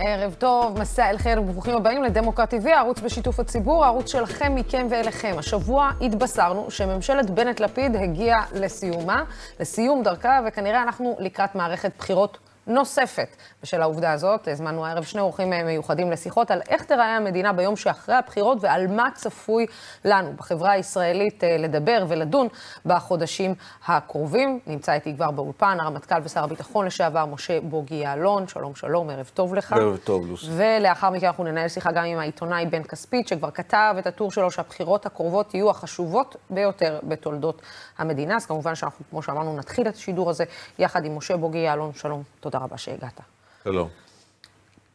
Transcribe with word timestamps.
ערב 0.00 0.34
טוב, 0.38 0.80
מסע 0.80 1.10
אל 1.10 1.18
חיר 1.18 1.40
וברוכים 1.42 1.76
הבאים 1.76 2.02
לדמוקרט 2.02 2.54
TV, 2.54 2.68
הערוץ 2.68 3.00
בשיתוף 3.00 3.40
הציבור, 3.40 3.84
הערוץ 3.84 4.12
שלכם, 4.12 4.54
מכם 4.54 4.86
ואליכם. 4.90 5.34
השבוע 5.38 5.90
התבשרנו 6.00 6.70
שממשלת 6.70 7.30
בנט-לפיד 7.30 7.96
הגיעה 7.96 8.44
לסיומה, 8.52 9.22
לסיום 9.60 10.02
דרכה, 10.02 10.40
וכנראה 10.46 10.82
אנחנו 10.82 11.16
לקראת 11.18 11.54
מערכת 11.54 11.92
בחירות 11.98 12.38
נוספת. 12.68 13.36
בשל 13.62 13.82
העובדה 13.82 14.12
הזאת, 14.12 14.48
הזמנו 14.48 14.86
הערב 14.86 15.04
שני 15.04 15.20
אורחים 15.20 15.50
מיוחדים 15.50 16.10
לשיחות 16.10 16.50
על 16.50 16.60
איך 16.68 16.84
תיראה 16.84 17.16
המדינה 17.16 17.52
ביום 17.52 17.76
שאחרי 17.76 18.14
הבחירות 18.14 18.58
ועל 18.60 18.86
מה 18.86 19.08
צפוי 19.14 19.66
לנו 20.04 20.32
בחברה 20.36 20.70
הישראלית 20.70 21.44
אה, 21.44 21.56
לדבר 21.58 22.04
ולדון 22.08 22.48
בחודשים 22.86 23.54
הקרובים. 23.86 24.60
נמצא 24.66 24.92
איתי 24.92 25.14
כבר 25.16 25.30
באולפן 25.30 25.80
הרמטכ"ל 25.80 26.20
ושר 26.22 26.44
הביטחון 26.44 26.86
לשעבר, 26.86 27.26
משה 27.26 27.60
בוגי 27.60 27.94
יעלון. 27.94 28.48
שלום, 28.48 28.74
שלום, 28.74 29.10
ערב 29.10 29.30
טוב 29.34 29.54
לך. 29.54 29.72
ערב 29.72 29.96
טוב, 29.96 30.26
לוסי. 30.26 30.46
ולאחר 30.56 31.10
מכן 31.10 31.26
אנחנו 31.26 31.44
ננהל 31.44 31.68
שיחה 31.68 31.92
גם 31.92 32.04
עם 32.04 32.18
העיתונאי 32.18 32.66
בן 32.66 32.82
כספית, 32.82 33.28
שכבר 33.28 33.50
כתב 33.50 33.94
את 33.98 34.06
הטור 34.06 34.32
שלו 34.32 34.50
שהבחירות 34.50 35.06
הקרובות 35.06 35.54
יהיו 35.54 35.70
החשובות 35.70 36.36
ביותר 36.50 36.98
בתולדות 37.02 37.62
המדינה. 37.98 38.36
אז 38.36 38.46
כמובן 38.46 38.74
שאנחנו, 38.74 39.04
כמו 39.10 39.22
שאמרנו, 39.22 39.56
נתחיל 39.56 39.88
את 39.88 39.94
השידור 39.94 40.30
הזה 40.30 40.44
יחד 40.78 41.04
עם 41.04 41.16
משה 41.16 41.36
בוגי 41.36 41.58
יעלון. 41.58 41.92
שלום, 41.94 42.22
תודה 42.40 42.57
תודה 42.58 42.66
רבה 42.66 42.78
שהגעת. 42.78 43.20
שלום. 43.64 43.88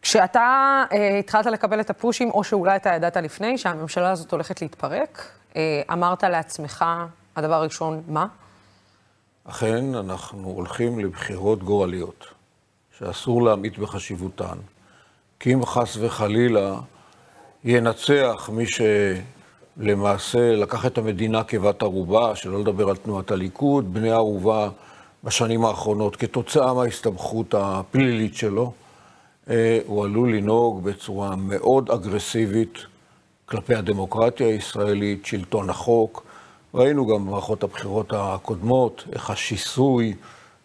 כשאתה 0.02 0.84
אה, 0.92 1.20
התחלת 1.20 1.46
לקבל 1.46 1.80
את 1.80 1.90
הפושים, 1.90 2.30
או 2.30 2.44
שאולי 2.44 2.76
אתה 2.76 2.90
ידעת 2.90 3.18
לפני, 3.18 3.58
שהממשלה 3.58 4.12
הזאת 4.12 4.32
הולכת 4.32 4.62
להתפרק, 4.62 5.32
אה, 5.56 5.82
אמרת 5.94 6.24
לעצמך, 6.24 6.86
הדבר 7.36 7.54
הראשון, 7.54 8.04
מה? 8.08 8.28
אכן, 9.44 9.96
אנחנו 9.96 10.48
הולכים 10.48 11.00
לבחירות 11.00 11.64
גורליות, 11.64 12.26
שאסור 13.00 13.44
להמעיט 13.44 13.78
בחשיבותן. 13.78 14.58
כי 15.40 15.54
אם 15.54 15.66
חס 15.66 15.98
וחלילה 16.00 16.76
ינצח 17.64 18.50
מי 18.54 18.66
שלמעשה 19.78 20.56
לקח 20.56 20.86
את 20.86 20.98
המדינה 20.98 21.44
כבת 21.44 21.82
ערובה, 21.82 22.36
שלא 22.36 22.60
לדבר 22.60 22.90
על 22.90 22.96
תנועת 22.96 23.32
הליכוד, 23.32 23.94
בני 23.94 24.12
ערובה 24.12 24.70
בשנים 25.24 25.66
האחרונות 25.66 26.16
כתוצאה 26.16 26.74
מההסתבכות 26.74 27.56
הפלילית 27.58 28.36
שלו, 28.36 28.74
אה, 29.50 29.80
הוא 29.86 30.06
עלול 30.06 30.36
לנהוג 30.36 30.84
בצורה 30.84 31.36
מאוד 31.36 31.90
אגרסיבית 31.90 32.78
כלפי 33.46 33.76
הדמוקרטיה 33.76 34.48
הישראלית, 34.48 35.26
שלטון 35.26 35.70
החוק. 35.70 36.24
ראינו 36.74 37.08
גם 37.08 37.26
במערכות 37.26 37.64
הבחירות 37.64 38.14
הקודמות 38.16 39.04
איך 39.14 39.30
השיסוי 39.30 40.14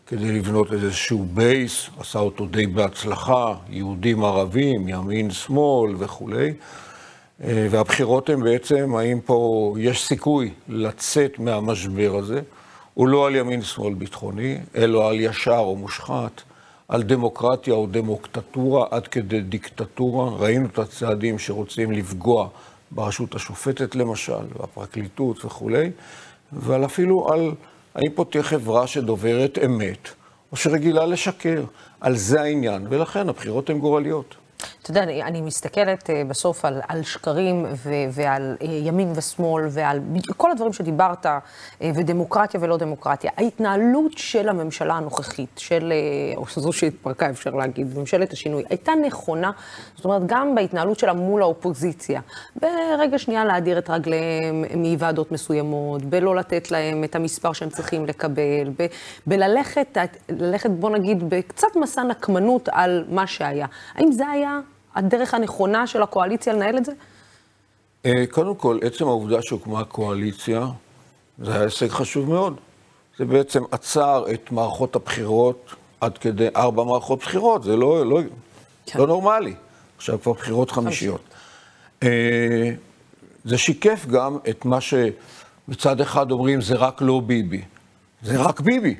כדי 0.06 0.32
לבנות 0.32 0.72
איזשהו 0.72 1.26
בייס, 1.34 1.90
עשה 1.98 2.18
אותו 2.18 2.46
די 2.46 2.66
בהצלחה, 2.66 3.54
יהודים 3.70 4.24
ערבים, 4.24 4.88
ימין 4.88 5.30
שמאל 5.30 5.94
וכולי. 5.98 6.52
אה, 7.44 7.66
והבחירות 7.70 8.28
הן 8.28 8.42
בעצם, 8.42 8.94
האם 8.94 9.20
פה 9.20 9.74
יש 9.78 10.06
סיכוי 10.06 10.50
לצאת 10.68 11.38
מהמשבר 11.38 12.16
הזה? 12.18 12.40
הוא 12.98 13.08
לא 13.08 13.26
על 13.26 13.36
ימין-שמאל 13.36 13.94
ביטחוני, 13.94 14.58
אלא 14.76 15.08
על 15.08 15.20
ישר 15.20 15.58
או 15.58 15.76
מושחת, 15.76 16.42
על 16.88 17.02
דמוקרטיה 17.02 17.74
או 17.74 17.86
דמוקטטורה 17.86 18.86
עד 18.90 19.08
כדי 19.08 19.40
דיקטטורה. 19.40 20.30
ראינו 20.30 20.66
את 20.66 20.78
הצעדים 20.78 21.38
שרוצים 21.38 21.92
לפגוע 21.92 22.48
ברשות 22.90 23.34
השופטת 23.34 23.94
למשל, 23.94 24.44
והפרקליטות 24.58 25.44
וכולי, 25.44 25.90
ועל 26.52 26.84
אפילו 26.84 27.28
על 27.32 27.52
האם 27.94 28.10
פה 28.14 28.24
תהיה 28.24 28.42
חברה 28.42 28.86
שדוברת 28.86 29.58
אמת, 29.64 30.08
או 30.52 30.56
שרגילה 30.56 31.06
לשקר. 31.06 31.64
על 32.00 32.16
זה 32.16 32.40
העניין, 32.40 32.86
ולכן 32.90 33.28
הבחירות 33.28 33.70
הן 33.70 33.78
גורליות. 33.78 34.34
אתה 34.82 34.90
יודע, 34.90 35.02
אני, 35.02 35.22
אני 35.22 35.40
מסתכלת 35.40 36.10
uh, 36.10 36.28
בסוף 36.28 36.64
על, 36.64 36.80
על 36.88 37.02
שקרים 37.02 37.66
ו, 37.74 37.90
ועל 38.10 38.56
uh, 38.60 38.64
ימין 38.64 39.12
ושמאל 39.14 39.64
ועל 39.70 40.00
כל 40.36 40.50
הדברים 40.50 40.72
שדיברת, 40.72 41.26
uh, 41.26 41.28
ודמוקרטיה 41.82 42.60
ולא 42.62 42.76
דמוקרטיה. 42.76 43.30
ההתנהלות 43.36 44.12
של 44.16 44.48
הממשלה 44.48 44.94
הנוכחית, 44.94 45.50
של, 45.56 45.92
uh, 46.34 46.38
או 46.38 46.44
זו 46.56 46.72
שהתפרקה, 46.72 47.30
אפשר 47.30 47.50
להגיד, 47.50 47.98
ממשלת 47.98 48.32
השינוי, 48.32 48.64
הייתה 48.70 48.92
נכונה, 49.06 49.50
זאת 49.96 50.04
אומרת, 50.04 50.22
גם 50.26 50.54
בהתנהלות 50.54 50.98
שלה 50.98 51.12
מול 51.12 51.42
האופוזיציה. 51.42 52.20
ברגע 52.56 53.18
שנייה 53.18 53.44
להדיר 53.44 53.78
את 53.78 53.90
רגליהם 53.90 54.64
מוועדות 54.74 55.32
מסוימות, 55.32 56.02
בלא 56.02 56.36
לתת 56.36 56.70
להם 56.70 57.04
את 57.04 57.16
המספר 57.16 57.52
שהם 57.52 57.70
צריכים 57.70 58.06
לקבל, 58.06 58.70
ב, 58.78 58.86
בללכת, 59.26 59.98
ללכת, 60.28 60.70
בוא 60.70 60.90
נגיד, 60.90 61.30
בקצת 61.30 61.76
מסע 61.76 62.02
נקמנות 62.02 62.68
על 62.72 63.04
מה 63.08 63.26
שהיה. 63.26 63.66
האם 63.94 64.12
זה 64.12 64.28
היה... 64.28 64.47
הדרך 64.98 65.34
הנכונה 65.34 65.86
של 65.86 66.02
הקואליציה 66.02 66.52
לנהל 66.52 66.78
את 66.78 66.84
זה? 66.84 66.92
אה, 68.06 68.24
קודם 68.30 68.54
כל, 68.54 68.78
עצם 68.82 69.04
העובדה 69.04 69.42
שהוקמה 69.42 69.80
הקואליציה, 69.80 70.66
זה 71.38 71.52
היה 71.54 71.62
הישג 71.62 71.88
חשוב 71.88 72.28
מאוד. 72.28 72.56
זה 73.18 73.24
בעצם 73.24 73.62
עצר 73.70 74.24
את 74.34 74.52
מערכות 74.52 74.96
הבחירות 74.96 75.74
עד 76.00 76.18
כדי 76.18 76.48
ארבע 76.56 76.84
מערכות 76.84 77.18
בחירות, 77.20 77.62
זה 77.62 77.76
לא, 77.76 78.06
לא, 78.06 78.20
כן. 78.86 78.98
לא 78.98 79.06
נורמלי. 79.06 79.54
עכשיו 79.96 80.20
כבר 80.22 80.32
בחירות 80.32 80.70
חמישיות. 80.70 81.20
אה, 82.02 82.70
זה 83.44 83.58
שיקף 83.58 84.06
גם 84.06 84.38
את 84.48 84.64
מה 84.64 84.78
שמצד 84.80 86.00
אחד 86.00 86.30
אומרים, 86.30 86.60
זה 86.60 86.74
רק 86.74 87.02
לא 87.02 87.20
ביבי. 87.26 87.62
זה 88.22 88.40
רק 88.40 88.60
ביבי. 88.60 88.94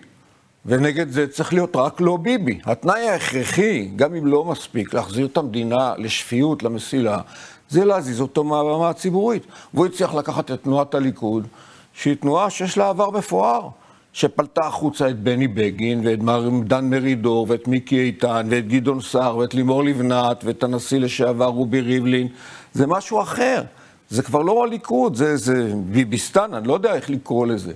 ונגד 0.67 1.11
זה 1.11 1.27
צריך 1.27 1.53
להיות 1.53 1.77
רק 1.77 2.01
לא 2.01 2.17
ביבי. 2.17 2.59
התנאי 2.65 3.09
ההכרחי, 3.09 3.91
גם 3.97 4.15
אם 4.15 4.27
לא 4.27 4.45
מספיק, 4.45 4.95
להחזיר 4.95 5.27
את 5.27 5.37
המדינה 5.37 5.95
לשפיות, 5.99 6.63
למסילה, 6.63 7.21
זה 7.69 7.85
להזיז 7.85 8.21
אותו 8.21 8.45
מהרמה 8.45 8.89
הציבורית. 8.89 9.47
והוא 9.75 9.87
הצליח 9.87 10.15
לקחת 10.15 10.51
את 10.51 10.63
תנועת 10.63 10.95
הליכוד, 10.95 11.47
שהיא 11.93 12.15
תנועה 12.15 12.51
שיש 12.51 12.79
לה 12.79 12.89
עבר 12.89 13.11
מפואר, 13.11 13.69
שפלטה 14.13 14.67
החוצה 14.67 15.09
את 15.09 15.19
בני 15.19 15.49
בגין, 15.49 16.01
ואת 16.05 16.19
מר 16.19 16.49
דן 16.65 16.91
מרידור, 16.91 17.47
ואת 17.49 17.69
מיקי 17.69 18.01
איתן, 18.01 18.47
ואת 18.51 18.69
גדעון 18.69 19.01
סער, 19.01 19.37
ואת 19.37 19.55
לימור 19.55 19.85
לבנת, 19.85 20.45
ואת 20.45 20.63
הנשיא 20.63 20.99
לשעבר 20.99 21.47
רובי 21.47 21.81
ריבלין. 21.81 22.29
זה 22.73 22.87
משהו 22.87 23.23
אחר. 23.23 23.63
זה 24.11 24.23
כבר 24.23 24.43
לא 24.43 24.65
הליכוד, 24.65 25.15
זה, 25.15 25.37
זה 25.37 25.73
ביביסטן, 25.75 26.55
אני 26.55 26.69
לא 26.69 26.75
יודע 26.75 26.95
איך 26.95 27.11
לקרוא 27.11 27.47
לזה. 27.47 27.73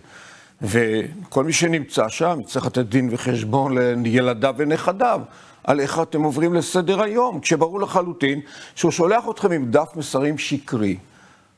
וכל 0.62 1.44
מי 1.44 1.52
שנמצא 1.52 2.08
שם 2.08 2.40
צריך 2.46 2.66
לתת 2.66 2.86
דין 2.86 3.08
וחשבון 3.12 3.78
לילדיו 4.02 4.54
ונכדיו 4.58 5.20
על 5.64 5.80
איך 5.80 6.00
אתם 6.00 6.22
עוברים 6.22 6.54
לסדר 6.54 7.02
היום, 7.02 7.40
כשברור 7.40 7.80
לחלוטין 7.80 8.40
שהוא 8.74 8.90
שולח 8.90 9.24
אתכם 9.30 9.52
עם 9.52 9.70
דף 9.70 9.88
מסרים 9.96 10.38
שקרי. 10.38 10.96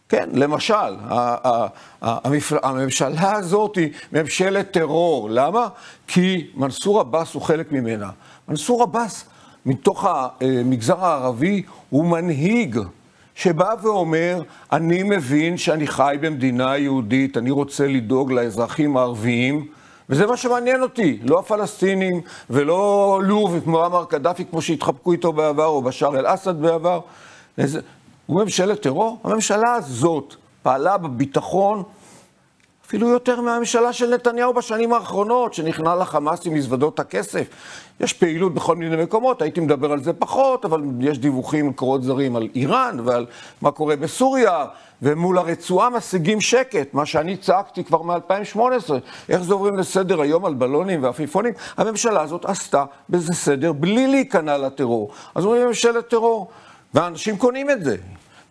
כן, 0.09 0.28
למשל, 0.32 0.97
הממשלה 2.62 3.32
הזאת 3.32 3.76
היא 3.76 3.91
ממשלת 4.12 4.70
טרור. 4.70 5.31
למה? 5.31 5.69
כי 6.06 6.50
מנסור 6.54 7.00
עבאס 7.00 7.34
הוא 7.34 7.42
חלק 7.42 7.72
ממנה. 7.72 8.10
מנסור 8.48 8.82
עבאס, 8.82 9.25
מתוך 9.66 10.06
המגזר 10.09 11.04
הערבי, 11.04 11.62
הוא 11.91 12.04
מנהיג. 12.04 12.78
שבא 13.34 13.75
ואומר, 13.83 14.43
אני 14.72 15.03
מבין 15.03 15.56
שאני 15.56 15.87
חי 15.87 16.17
במדינה 16.21 16.78
יהודית, 16.78 17.37
אני 17.37 17.50
רוצה 17.50 17.87
לדאוג 17.87 18.33
לאזרחים 18.33 18.97
הערביים, 18.97 19.67
וזה 20.09 20.27
מה 20.27 20.37
שמעניין 20.37 20.83
אותי, 20.83 21.19
לא 21.22 21.39
הפלסטינים 21.39 22.21
ולא 22.50 23.21
לוב 23.25 23.61
מועמר 23.67 24.05
קדאפי 24.05 24.45
כמו 24.50 24.62
שהתחבקו 24.62 25.12
איתו 25.12 25.33
בעבר, 25.33 25.67
או 25.67 25.83
בשאר 25.83 26.19
אל-אסד 26.19 26.61
בעבר. 26.61 27.00
איזה... 27.59 27.81
הוא 28.27 28.43
ממשלת 28.43 28.83
טרור? 28.83 29.19
הממשלה 29.25 29.75
הזאת 29.75 30.34
פעלה 30.62 30.99
בביטחון 30.99 31.83
אפילו 32.94 33.09
יותר 33.09 33.41
מהממשלה 33.41 33.93
של 33.93 34.15
נתניהו 34.15 34.55
בשנים 34.55 34.93
האחרונות, 34.93 35.55
שנכנע 35.55 35.94
לחמאס 35.94 36.47
עם 36.47 36.55
מזוודות 36.55 37.00
הכסף. 37.00 37.47
יש 38.01 38.13
פעילות 38.13 38.54
בכל 38.54 38.77
מיני 38.77 39.03
מקומות, 39.03 39.42
הייתי 39.42 39.60
מדבר 39.60 39.92
על 39.92 40.03
זה 40.03 40.13
פחות, 40.13 40.65
אבל 40.65 40.83
יש 41.01 41.19
דיווחים 41.19 41.69
מקורות 41.69 42.03
זרים 42.03 42.36
על 42.36 42.48
איראן 42.54 42.97
ועל 43.04 43.27
מה 43.63 43.71
קורה 43.71 43.97
בסוריה, 43.97 44.65
ומול 45.03 45.39
הרצועה 45.39 45.91
משיגים 45.91 46.41
שקט, 46.41 46.95
מה 46.95 47.07
שאני 47.07 47.36
צעקתי 47.36 47.84
כבר 47.84 48.03
מ-2018, 48.03 48.59
איך 49.28 49.42
זה 49.42 49.54
עוברים 49.54 49.77
לסדר 49.77 50.21
היום 50.21 50.45
על 50.45 50.54
בלונים 50.54 51.03
ועפיפונים? 51.03 51.53
הממשלה 51.77 52.22
הזאת 52.22 52.45
עשתה 52.45 52.84
בזה 53.10 53.33
סדר 53.33 53.72
בלי 53.72 54.07
להיכנע 54.07 54.59
לטרור. 54.59 55.10
אז 55.34 55.45
אומרים 55.45 55.66
ממשלת 55.66 56.09
טרור, 56.09 56.48
ואנשים 56.95 57.36
קונים 57.36 57.71
את 57.71 57.84
זה. 57.84 57.97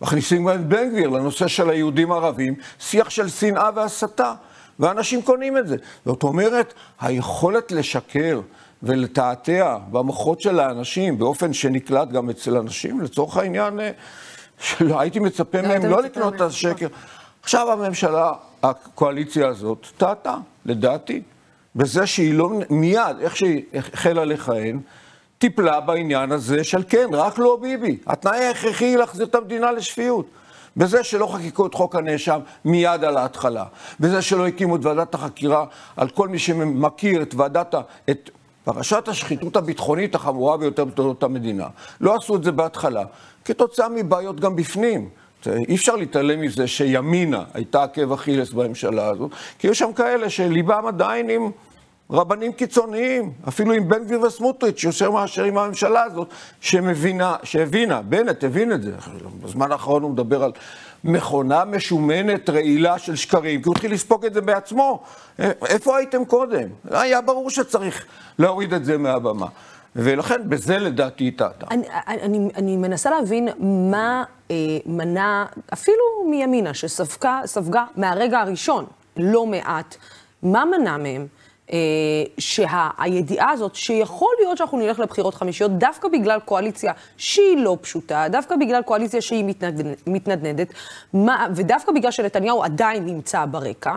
מכניסים 0.03 0.45
גם 0.47 0.55
את 0.55 0.67
בן 0.67 0.89
גביר 0.89 1.09
לנושא 1.09 1.47
של 1.47 1.69
היהודים 1.69 2.11
הערבים, 2.11 2.55
שיח 2.79 3.09
של 3.09 3.29
שנאה 3.29 3.69
והסתה, 3.75 4.33
ואנשים 4.79 5.21
קונים 5.21 5.57
את 5.57 5.67
זה. 5.67 5.75
זאת 6.05 6.23
אומרת, 6.23 6.73
היכולת 7.01 7.71
לשקר 7.71 8.41
ולתעתע 8.83 9.77
במוחות 9.91 10.41
של 10.41 10.59
האנשים 10.59 11.17
באופן 11.19 11.53
שנקלט 11.53 12.09
גם 12.09 12.29
אצל 12.29 12.57
אנשים, 12.57 13.01
לצורך 13.01 13.37
העניין, 13.37 13.79
אה, 13.79 13.91
שלא 14.59 14.99
הייתי 14.99 15.19
מצפה 15.19 15.61
מהם 15.61 15.85
לא 15.85 16.01
לקנות 16.01 16.35
את 16.35 16.41
השקר. 16.41 16.87
עכשיו 17.43 17.71
הממשלה, 17.71 18.31
הקואליציה 18.63 19.47
הזאת, 19.47 19.87
טעתה, 19.97 20.35
לדעתי, 20.65 21.21
בזה 21.75 22.07
שהיא 22.07 22.33
לא, 22.33 22.49
מיד, 22.69 23.17
איך 23.21 23.35
שהיא 23.35 23.63
החלה 23.73 24.25
לכהן, 24.25 24.79
טיפלה 25.43 25.79
בעניין 25.79 26.31
הזה 26.31 26.63
של 26.63 26.83
כן, 26.89 27.07
רק 27.11 27.39
לא 27.39 27.57
ביבי. 27.61 27.97
התנאי 28.07 28.43
ההכרחי 28.45 28.97
להחזיר 28.97 29.25
את 29.25 29.35
המדינה 29.35 29.71
לשפיות. 29.71 30.25
בזה 30.77 31.03
שלא 31.03 31.27
חקקו 31.27 31.65
את 31.65 31.73
חוק 31.73 31.95
הנאשם 31.95 32.39
מיד 32.65 33.03
על 33.03 33.17
ההתחלה. 33.17 33.65
בזה 33.99 34.21
שלא 34.21 34.47
הקימו 34.47 34.75
את 34.75 34.85
ועדת 34.85 35.13
החקירה 35.13 35.65
על 35.97 36.09
כל 36.09 36.27
מי 36.27 36.39
שמכיר 36.39 37.21
את 37.21 37.35
ועדת 37.35 37.73
ה... 37.73 37.81
את 38.09 38.29
פרשת 38.63 39.07
השחיתות 39.07 39.55
הביטחונית 39.55 40.15
החמורה 40.15 40.57
ביותר 40.57 40.85
בתולדות 40.85 41.23
המדינה. 41.23 41.67
לא 42.01 42.15
עשו 42.15 42.35
את 42.35 42.43
זה 42.43 42.51
בהתחלה, 42.51 43.03
כתוצאה 43.45 43.89
מבעיות 43.89 44.39
גם 44.39 44.55
בפנים. 44.55 45.09
אי 45.47 45.75
אפשר 45.75 45.95
להתעלם 45.95 46.41
מזה 46.41 46.67
שימינה 46.67 47.43
הייתה 47.53 47.83
עקב 47.83 48.11
אכילס 48.11 48.51
בממשלה 48.51 49.07
הזאת, 49.07 49.31
כי 49.59 49.67
יש 49.67 49.79
שם 49.79 49.93
כאלה 49.93 50.29
שליבם 50.29 50.83
עדיין 50.87 51.29
עם 51.29 51.51
רבנים 52.09 52.53
קיצוניים, 52.53 53.31
אפילו 53.47 53.73
עם 53.73 53.89
בן 53.89 54.03
גביר 54.03 54.21
וסמוטריץ', 54.21 54.83
יותר 54.83 55.11
מאשר 55.11 55.43
עם 55.43 55.57
הממשלה 55.57 56.03
הזאת, 56.03 56.27
שמבינה, 56.61 57.35
שהבינה, 57.43 58.01
בנט 58.01 58.43
הבין 58.43 58.71
את 58.71 58.81
זה. 58.83 58.91
בזמן 59.43 59.71
האחרון 59.71 60.03
הוא 60.03 60.11
מדבר 60.11 60.43
על 60.43 60.51
מכונה 61.03 61.65
משומנת, 61.65 62.49
רעילה 62.49 62.99
של 62.99 63.15
שקרים, 63.15 63.61
כי 63.61 63.67
הוא 63.67 63.75
התחיל 63.75 63.93
לספוג 63.93 64.25
את 64.25 64.33
זה 64.33 64.41
בעצמו. 64.41 65.03
איפה 65.39 65.97
הייתם 65.97 66.25
קודם? 66.25 66.67
היה 66.91 67.21
ברור 67.21 67.49
שצריך 67.49 68.05
להוריד 68.39 68.73
את 68.73 68.85
זה 68.85 68.97
מהבמה. 68.97 69.47
ולכן 69.95 70.49
בזה 70.49 70.79
לדעתי 70.79 71.31
טעתה. 71.31 71.65
אני, 71.71 71.87
אני, 72.07 72.49
אני 72.55 72.77
מנסה 72.77 73.09
להבין 73.09 73.49
מה 73.89 74.23
אה, 74.51 74.55
מנע, 74.85 75.45
אפילו 75.73 76.03
מימינה, 76.29 76.73
שספגה 76.73 77.85
מהרגע 77.95 78.39
הראשון 78.39 78.85
לא 79.17 79.45
מעט, 79.45 79.95
מה 80.43 80.63
מנע 80.65 80.97
מהם? 80.97 81.27
אה, 81.73 81.77
שהידיעה 82.37 83.51
הזאת, 83.51 83.75
שיכול 83.75 84.29
להיות 84.39 84.57
שאנחנו 84.57 84.77
נלך 84.77 84.99
לבחירות 84.99 85.35
חמישיות 85.35 85.71
דווקא 85.71 86.07
בגלל 86.07 86.39
קואליציה 86.39 86.93
שהיא 87.17 87.57
לא 87.57 87.77
פשוטה, 87.81 88.25
דווקא 88.29 88.55
בגלל 88.55 88.81
קואליציה 88.81 89.21
שהיא 89.21 89.43
מתנדנד, 89.43 89.95
מתנדנדת, 90.07 90.67
מה, 91.13 91.47
ודווקא 91.55 91.91
בגלל 91.91 92.11
שנתניהו 92.11 92.63
עדיין 92.63 93.05
נמצא 93.05 93.45
ברקע, 93.45 93.95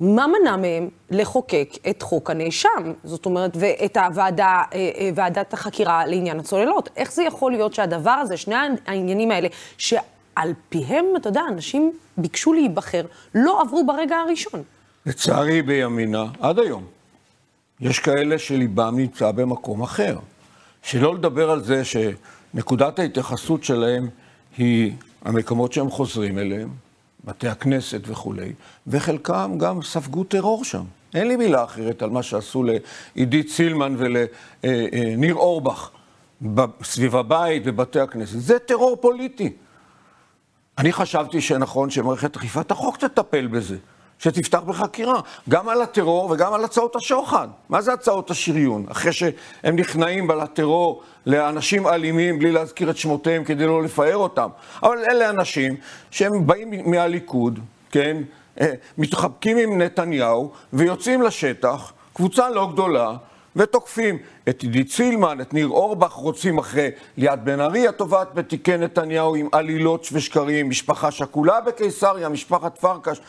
מה 0.00 0.26
מנע 0.26 0.56
מהם 0.56 0.88
לחוקק 1.10 1.68
את 1.90 2.02
חוק 2.02 2.30
הנאשם? 2.30 2.92
זאת 3.04 3.26
אומרת, 3.26 3.50
ואת 3.54 3.96
הוועדה, 3.96 4.62
אה, 4.74 4.90
אה, 4.98 5.10
ועדת 5.14 5.52
החקירה 5.52 6.06
לעניין 6.06 6.40
הצוללות. 6.40 6.88
איך 6.96 7.12
זה 7.12 7.22
יכול 7.22 7.52
להיות 7.52 7.74
שהדבר 7.74 8.10
הזה, 8.10 8.36
שני 8.36 8.54
העניינים 8.86 9.30
האלה, 9.30 9.48
שעל 9.78 10.52
פיהם, 10.68 11.04
אתה 11.16 11.28
יודע, 11.28 11.42
אנשים 11.48 11.92
ביקשו 12.16 12.52
להיבחר, 12.52 13.02
לא 13.34 13.60
עברו 13.60 13.86
ברגע 13.86 14.16
הראשון? 14.16 14.62
לצערי 15.06 15.62
בימינה, 15.62 16.24
עד 16.40 16.58
היום, 16.58 16.84
יש 17.80 17.98
כאלה 17.98 18.38
שליבם 18.38 18.94
נמצא 18.96 19.32
במקום 19.32 19.82
אחר. 19.82 20.18
שלא 20.82 21.14
לדבר 21.14 21.50
על 21.50 21.64
זה 21.64 21.82
שנקודת 21.84 22.98
ההתייחסות 22.98 23.64
שלהם 23.64 24.08
היא 24.56 24.92
המקומות 25.24 25.72
שהם 25.72 25.90
חוזרים 25.90 26.38
אליהם, 26.38 26.68
בתי 27.24 27.48
הכנסת 27.48 28.00
וכולי, 28.06 28.52
וחלקם 28.86 29.54
גם 29.58 29.82
ספגו 29.82 30.24
טרור 30.24 30.64
שם. 30.64 30.84
אין 31.14 31.28
לי 31.28 31.36
מילה 31.36 31.64
אחרת 31.64 32.02
על 32.02 32.10
מה 32.10 32.22
שעשו 32.22 32.64
לעידית 32.64 33.48
סילמן 33.48 33.96
ולניר 33.98 35.34
אורבך 35.34 35.90
סביב 36.82 37.16
הבית, 37.16 37.64
בבתי 37.64 38.00
הכנסת. 38.00 38.40
זה 38.40 38.58
טרור 38.58 38.96
פוליטי. 39.00 39.52
אני 40.78 40.92
חשבתי 40.92 41.40
שנכון 41.40 41.90
שמערכת 41.90 42.36
אכיפת 42.36 42.70
החוק 42.70 42.96
תטפל 42.96 43.46
בזה. 43.46 43.76
שתפתח 44.18 44.58
בחקירה, 44.58 45.20
גם 45.48 45.68
על 45.68 45.82
הטרור 45.82 46.30
וגם 46.30 46.54
על 46.54 46.64
הצעות 46.64 46.96
השוחד. 46.96 47.48
מה 47.68 47.82
זה 47.82 47.92
הצעות 47.92 48.30
השריון? 48.30 48.86
אחרי 48.90 49.12
שהם 49.12 49.76
נכנעים 49.76 50.30
לטרור 50.30 51.02
לאנשים 51.26 51.86
אלימים 51.86 52.38
בלי 52.38 52.52
להזכיר 52.52 52.90
את 52.90 52.96
שמותיהם 52.96 53.44
כדי 53.44 53.66
לא 53.66 53.82
לפאר 53.82 54.16
אותם. 54.16 54.48
אבל 54.82 54.98
אלה 55.10 55.30
אנשים 55.30 55.76
שהם 56.10 56.46
באים 56.46 56.90
מהליכוד, 56.90 57.58
כן, 57.90 58.16
אה, 58.60 58.72
מתחבקים 58.98 59.56
עם 59.56 59.80
נתניהו 59.80 60.52
ויוצאים 60.72 61.22
לשטח, 61.22 61.92
קבוצה 62.14 62.50
לא 62.50 62.68
גדולה, 62.72 63.16
ותוקפים 63.56 64.18
את 64.48 64.62
עידית 64.62 64.90
סילמן, 64.90 65.40
את 65.40 65.54
ניר 65.54 65.68
אורבך, 65.68 66.12
רוצים 66.12 66.58
אחרי 66.58 66.90
ליאת 67.16 67.44
בן 67.44 67.60
ארי, 67.60 67.88
התובעת 67.88 68.34
בתיקי 68.34 68.76
נתניהו 68.76 69.34
עם 69.34 69.48
עלילות 69.52 70.08
ושקרים, 70.12 70.68
משפחה 70.68 71.10
שכולה 71.10 71.60
בקיסריה, 71.60 72.28
משפחת 72.28 72.78
פרקש. 72.78 73.20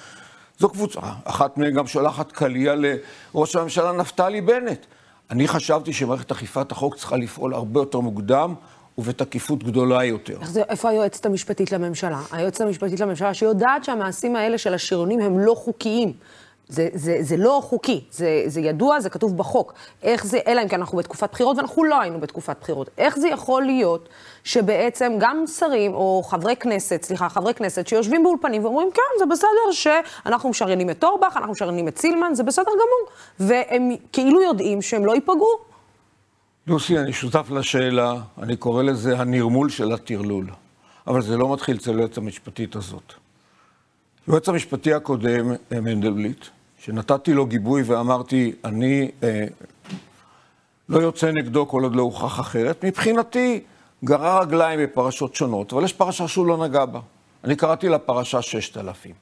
זו 0.60 0.70
קבוצה, 0.70 1.00
אחת 1.24 1.58
מהן 1.58 1.74
גם 1.74 1.88
שולחת 1.88 2.32
קליע 2.32 2.74
לראש 2.76 3.56
הממשלה 3.56 3.92
נפתלי 3.92 4.42
בנט. 4.42 4.86
אני 5.32 5.48
חשבתי 5.48 5.94
שמערכת 5.94 6.32
אכיפת 6.32 6.72
החוק 6.72 6.96
צריכה 6.96 7.18
לפעול 7.18 7.54
הרבה 7.54 7.80
יותר 7.80 8.00
מוקדם 8.00 8.54
ובתקיפות 8.98 9.64
גדולה 9.64 10.04
יותר. 10.04 10.38
זה, 10.44 10.62
איפה 10.70 10.90
היועצת 10.90 11.26
המשפטית 11.26 11.72
לממשלה? 11.72 12.22
היועצת 12.32 12.62
המשפטית 12.62 13.00
לממשלה 13.00 13.34
שיודעת 13.34 13.84
שהמעשים 13.84 14.36
האלה 14.36 14.58
של 14.58 14.74
השריונים 14.74 15.20
הם 15.20 15.40
לא 15.40 15.54
חוקיים. 15.56 16.14
זה, 16.68 16.90
זה, 16.94 17.18
זה 17.22 17.38
לא 17.38 17.62
חוקי, 17.64 18.04
זה, 18.12 18.44
זה 18.48 18.62
ידוע, 18.62 19.00
זה 19.00 19.10
כתוב 19.10 19.38
בחוק. 19.38 19.74
איך 20.04 20.26
זה, 20.26 20.40
אלא 20.48 20.62
אם 20.64 20.68
כן 20.68 20.80
אנחנו 20.80 20.98
בתקופת 20.98 21.32
בחירות, 21.32 21.58
ואנחנו 21.58 21.84
לא 21.84 22.02
היינו 22.02 22.20
בתקופת 22.20 22.58
בחירות. 22.62 22.90
איך 22.98 23.20
זה 23.20 23.28
יכול 23.28 23.64
להיות 23.64 24.10
שבעצם 24.44 25.14
גם 25.20 25.48
שרים, 25.48 25.94
או 25.94 26.24
חברי 26.26 26.56
כנסת, 26.56 27.04
סליחה, 27.04 27.30
חברי 27.30 27.54
כנסת, 27.54 27.88
שיושבים 27.88 28.24
באולפנים 28.24 28.64
ואומרים, 28.64 28.90
כן, 28.94 29.20
זה 29.20 29.26
בסדר 29.26 29.72
שאנחנו 29.72 30.50
משריינים 30.50 30.90
את 30.90 31.04
אורבך, 31.04 31.38
אנחנו 31.38 31.52
משריינים 31.52 31.88
את 31.88 31.98
סילמן, 31.98 32.32
זה 32.34 32.44
בסדר 32.44 32.72
גמור. 32.72 33.10
והם 33.40 33.90
כאילו 34.14 34.42
יודעים 34.42 34.82
שהם 34.82 35.06
לא 35.06 35.16
ייפגעו. 35.16 35.58
לוסי, 36.68 37.00
אני 37.00 37.14
שותף 37.14 37.48
לשאלה, 37.50 38.16
אני 38.42 38.56
קורא 38.56 38.84
לזה 38.84 39.18
הנרמול 39.18 39.70
של 39.70 39.92
הטרלול. 39.92 40.46
אבל 41.08 41.22
זה 41.22 41.38
לא 41.38 41.54
מתחיל 41.54 41.78
אצל 41.78 41.98
היועצת 41.98 42.18
המשפטית 42.18 42.76
הזאת. 42.76 43.14
היועץ 44.28 44.50
המשפטי 44.50 44.94
הקודם, 44.94 45.52
מנדלבליט, 45.72 46.46
שנתתי 46.86 47.34
לו 47.34 47.46
גיבוי 47.46 47.84
ואמרתי, 47.84 48.54
אני 48.66 49.12
אה, 49.24 49.46
לא 50.90 51.00
יוצא 51.00 51.32
נגדו 51.32 51.68
כל 51.68 51.84
עוד 51.84 51.96
לא 51.96 52.02
הוכח 52.02 52.40
אחרת, 52.40 52.86
מבחינתי 52.86 53.64
גרר 54.04 54.42
רגליים 54.42 54.80
בפרשות 54.84 55.36
שונות, 55.36 55.74
אבל 55.74 55.84
יש 55.84 55.94
פרשה 55.94 56.28
שהוא 56.28 56.46
לא 56.46 56.58
נגע 56.58 56.86
בה. 56.86 57.00
אני 57.44 57.56
קראתי 57.56 57.90
לה 57.90 57.98
פרשה 57.98 58.42
6000. 58.42 59.14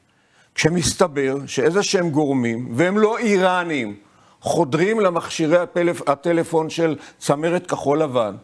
כשמסתבר 0.56 1.36
שאיזה 1.46 1.84
שהם 1.84 2.10
גורמים, 2.10 2.68
והם 2.76 2.98
לא 2.98 3.18
איראנים, 3.18 3.96
חודרים 4.42 5.00
למכשירי 5.00 5.58
הפלפ... 5.58 6.10
הטלפון 6.10 6.70
של 6.70 6.96
צמרת 7.18 7.68
כחול 7.68 8.02
לבן, 8.02 8.36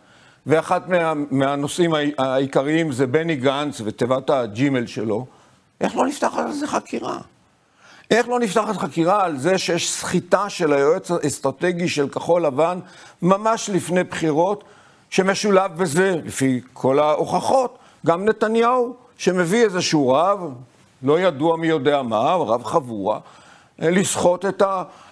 ואחת 0.45 0.89
מה... 0.89 1.13
מהנושאים 1.31 1.91
העיקריים 2.17 2.91
זה 2.91 3.07
בני 3.07 3.35
גנץ 3.35 3.81
ותיבת 3.85 4.29
הג'ימל 4.29 4.85
שלו, 4.85 5.25
איך 5.81 5.95
לא 5.95 6.07
נפתחת 6.07 6.39
על 6.39 6.51
זה 6.51 6.67
חקירה? 6.67 7.17
איך 8.11 8.27
לא 8.27 8.39
נפתחת 8.39 8.77
חקירה 8.77 9.25
על 9.25 9.37
זה 9.37 9.57
שיש 9.57 9.91
סחיטה 9.91 10.49
של 10.49 10.73
היועץ 10.73 11.11
האסטרטגי 11.11 11.87
של 11.87 12.09
כחול 12.09 12.45
לבן 12.45 12.79
ממש 13.21 13.69
לפני 13.69 14.03
בחירות, 14.03 14.63
שמשולב 15.09 15.77
בזה, 15.77 16.15
לפי 16.25 16.61
כל 16.73 16.99
ההוכחות, 16.99 17.77
גם 18.05 18.25
נתניהו, 18.25 18.95
שמביא 19.17 19.63
איזשהו 19.63 20.09
רב, 20.09 20.53
לא 21.03 21.19
ידוע 21.19 21.57
מי 21.57 21.67
יודע 21.67 22.01
מה, 22.01 22.35
רב 22.35 22.63
חבורה, 22.63 23.19
אה, 23.81 23.89
לסחוט 23.89 24.45
את 24.45 24.63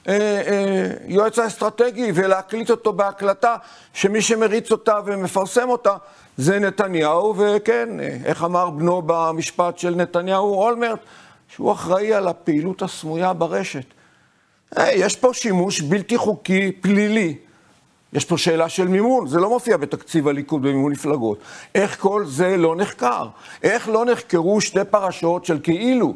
היועץ 0.05 1.39
אה, 1.39 1.43
אה, 1.43 1.43
האסטרטגי 1.43 2.11
ולהקליט 2.15 2.71
אותו 2.71 2.93
בהקלטה, 2.93 3.55
שמי 3.93 4.21
שמריץ 4.21 4.71
אותה 4.71 4.99
ומפרסם 5.05 5.69
אותה 5.69 5.95
זה 6.37 6.59
נתניהו, 6.59 7.35
וכן, 7.37 7.89
איך 8.25 8.43
אמר 8.43 8.69
בנו 8.69 9.01
במשפט 9.05 9.77
של 9.77 9.95
נתניהו 9.95 10.53
אולמרט? 10.53 10.99
שהוא 11.47 11.71
אחראי 11.71 12.13
על 12.13 12.27
הפעילות 12.27 12.81
הסמויה 12.81 13.33
ברשת. 13.33 13.85
יש 14.79 15.15
פה 15.15 15.33
שימוש 15.33 15.81
בלתי 15.81 16.17
חוקי 16.17 16.71
פלילי. 16.71 17.37
יש 18.13 18.25
פה 18.25 18.37
שאלה 18.37 18.69
של 18.69 18.87
מימון, 18.87 19.27
זה 19.27 19.39
לא 19.39 19.49
מופיע 19.49 19.77
בתקציב 19.77 20.27
הליכוד 20.27 20.61
במימון 20.61 20.91
מפלגות. 20.91 21.39
איך 21.75 22.01
כל 22.01 22.25
זה 22.25 22.57
לא 22.57 22.75
נחקר? 22.75 23.27
איך 23.63 23.89
לא 23.89 24.05
נחקרו 24.05 24.61
שתי 24.61 24.79
פרשות 24.89 25.45
של 25.45 25.59
כאילו? 25.63 26.13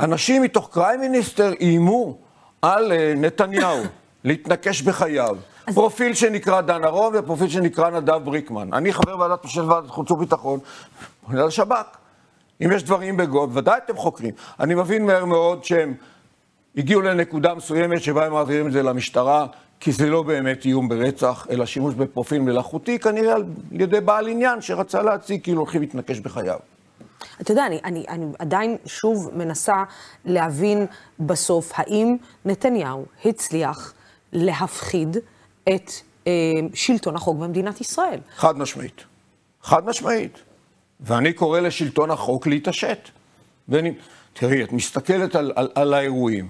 אנשים 0.00 0.42
מתוך 0.42 0.68
קריים 0.72 1.00
מיניסטר 1.00 1.52
איימו 1.60 2.18
על 2.62 2.92
אה, 2.92 3.12
נתניהו 3.16 3.82
להתנקש 4.24 4.82
בחייו. 4.82 5.36
אז... 5.66 5.74
פרופיל 5.74 6.14
שנקרא 6.14 6.60
דן 6.60 6.84
ארום 6.84 7.14
ופרופיל 7.18 7.48
שנקרא 7.48 7.90
נדב 7.90 8.24
בריקמן. 8.24 8.72
אני 8.72 8.92
חבר 8.92 9.18
ועדת 9.18 9.44
משל 9.44 9.70
ועדת 9.70 9.90
חוץ 9.90 10.10
וביטחון, 10.10 10.60
על 11.28 11.46
השב"כ. 11.46 12.05
אם 12.64 12.72
יש 12.72 12.82
דברים 12.82 13.16
בגו, 13.16 13.48
ודאי 13.52 13.78
אתם 13.84 13.96
חוקרים. 13.96 14.34
אני 14.60 14.74
מבין 14.74 15.06
מהר 15.06 15.24
מאוד 15.24 15.64
שהם 15.64 15.94
הגיעו 16.76 17.00
לנקודה 17.00 17.54
מסוימת 17.54 18.02
שבה 18.02 18.26
הם 18.26 18.32
מעבירים 18.32 18.66
את 18.66 18.72
זה 18.72 18.82
למשטרה, 18.82 19.46
כי 19.80 19.92
זה 19.92 20.06
לא 20.06 20.22
באמת 20.22 20.64
איום 20.64 20.88
ברצח, 20.88 21.46
אלא 21.50 21.66
שימוש 21.66 21.94
בפרופיל 21.94 22.40
מלאכותי, 22.40 22.98
כנראה 22.98 23.34
על 23.34 23.44
ידי 23.72 24.00
בעל 24.00 24.28
עניין 24.28 24.60
שרצה 24.60 25.02
להציג 25.02 25.42
כאילו 25.42 25.60
הולכים 25.60 25.80
להתנקש 25.80 26.20
בחייו. 26.20 26.58
אתה 27.40 27.52
יודע, 27.52 27.66
אני, 27.66 27.80
אני, 27.84 28.04
אני 28.08 28.26
עדיין 28.38 28.76
שוב 28.86 29.30
מנסה 29.34 29.84
להבין 30.24 30.86
בסוף, 31.20 31.72
האם 31.74 32.16
נתניהו 32.44 33.06
הצליח 33.24 33.94
להפחיד 34.32 35.16
את 35.68 35.90
אה, 36.26 36.32
שלטון 36.74 37.16
החוק 37.16 37.38
במדינת 37.38 37.80
ישראל. 37.80 38.20
חד 38.36 38.58
משמעית. 38.58 39.04
חד 39.62 39.86
משמעית. 39.86 40.38
ואני 41.00 41.32
קורא 41.32 41.60
לשלטון 41.60 42.10
החוק 42.10 42.46
להתעשת. 42.46 43.08
ואני, 43.68 43.92
תראי, 44.32 44.64
את 44.64 44.72
מסתכלת 44.72 45.34
על, 45.34 45.52
על, 45.56 45.68
על 45.74 45.94
האירועים, 45.94 46.48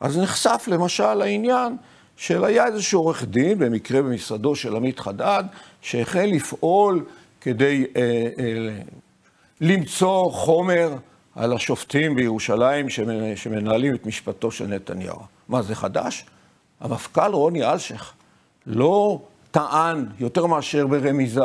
אז 0.00 0.18
נחשף 0.18 0.64
למשל 0.66 1.22
העניין 1.22 1.76
של 2.16 2.44
היה 2.44 2.66
איזשהו 2.66 3.00
עורך 3.00 3.24
דין, 3.24 3.58
במקרה 3.58 4.02
במשרדו 4.02 4.56
של 4.56 4.76
עמית 4.76 5.00
חדד, 5.00 5.44
שהחל 5.80 6.24
לפעול 6.32 7.04
כדי 7.40 7.86
אה, 7.96 8.02
אה, 8.38 8.78
למצוא 9.60 10.30
חומר 10.30 10.94
על 11.34 11.52
השופטים 11.52 12.14
בירושלים 12.14 12.86
שמנהלים 13.34 13.94
את 13.94 14.06
משפטו 14.06 14.50
של 14.50 14.66
נתניהו. 14.66 15.20
מה, 15.48 15.62
זה 15.62 15.74
חדש? 15.74 16.26
המפכ"ל 16.80 17.30
רוני 17.32 17.64
אלשיך 17.64 18.12
לא 18.66 19.22
טען 19.50 20.06
יותר 20.18 20.46
מאשר 20.46 20.86
ברמיזה 20.86 21.40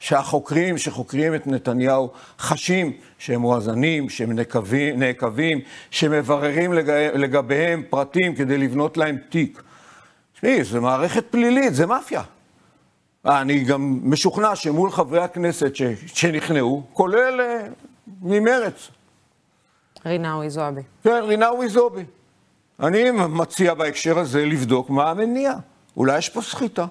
שהחוקרים 0.00 0.78
שחוקרים 0.78 1.34
את 1.34 1.46
נתניהו 1.46 2.10
חשים 2.38 2.92
שהם 3.18 3.40
מואזנים, 3.40 4.08
שהם 4.08 4.32
נעקבים, 4.32 4.98
נעקבים 4.98 5.60
שמבררים 5.90 6.72
לגביהם 7.14 7.82
פרטים 7.90 8.34
כדי 8.34 8.58
לבנות 8.58 8.96
להם 8.96 9.16
תיק. 9.28 9.62
תשמעי, 10.34 10.64
זו 10.64 10.80
מערכת 10.80 11.24
פלילית, 11.30 11.74
זה 11.74 11.86
מאפיה. 11.86 12.22
אני 13.24 13.64
גם 13.64 14.00
משוכנע 14.02 14.56
שמול 14.56 14.90
חברי 14.90 15.20
הכנסת 15.20 15.76
ש... 15.76 15.82
שנכנעו, 16.06 16.82
כולל 16.92 17.40
uh, 17.40 17.70
ממרץ. 18.22 18.88
רינאוי 20.06 20.50
זועבי. 20.50 20.82
כן, 21.04 21.20
רינאוי 21.22 21.68
זועבי. 21.68 22.04
אני 22.80 23.10
מציע 23.10 23.74
בהקשר 23.74 24.18
הזה 24.18 24.46
לבדוק 24.46 24.90
מה 24.90 25.10
המניע. 25.10 25.52
אולי 25.96 26.18
יש 26.18 26.28
פה 26.28 26.42
סחיטה. 26.42 26.86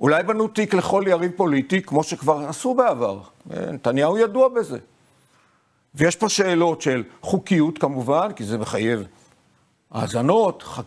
אולי 0.00 0.22
בנו 0.22 0.48
תיק 0.48 0.74
לכל 0.74 1.04
יריב 1.06 1.32
פוליטי, 1.36 1.82
כמו 1.82 2.04
שכבר 2.04 2.48
עשו 2.48 2.74
בעבר. 2.74 3.20
נתניהו 3.46 4.18
ידוע 4.18 4.48
בזה. 4.48 4.78
ויש 5.94 6.16
פה 6.16 6.28
שאלות 6.28 6.82
של 6.82 7.04
חוקיות 7.20 7.78
כמובן, 7.78 8.32
כי 8.32 8.44
זה 8.44 8.58
מחייב 8.58 9.06
האזנות, 9.90 10.62
ח... 10.62 10.80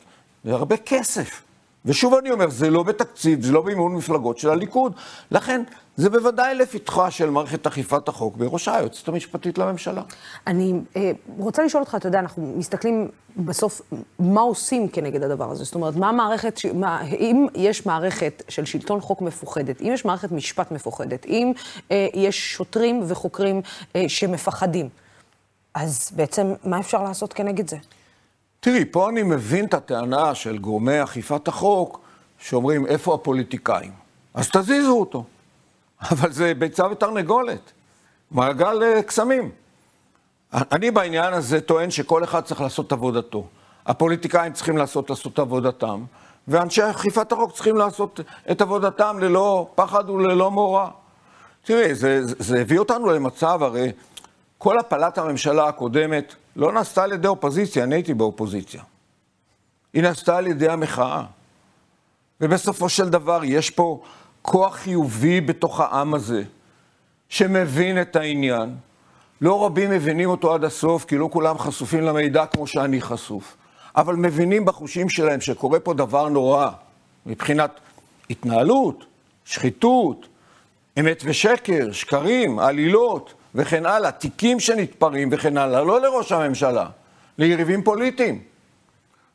והרבה 0.45 0.77
כסף. 0.77 1.44
ושוב 1.85 2.13
אני 2.13 2.31
אומר, 2.31 2.49
זה 2.49 2.69
לא 2.69 2.83
בתקציב, 2.83 3.43
זה 3.43 3.51
לא 3.51 3.61
במימון 3.61 3.95
מפלגות 3.95 4.37
של 4.37 4.49
הליכוד. 4.49 4.93
לכן, 5.31 5.63
זה 5.97 6.09
בוודאי 6.09 6.55
לפתחה 6.55 7.11
של 7.11 7.29
מערכת 7.29 7.67
אכיפת 7.67 8.07
החוק, 8.07 8.37
בראשה 8.37 8.75
היועצת 8.75 9.07
המשפטית 9.07 9.57
לממשלה. 9.57 10.01
אני 10.47 10.73
אה, 10.95 11.11
רוצה 11.37 11.63
לשאול 11.63 11.83
אותך, 11.83 11.95
אתה 11.95 12.07
יודע, 12.07 12.19
אנחנו 12.19 12.53
מסתכלים 12.57 13.09
בסוף, 13.37 13.81
מה 14.19 14.41
עושים 14.41 14.89
כנגד 14.89 15.23
הדבר 15.23 15.51
הזה? 15.51 15.63
זאת 15.63 15.75
אומרת, 15.75 15.95
מה 15.95 16.09
המערכת, 16.09 16.59
מה, 16.73 17.01
אם 17.07 17.47
יש 17.55 17.85
מערכת 17.85 18.43
של 18.49 18.65
שלטון 18.65 19.01
חוק 19.01 19.21
מפוחדת, 19.21 19.81
אם 19.81 19.91
יש 19.93 20.05
מערכת 20.05 20.31
משפט 20.31 20.71
מפוחדת, 20.71 21.25
אם 21.25 21.51
אה, 21.91 22.07
יש 22.13 22.53
שוטרים 22.53 23.03
וחוקרים 23.07 23.61
אה, 23.95 24.05
שמפחדים, 24.07 24.89
אז 25.73 26.11
בעצם 26.15 26.53
מה 26.63 26.79
אפשר 26.79 27.03
לעשות 27.03 27.33
כנגד 27.33 27.69
זה? 27.69 27.77
תראי, 28.65 28.85
פה 28.85 29.09
אני 29.09 29.23
מבין 29.23 29.65
את 29.65 29.73
הטענה 29.73 30.35
של 30.35 30.57
גורמי 30.57 31.03
אכיפת 31.03 31.47
החוק, 31.47 31.99
שאומרים, 32.39 32.85
איפה 32.85 33.13
הפוליטיקאים? 33.13 33.91
אז 34.33 34.49
תזיזו 34.49 34.99
אותו. 34.99 35.23
אבל 36.11 36.31
זה 36.31 36.53
ביצה 36.53 36.85
ותרנגולת, 36.91 37.71
מעגל 38.31 38.83
אה, 38.83 39.03
קסמים. 39.03 39.51
אני 40.53 40.91
בעניין 40.91 41.33
הזה 41.33 41.61
טוען 41.61 41.91
שכל 41.91 42.23
אחד 42.23 42.41
צריך 42.41 42.61
לעשות 42.61 42.91
עבודתו. 42.91 43.47
הפוליטיקאים 43.85 44.53
צריכים 44.53 44.77
לעשות, 44.77 45.09
לעשות 45.09 45.39
עבודתם, 45.39 46.03
ואנשי 46.47 46.89
אכיפת 46.89 47.31
החוק 47.31 47.51
צריכים 47.51 47.77
לעשות 47.77 48.19
את 48.51 48.61
עבודתם 48.61 49.17
ללא 49.19 49.67
פחד 49.75 50.09
וללא 50.09 50.51
מורא. 50.51 50.87
תראי, 51.63 51.95
זה, 51.95 52.19
זה 52.23 52.61
הביא 52.61 52.79
אותנו 52.79 53.05
למצב, 53.05 53.63
הרי 53.63 53.91
כל 54.57 54.79
הפלת 54.79 55.17
הממשלה 55.17 55.67
הקודמת 55.67 56.35
לא 56.55 56.71
נעשתה 56.71 57.03
על 57.03 57.11
ידי 57.11 57.27
אופוזיציה, 57.27 57.83
אני 57.83 57.95
הייתי 57.95 58.13
באופוזיציה. 58.13 58.81
היא 59.93 60.03
נעשתה 60.03 60.37
על 60.37 60.47
ידי 60.47 60.69
המחאה. 60.69 61.23
ובסופו 62.41 62.89
של 62.89 63.09
דבר 63.09 63.41
יש 63.43 63.69
פה 63.69 64.01
כוח 64.41 64.75
חיובי 64.75 65.41
בתוך 65.41 65.79
העם 65.79 66.13
הזה, 66.13 66.43
שמבין 67.29 68.01
את 68.01 68.15
העניין. 68.15 68.75
לא 69.41 69.65
רבים 69.65 69.91
מבינים 69.91 70.29
אותו 70.29 70.53
עד 70.53 70.63
הסוף, 70.63 71.05
כי 71.05 71.17
לא 71.17 71.29
כולם 71.31 71.57
חשופים 71.57 72.01
למידע 72.01 72.45
כמו 72.45 72.67
שאני 72.67 73.01
חשוף. 73.01 73.57
אבל 73.95 74.15
מבינים 74.15 74.65
בחושים 74.65 75.09
שלהם 75.09 75.41
שקורה 75.41 75.79
פה 75.79 75.93
דבר 75.93 76.29
נורא, 76.29 76.69
מבחינת 77.25 77.79
התנהלות, 78.29 79.05
שחיתות, 79.45 80.27
אמת 80.99 81.21
ושקר, 81.25 81.91
שקרים, 81.91 82.59
עלילות. 82.59 83.33
וכן 83.55 83.85
הלאה, 83.85 84.11
תיקים 84.11 84.59
שנתפרים 84.59 85.29
וכן 85.31 85.57
הלאה, 85.57 85.83
לא 85.83 86.01
לראש 86.01 86.31
הממשלה, 86.31 86.85
ליריבים 87.37 87.83
פוליטיים. 87.83 88.41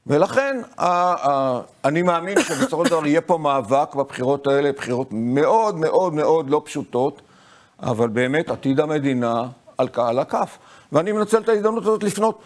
ולכן 0.07 0.61
אני 1.85 2.03
מאמין 2.03 2.41
שבסופו 2.41 2.85
של 2.85 2.91
דבר 2.91 3.07
יהיה 3.07 3.21
פה 3.21 3.39
מאבק 3.39 3.95
בבחירות 3.95 4.47
האלה, 4.47 4.73
בחירות 4.73 5.09
מאוד 5.11 5.77
מאוד 5.77 6.15
מאוד 6.15 6.50
לא 6.50 6.62
פשוטות, 6.65 7.23
אבל 7.83 8.09
באמת 8.09 8.50
עתיד 8.50 8.81
המדינה 8.81 9.47
על 9.79 9.89
קהל 9.89 10.19
הכף. 10.19 10.59
ואני 10.93 11.12
מנצל 11.12 11.39
את 11.39 11.49
ההזדמנות 11.49 11.83
הזאת 11.83 12.03
לפנות 12.03 12.43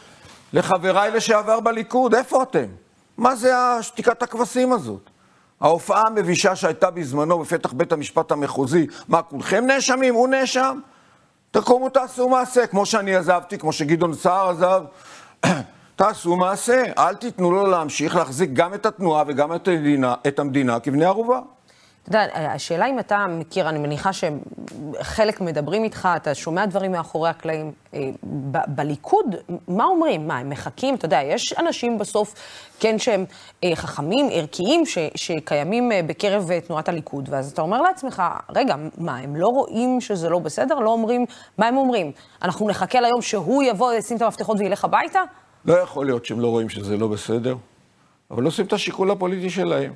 לחבריי 0.53 1.11
לשעבר 1.11 1.61
בליכוד, 1.61 2.15
איפה 2.15 2.43
אתם? 2.43 2.67
מה 3.19 3.37
זה 3.37 3.53
שתיקת 3.81 4.23
הכבשים 4.23 4.73
הזאת? 4.73 5.11
ההופעה 5.61 6.03
המבישה 6.07 6.57
שהייתה 6.57 6.91
בזמנו 6.91 7.39
בפתח 7.39 7.73
בית 7.73 7.93
המשפט 7.93 8.33
המחוזי, 8.33 8.87
מה, 9.09 9.23
כולכם 9.23 9.67
נאשמים? 9.67 10.15
הוא 10.15 10.29
נאשם? 10.29 10.79
תקומו 11.61 11.89
תעשו 11.89 12.29
מעשה, 12.29 12.67
כמו 12.67 12.87
שאני 12.87 13.15
עזבתי, 13.15 13.59
כמו 13.59 13.73
שגדעון 13.73 14.15
סער 14.15 14.49
עזב, 14.51 14.83
תעשו 15.97 16.37
מעשה, 16.37 16.83
אל 16.99 17.15
תיתנו 17.15 17.51
לו 17.51 17.67
להמשיך 17.67 18.17
להחזיק 18.17 18.51
גם 18.53 18.75
את 18.75 18.87
התנועה 18.87 19.25
וגם 19.27 19.55
את 19.55 19.69
המדינה, 19.69 20.15
את 20.27 20.39
המדינה 20.39 20.81
כבני 20.81 21.05
ערובה. 21.05 21.41
אתה 22.09 22.19
יודע, 22.19 22.51
השאלה 22.55 22.87
אם 22.87 22.99
אתה 22.99 23.27
מכיר, 23.29 23.69
אני 23.69 23.79
מניחה 23.79 24.11
שחלק 24.13 25.41
מדברים 25.41 25.85
איתך, 25.85 26.09
אתה 26.17 26.35
שומע 26.35 26.67
דברים 26.67 26.93
מאחורי 26.93 27.31
הקלעים. 27.31 27.73
אה, 27.95 28.01
ב- 28.25 28.59
בליכוד, 28.69 29.27
מה 29.69 29.85
אומרים? 29.85 30.29
מה, 30.29 30.39
הם 30.39 30.49
מחכים? 30.51 30.95
אתה 30.95 31.07
יודע, 31.07 31.21
יש 31.23 31.53
אנשים 31.59 31.99
בסוף, 31.99 32.35
כן, 32.81 32.99
שהם 32.99 33.25
אה, 33.65 33.71
חכמים, 33.75 34.29
ערכיים, 34.33 34.87
ש- 34.87 34.99
שקיימים 35.15 35.93
אה, 35.93 36.01
בקרב 36.07 36.51
תנועת 36.67 36.89
הליכוד, 36.89 37.29
ואז 37.33 37.53
אתה 37.53 37.63
אומר 37.63 37.83
לעצמך, 37.83 38.23
רגע, 38.55 38.75
מה, 38.99 39.17
הם 39.17 39.37
לא 39.37 39.47
רואים 39.49 40.01
שזה 40.01 40.29
לא 40.29 40.39
בסדר? 40.39 40.75
לא 40.79 40.91
אומרים, 40.91 41.27
מה 41.59 41.67
הם 41.67 41.77
אומרים? 41.77 42.13
אנחנו 42.43 42.69
נחכה 42.69 43.01
ליום 43.01 43.23
שהוא 43.23 43.63
יבוא, 43.63 43.93
ישים 43.93 44.17
את 44.17 44.23
המפתחות 44.23 44.57
וילך 44.61 44.85
הביתה? 44.85 45.21
לא 45.65 45.75
יכול 45.75 46.07
להיות 46.07 46.25
שהם 46.27 46.41
לא 46.41 46.47
רואים 46.49 46.69
שזה 46.69 46.97
לא 46.97 47.09
בסדר, 47.09 47.57
אבל 48.31 48.43
לא 48.43 48.49
עושים 48.49 48.67
את 48.67 48.73
השיקול 48.73 49.11
הפוליטי 49.11 49.51
שלהם. 49.51 49.93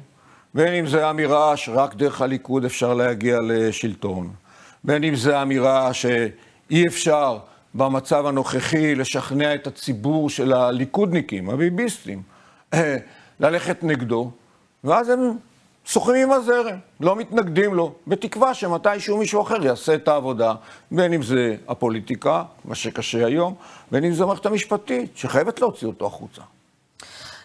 בין 0.54 0.72
אם 0.72 0.86
זה 0.86 1.10
אמירה 1.10 1.56
שרק 1.56 1.94
דרך 1.94 2.22
הליכוד 2.22 2.64
אפשר 2.64 2.94
להגיע 2.94 3.38
לשלטון, 3.42 4.30
בין 4.84 5.04
אם 5.04 5.14
זה 5.14 5.42
אמירה 5.42 5.94
שאי 5.94 6.86
אפשר 6.86 7.38
במצב 7.74 8.26
הנוכחי 8.26 8.94
לשכנע 8.94 9.54
את 9.54 9.66
הציבור 9.66 10.30
של 10.30 10.52
הליכודניקים, 10.52 11.50
הביביסטים, 11.50 12.22
ללכת 13.40 13.82
נגדו, 13.82 14.30
ואז 14.84 15.08
הם 15.08 15.36
שוחים 15.84 16.14
עם 16.14 16.32
הזרם, 16.32 16.76
לא 17.00 17.16
מתנגדים 17.16 17.74
לו, 17.74 17.94
בתקווה 18.06 18.54
שמתישהו 18.54 19.18
מישהו 19.18 19.42
אחר 19.42 19.64
יעשה 19.64 19.94
את 19.94 20.08
העבודה, 20.08 20.54
בין 20.90 21.12
אם 21.12 21.22
זה 21.22 21.56
הפוליטיקה, 21.68 22.44
מה 22.64 22.74
שקשה 22.74 23.26
היום, 23.26 23.54
בין 23.90 24.04
אם 24.04 24.12
זה 24.12 24.22
המערכת 24.22 24.46
המשפטית, 24.46 25.16
שחייבת 25.16 25.60
להוציא 25.60 25.88
אותו 25.88 26.06
החוצה. 26.06 26.42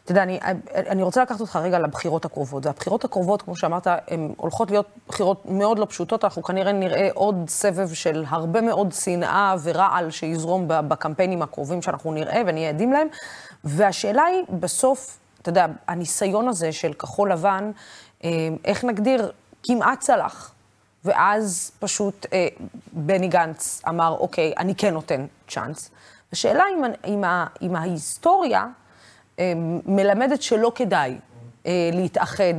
אתה 0.04 0.12
יודע, 0.12 0.24
אני, 0.24 0.40
אני 0.76 1.04
רוצה 1.04 1.22
לקחת 1.22 1.42
אותך 1.42 1.56
רגע 1.56 1.80
לבחירות 1.80 2.26
הקרובות. 2.26 2.66
והבחירות 2.66 3.06
הקרובות, 3.06 3.42
כמו 3.42 3.56
שאמרת, 3.56 3.88
הן 3.88 4.34
הולכות 4.38 4.72
להיות 4.72 4.88
בחירות 5.08 5.46
מאוד 5.46 5.80
לא 5.80 5.86
פשוטות. 5.86 6.24
אנחנו 6.24 6.44
כנראה 6.44 6.72
נראה 6.72 7.10
עוד 7.14 7.36
סבב 7.48 7.94
של 7.94 8.24
הרבה 8.28 8.62
מאוד 8.62 8.92
שנאה 8.92 9.56
ורעל 9.64 10.12
שיזרום 10.12 10.66
בקמפיינים 10.68 11.42
הקרובים 11.42 11.82
שאנחנו 11.82 12.14
נראה 12.14 12.42
ונהיה 12.48 12.70
עדים 12.70 12.94
להם. 12.94 13.08
והשאלה 13.64 14.24
היא, 14.24 14.44
בסוף, 14.60 15.18
אתה 15.42 15.50
יודע, 15.50 15.66
הניסיון 15.88 16.48
הזה 16.48 16.72
של 16.72 16.94
כחול 16.94 17.32
לבן, 17.32 17.72
אה, 18.24 18.30
איך 18.66 18.84
נגדיר, 18.84 19.32
כמעט 19.64 20.00
צלח. 20.00 20.52
ואז 21.06 21.72
פשוט 21.80 22.26
אה, 22.34 22.48
בני 22.94 23.28
גנץ 23.28 23.82
אמר, 23.88 24.16
אוקיי, 24.20 24.54
אני 24.58 24.76
כן 24.76 24.94
נותן 24.94 25.26
צ'אנס. 25.48 25.90
השאלה 26.32 26.64
אם, 26.74 26.84
אם, 27.06 27.24
אם 27.62 27.76
ההיסטוריה... 27.76 28.68
אה, 29.40 29.54
מלמדת 29.86 30.42
שלא 30.42 30.72
כדאי 30.76 31.16
אה, 31.66 31.90
להתאחד 31.94 32.54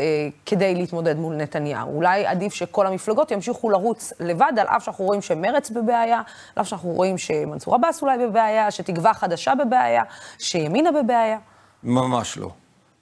אה, 0.00 0.28
כדי 0.46 0.74
להתמודד 0.74 1.16
מול 1.18 1.36
נתניהו. 1.36 1.94
אולי 1.94 2.26
עדיף 2.26 2.54
שכל 2.54 2.86
המפלגות 2.86 3.30
ימשיכו 3.30 3.70
לרוץ 3.70 4.12
לבד, 4.20 4.52
על 4.60 4.66
אף 4.66 4.84
שאנחנו 4.84 5.04
רואים 5.04 5.22
שמרץ 5.22 5.70
בבעיה, 5.70 6.18
על 6.56 6.62
אף 6.62 6.68
שאנחנו 6.68 6.90
רואים 6.90 7.18
שמנסור 7.18 7.74
עבאס 7.74 8.02
אולי 8.02 8.18
בבעיה, 8.18 8.70
שתקווה 8.70 9.14
חדשה 9.14 9.54
בבעיה, 9.54 10.02
שימינה 10.38 10.92
בבעיה. 10.92 11.38
ממש 11.82 12.38
לא. 12.38 12.50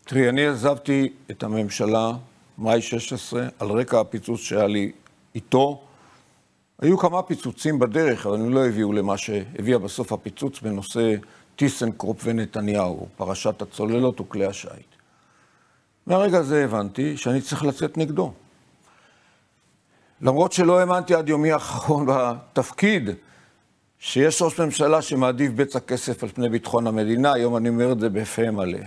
תראי, 0.05 0.29
אני 0.29 0.47
עזבתי 0.47 1.13
את 1.31 1.43
הממשלה 1.43 2.13
מאי 2.59 2.83
16, 2.83 3.47
על 3.59 3.71
רקע 3.71 4.01
הפיצוץ 4.01 4.41
שהיה 4.41 4.67
לי 4.67 4.93
איתו. 5.35 5.81
היו 6.79 6.99
כמה 6.99 7.23
פיצוצים 7.23 7.79
בדרך, 7.79 8.27
אבל 8.27 8.41
הם 8.41 8.55
לא 8.55 8.67
הביאו 8.67 8.93
למה 8.93 9.17
שהביאה 9.17 9.79
בסוף 9.79 10.13
הפיצוץ 10.13 10.61
בנושא 10.61 11.15
טיסנקרופ 11.57 12.21
ונתניהו, 12.25 13.07
פרשת 13.17 13.63
הצוללות 13.63 14.21
וכלי 14.21 14.47
השיט. 14.47 14.97
מהרגע 16.07 16.39
הזה 16.39 16.65
הבנתי 16.65 17.17
שאני 17.17 17.41
צריך 17.41 17.65
לצאת 17.65 17.99
נגדו. 17.99 18.33
למרות 20.21 20.53
שלא 20.53 20.79
האמנתי 20.79 21.15
עד 21.15 21.29
יומי 21.29 21.53
האחרון 21.53 22.07
בתפקיד, 22.09 23.11
שיש 23.99 24.43
ראש 24.43 24.61
ממשלה 24.61 25.03
שמעדיף 25.03 25.53
בצע 25.53 25.81
כסף 25.81 26.23
על 26.23 26.29
פני 26.29 26.49
ביטחון 26.49 26.87
המדינה, 26.87 27.33
היום 27.33 27.57
אני 27.57 27.69
אומר 27.69 27.93
את 27.93 28.01
זה 28.01 28.09
בפה 28.09 28.51
מלא. 28.51 28.79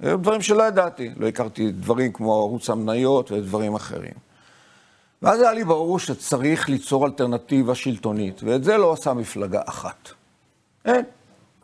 היו 0.00 0.18
דברים 0.18 0.42
שלא 0.42 0.62
ידעתי, 0.62 1.10
לא 1.16 1.26
הכרתי 1.28 1.72
דברים 1.72 2.12
כמו 2.12 2.34
ערוץ 2.34 2.70
המניות 2.70 3.32
ודברים 3.32 3.74
אחרים. 3.74 4.14
ואז 5.22 5.40
היה 5.40 5.52
לי 5.52 5.64
ברור 5.64 5.98
שצריך 5.98 6.68
ליצור 6.68 7.06
אלטרנטיבה 7.06 7.74
שלטונית, 7.74 8.42
ואת 8.42 8.64
זה 8.64 8.76
לא 8.76 8.86
עושה 8.86 9.12
מפלגה 9.12 9.60
אחת. 9.66 10.08
אין. 10.84 11.04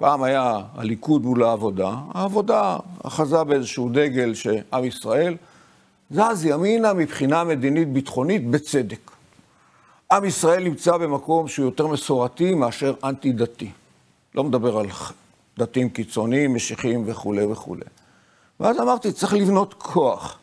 פעם 0.00 0.22
היה 0.22 0.60
הליכוד 0.74 1.24
מול 1.24 1.42
העבודה, 1.42 1.94
העבודה 2.14 2.76
אחזה 3.02 3.44
באיזשהו 3.44 3.88
דגל 3.88 4.34
שעם 4.34 4.84
ישראל 4.84 5.36
זז 6.10 6.44
ימינה 6.44 6.92
מבחינה 6.92 7.44
מדינית-ביטחונית 7.44 8.50
בצדק. 8.50 9.10
עם 10.12 10.24
ישראל 10.24 10.64
נמצא 10.64 10.96
במקום 10.96 11.48
שהוא 11.48 11.64
יותר 11.64 11.86
מסורתי 11.86 12.54
מאשר 12.54 12.94
אנטי-דתי. 13.04 13.70
לא 14.34 14.44
מדבר 14.44 14.78
על 14.78 14.86
דתיים 15.58 15.88
קיצוניים, 15.88 16.54
משיחיים 16.54 17.04
וכולי 17.06 17.44
וכולי. 17.44 17.84
ואז 18.60 18.80
אמרתי, 18.80 19.12
צריך 19.12 19.34
לבנות 19.34 19.74
כוח, 19.74 20.38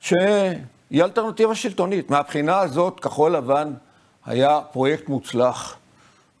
שיהיה 0.00 1.04
אלטרנטיבה 1.04 1.54
שלטונית. 1.54 2.10
מהבחינה 2.10 2.58
הזאת, 2.58 3.00
כחול 3.00 3.36
לבן 3.36 3.72
היה 4.26 4.60
פרויקט 4.72 5.08
מוצלח. 5.08 5.76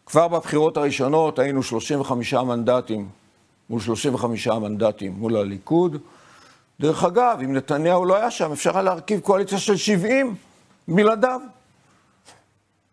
כבר 0.06 0.28
בבחירות 0.28 0.76
הראשונות 0.76 1.38
היינו 1.38 1.62
35 1.62 2.34
מנדטים 2.34 3.08
מול 3.70 3.80
35 3.80 4.48
מנדטים 4.48 5.12
מול 5.12 5.36
הליכוד. 5.36 5.96
דרך 6.80 7.04
אגב, 7.04 7.38
אם 7.44 7.56
נתניהו 7.56 8.04
לא 8.04 8.16
היה 8.16 8.30
שם, 8.30 8.52
אפשר 8.52 8.70
היה 8.70 8.82
להרכיב 8.82 9.20
קואליציה 9.20 9.58
של 9.58 9.76
70 9.76 10.34
בלעדיו. 10.88 11.40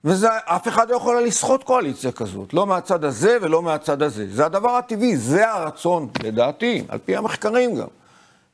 ואף 0.03 0.67
אחד 0.67 0.89
לא 0.89 0.95
יכול 0.95 1.23
לסחוט 1.23 1.63
קואליציה 1.63 2.11
כזאת, 2.11 2.53
לא 2.53 2.67
מהצד 2.67 3.03
הזה 3.03 3.37
ולא 3.41 3.61
מהצד 3.61 4.01
הזה. 4.01 4.27
זה 4.31 4.45
הדבר 4.45 4.71
הטבעי, 4.71 5.17
זה 5.17 5.51
הרצון, 5.51 6.07
לדעתי, 6.23 6.83
על 6.89 6.99
פי 7.05 7.15
המחקרים 7.15 7.75
גם, 7.75 7.87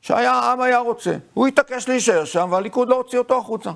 שהעם 0.00 0.60
היה 0.60 0.78
רוצה. 0.78 1.16
הוא 1.34 1.46
התעקש 1.46 1.88
להישאר 1.88 2.24
שם, 2.24 2.48
והליכוד 2.50 2.88
לא 2.88 2.96
הוציא 2.96 3.18
אותו 3.18 3.38
החוצה. 3.38 3.70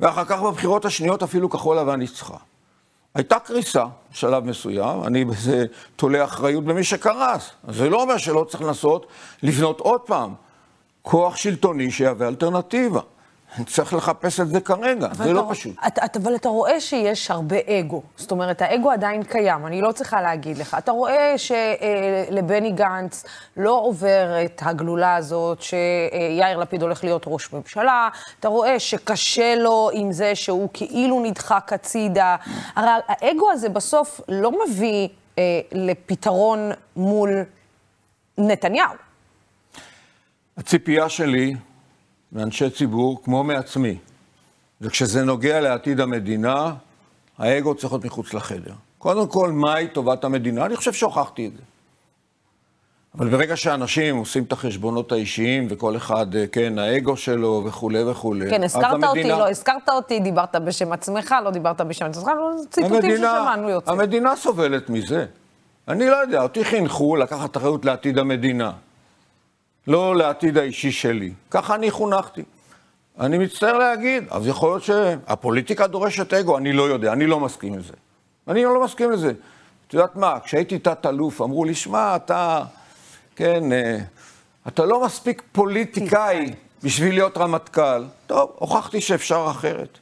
ואחר 0.00 0.24
כך 0.24 0.40
בבחירות 0.40 0.84
השניות 0.84 1.22
אפילו 1.22 1.50
כחול 1.50 1.78
לבן 1.78 1.96
ניצחה. 1.96 2.36
הייתה 3.18 3.38
קריסה 3.38 3.84
בשלב 4.12 4.44
מסוים, 4.44 5.04
אני 5.04 5.24
בזה 5.24 5.66
תולה 5.96 6.24
אחריות 6.24 6.64
במי 6.64 6.84
שקרס. 6.84 7.50
זה 7.68 7.90
לא 7.90 8.02
אומר 8.02 8.16
שלא 8.16 8.46
צריך 8.48 8.62
לנסות 8.62 9.06
לבנות 9.42 9.80
עוד 9.80 10.00
פעם 10.00 10.34
כוח 11.02 11.36
שלטוני 11.36 11.90
שיהווה 11.90 12.28
אלטרנטיבה. 12.28 13.00
צריך 13.66 13.94
לחפש 13.94 14.40
את 14.40 14.48
זה 14.48 14.60
כרגע, 14.60 15.08
זה 15.12 15.32
לא 15.32 15.46
פשוט. 15.50 15.76
אתה, 15.86 16.04
אתה, 16.04 16.18
אבל 16.18 16.34
אתה 16.34 16.48
רואה 16.48 16.80
שיש 16.80 17.30
הרבה 17.30 17.56
אגו. 17.66 18.02
זאת 18.16 18.30
אומרת, 18.30 18.62
האגו 18.62 18.90
עדיין 18.90 19.22
קיים, 19.22 19.66
אני 19.66 19.80
לא 19.80 19.92
צריכה 19.92 20.22
להגיד 20.22 20.58
לך. 20.58 20.76
אתה 20.78 20.92
רואה 20.92 21.34
שלבני 21.36 22.70
גנץ 22.70 23.24
לא 23.56 23.80
עובר 23.82 24.44
את 24.44 24.62
הגלולה 24.64 25.16
הזאת, 25.16 25.62
שיאיר 25.62 26.58
לפיד 26.58 26.82
הולך 26.82 27.04
להיות 27.04 27.22
ראש 27.26 27.52
ממשלה, 27.52 28.08
אתה 28.40 28.48
רואה 28.48 28.78
שקשה 28.78 29.54
לו 29.54 29.90
עם 29.92 30.12
זה 30.12 30.34
שהוא 30.34 30.68
כאילו 30.72 31.20
נדחק 31.20 31.72
הצידה. 31.72 32.36
הרי 32.76 32.90
האגו 33.08 33.50
הזה 33.50 33.68
בסוף 33.68 34.20
לא 34.28 34.52
מביא 34.66 35.08
אה, 35.38 35.60
לפתרון 35.72 36.70
מול 36.96 37.44
נתניהו. 38.38 38.92
הציפייה 40.56 41.08
שלי 41.08 41.54
מאנשי 42.32 42.70
ציבור, 42.70 43.22
כמו 43.24 43.44
מעצמי. 43.44 43.98
וכשזה 44.80 45.24
נוגע 45.24 45.60
לעתיד 45.60 46.00
המדינה, 46.00 46.74
האגו 47.38 47.74
צריך 47.74 47.92
להיות 47.92 48.04
מחוץ 48.04 48.34
לחדר. 48.34 48.72
קודם 48.98 49.28
כל, 49.28 49.52
מהי 49.52 49.88
טובת 49.88 50.24
המדינה? 50.24 50.66
אני 50.66 50.76
חושב 50.76 50.92
שהוכחתי 50.92 51.46
את 51.46 51.52
זה. 51.52 51.62
אבל 53.14 53.28
ברגע 53.28 53.56
שאנשים 53.56 54.16
עושים 54.16 54.44
את 54.44 54.52
החשבונות 54.52 55.12
האישיים, 55.12 55.66
וכל 55.70 55.96
אחד, 55.96 56.36
אה, 56.36 56.46
כן, 56.46 56.78
האגו 56.78 57.16
שלו 57.16 57.62
וכולי 57.66 58.02
וכולי, 58.02 58.50
כן, 58.50 58.62
הזכרת 58.62 58.84
המדינה... 58.84 59.08
אותי, 59.08 59.28
לא, 59.28 59.50
הזכרת 59.50 59.88
אותי, 59.88 60.20
דיברת 60.20 60.56
בשם 60.56 60.92
עצמך, 60.92 61.34
לא 61.44 61.50
דיברת 61.50 61.80
בשם 61.80 62.04
עצמך, 62.04 62.30
ציטוטים 62.70 63.16
ששמענו 63.16 63.70
יוצא. 63.70 63.92
המדינה 63.92 64.36
סובלת 64.36 64.90
מזה. 64.90 65.26
אני 65.88 66.08
לא 66.08 66.16
יודע, 66.16 66.42
אותי 66.42 66.64
חינכו 66.64 67.16
לקחת 67.16 67.56
אחריות 67.56 67.84
לעתיד 67.84 68.18
המדינה. 68.18 68.72
לא 69.88 70.16
לעתיד 70.16 70.58
האישי 70.58 70.92
שלי. 70.92 71.32
ככה 71.50 71.74
אני 71.74 71.90
חונכתי. 71.90 72.42
אני 73.20 73.38
מצטער 73.38 73.78
להגיד, 73.78 74.24
אז 74.30 74.46
יכול 74.46 74.70
להיות 74.70 74.82
שהפוליטיקה 74.82 75.86
דורשת 75.86 76.34
אגו, 76.34 76.58
אני 76.58 76.72
לא 76.72 76.82
יודע, 76.82 77.12
אני 77.12 77.26
לא 77.26 77.40
מסכים 77.40 77.78
לזה. 77.78 77.92
אני 78.48 78.64
לא 78.64 78.84
מסכים 78.84 79.10
לזה. 79.10 79.32
את 79.88 79.94
יודעת 79.94 80.16
מה, 80.16 80.40
כשהייתי 80.44 80.78
תת-אלוף, 80.78 81.42
אמרו 81.42 81.64
לי, 81.64 81.74
שמע, 81.74 82.16
אתה, 82.16 82.62
כן, 83.36 83.72
אה, 83.72 83.98
אתה 84.68 84.84
לא 84.84 85.04
מספיק 85.04 85.42
פוליטיקאי 85.52 86.52
בשביל 86.82 87.14
להיות 87.14 87.38
רמטכ"ל. 87.38 88.04
טוב, 88.26 88.50
הוכחתי 88.58 89.00
שאפשר 89.00 89.46
אחרת. 89.50 89.98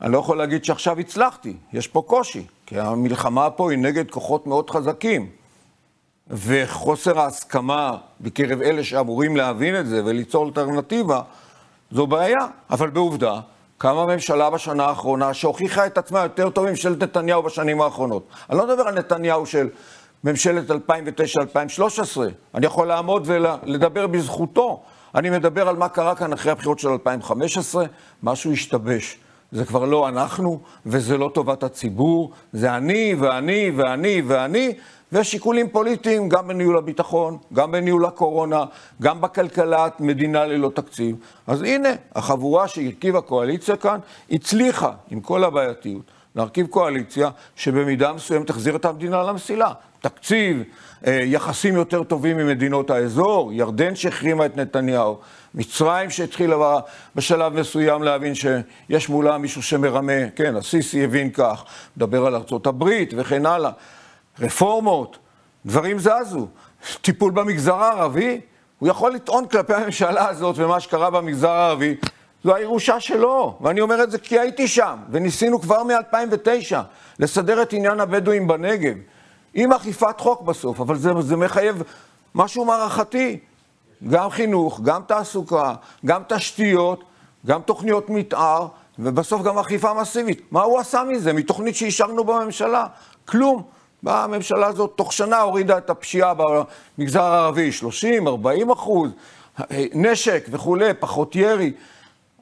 אני 0.00 0.12
לא 0.12 0.18
יכול 0.18 0.38
להגיד 0.38 0.64
שעכשיו 0.64 0.98
הצלחתי, 0.98 1.56
יש 1.72 1.88
פה 1.88 2.02
קושי, 2.06 2.46
כי 2.66 2.80
המלחמה 2.80 3.50
פה 3.50 3.70
היא 3.70 3.78
נגד 3.78 4.10
כוחות 4.10 4.46
מאוד 4.46 4.70
חזקים. 4.70 5.30
וחוסר 6.30 7.20
ההסכמה 7.20 7.96
בקרב 8.20 8.62
אלה 8.62 8.84
שאמורים 8.84 9.36
להבין 9.36 9.80
את 9.80 9.86
זה 9.86 10.02
וליצור 10.04 10.46
אלטרנטיבה, 10.46 11.20
זו 11.90 12.06
בעיה. 12.06 12.46
אבל 12.70 12.90
בעובדה, 12.90 13.40
קמה 13.78 14.06
ממשלה 14.06 14.50
בשנה 14.50 14.84
האחרונה 14.84 15.34
שהוכיחה 15.34 15.86
את 15.86 15.98
עצמה 15.98 16.20
יותר 16.20 16.50
טוב 16.50 16.66
מממשלת 16.66 17.02
נתניהו 17.02 17.42
בשנים 17.42 17.80
האחרונות. 17.80 18.26
אני 18.50 18.58
לא 18.58 18.66
מדבר 18.66 18.82
על 18.82 18.98
נתניהו 18.98 19.46
של 19.46 19.68
ממשלת 20.24 20.70
2009-2013, 20.70 20.74
אני 22.54 22.66
יכול 22.66 22.86
לעמוד 22.86 23.22
ולדבר 23.26 24.06
בזכותו. 24.06 24.82
אני 25.14 25.30
מדבר 25.30 25.68
על 25.68 25.76
מה 25.76 25.88
קרה 25.88 26.14
כאן 26.14 26.32
אחרי 26.32 26.52
הבחירות 26.52 26.78
של 26.78 26.88
2015, 26.88 27.84
משהו 28.22 28.52
השתבש. 28.52 29.18
זה 29.52 29.64
כבר 29.64 29.84
לא 29.84 30.08
אנחנו, 30.08 30.60
וזה 30.86 31.18
לא 31.18 31.30
טובת 31.34 31.62
הציבור, 31.62 32.32
זה 32.52 32.76
אני 32.76 33.14
ואני 33.18 33.70
ואני 33.76 34.22
ואני, 34.26 34.72
ויש 35.12 35.30
שיקולים 35.30 35.68
פוליטיים 35.68 36.28
גם 36.28 36.48
בניהול 36.48 36.78
הביטחון, 36.78 37.38
גם 37.52 37.72
בניהול 37.72 38.04
הקורונה, 38.04 38.64
גם 39.02 39.20
בכלכלת 39.20 40.00
מדינה 40.00 40.44
ללא 40.44 40.70
תקציב. 40.74 41.16
אז 41.46 41.62
הנה, 41.62 41.88
החבורה 42.14 42.68
שהרכיבה 42.68 43.20
קואליציה 43.20 43.76
כאן 43.76 43.98
הצליחה, 44.30 44.92
עם 45.10 45.20
כל 45.20 45.44
הבעייתיות, 45.44 46.02
להרכיב 46.36 46.66
קואליציה 46.66 47.30
שבמידה 47.56 48.12
מסוימת 48.12 48.46
תחזיר 48.46 48.76
את 48.76 48.84
המדינה 48.84 49.22
למסילה. 49.22 49.72
תקציב, 50.00 50.62
אה, 51.06 51.20
יחסים 51.24 51.74
יותר 51.74 52.02
טובים 52.02 52.36
ממדינות 52.36 52.90
האזור, 52.90 53.52
ירדן 53.52 53.96
שהחרימה 53.96 54.46
את 54.46 54.56
נתניהו, 54.56 55.18
מצרים 55.54 56.10
שהתחילה 56.10 56.78
בשלב 57.16 57.52
מסוים 57.60 58.02
להבין 58.02 58.32
שיש 58.34 59.08
מולה 59.08 59.38
מישהו 59.38 59.62
שמרמה, 59.62 60.30
כן, 60.36 60.56
הסיסי 60.56 61.04
הבין 61.04 61.30
כך, 61.30 61.64
מדבר 61.96 62.26
על 62.26 62.34
ארצות 62.34 62.66
הברית 62.66 63.14
וכן 63.16 63.46
הלאה. 63.46 63.70
רפורמות, 64.40 65.18
דברים 65.66 65.98
זזו. 65.98 66.46
טיפול 67.00 67.32
במגזר 67.32 67.74
הערבי, 67.74 68.40
הוא 68.78 68.88
יכול 68.88 69.12
לטעון 69.12 69.46
כלפי 69.46 69.74
הממשלה 69.74 70.28
הזאת 70.28 70.56
ומה 70.58 70.80
שקרה 70.80 71.10
במגזר 71.10 71.50
הערבי, 71.50 71.96
זו 72.44 72.54
הירושה 72.54 73.00
שלו, 73.00 73.58
ואני 73.60 73.80
אומר 73.80 74.02
את 74.02 74.10
זה 74.10 74.18
כי 74.18 74.38
הייתי 74.38 74.68
שם, 74.68 74.96
וניסינו 75.10 75.60
כבר 75.60 75.82
מ-2009 75.82 76.76
לסדר 77.18 77.62
את 77.62 77.72
עניין 77.72 78.00
הבדואים 78.00 78.48
בנגב, 78.48 78.94
עם 79.54 79.72
אכיפת 79.72 80.20
חוק 80.20 80.42
בסוף, 80.42 80.80
אבל 80.80 80.96
זה, 80.96 81.10
זה 81.20 81.36
מחייב 81.36 81.82
משהו 82.34 82.64
מערכתי, 82.64 83.38
גם 84.08 84.30
חינוך, 84.30 84.80
גם 84.80 85.02
תעסוקה, 85.06 85.74
גם 86.06 86.22
תשתיות, 86.28 87.04
גם 87.46 87.60
תוכניות 87.60 88.10
מתאר, 88.10 88.66
ובסוף 88.98 89.42
גם 89.42 89.58
אכיפה 89.58 89.94
מסיבית. 89.94 90.42
מה 90.50 90.62
הוא 90.62 90.78
עשה 90.78 91.02
מזה? 91.04 91.32
מתוכנית 91.32 91.76
שאישרנו 91.76 92.24
בממשלה? 92.24 92.86
כלום. 93.24 93.62
באה 94.02 94.24
הממשלה 94.24 94.66
הזאת, 94.66 94.92
תוך 94.96 95.12
שנה 95.12 95.40
הורידה 95.40 95.78
את 95.78 95.90
הפשיעה 95.90 96.34
במגזר 96.34 97.22
הערבי, 97.22 97.72
30, 97.72 98.28
40 98.28 98.70
אחוז, 98.70 99.10
נשק 99.94 100.46
וכולי, 100.50 100.94
פחות 100.94 101.36
ירי. 101.36 101.72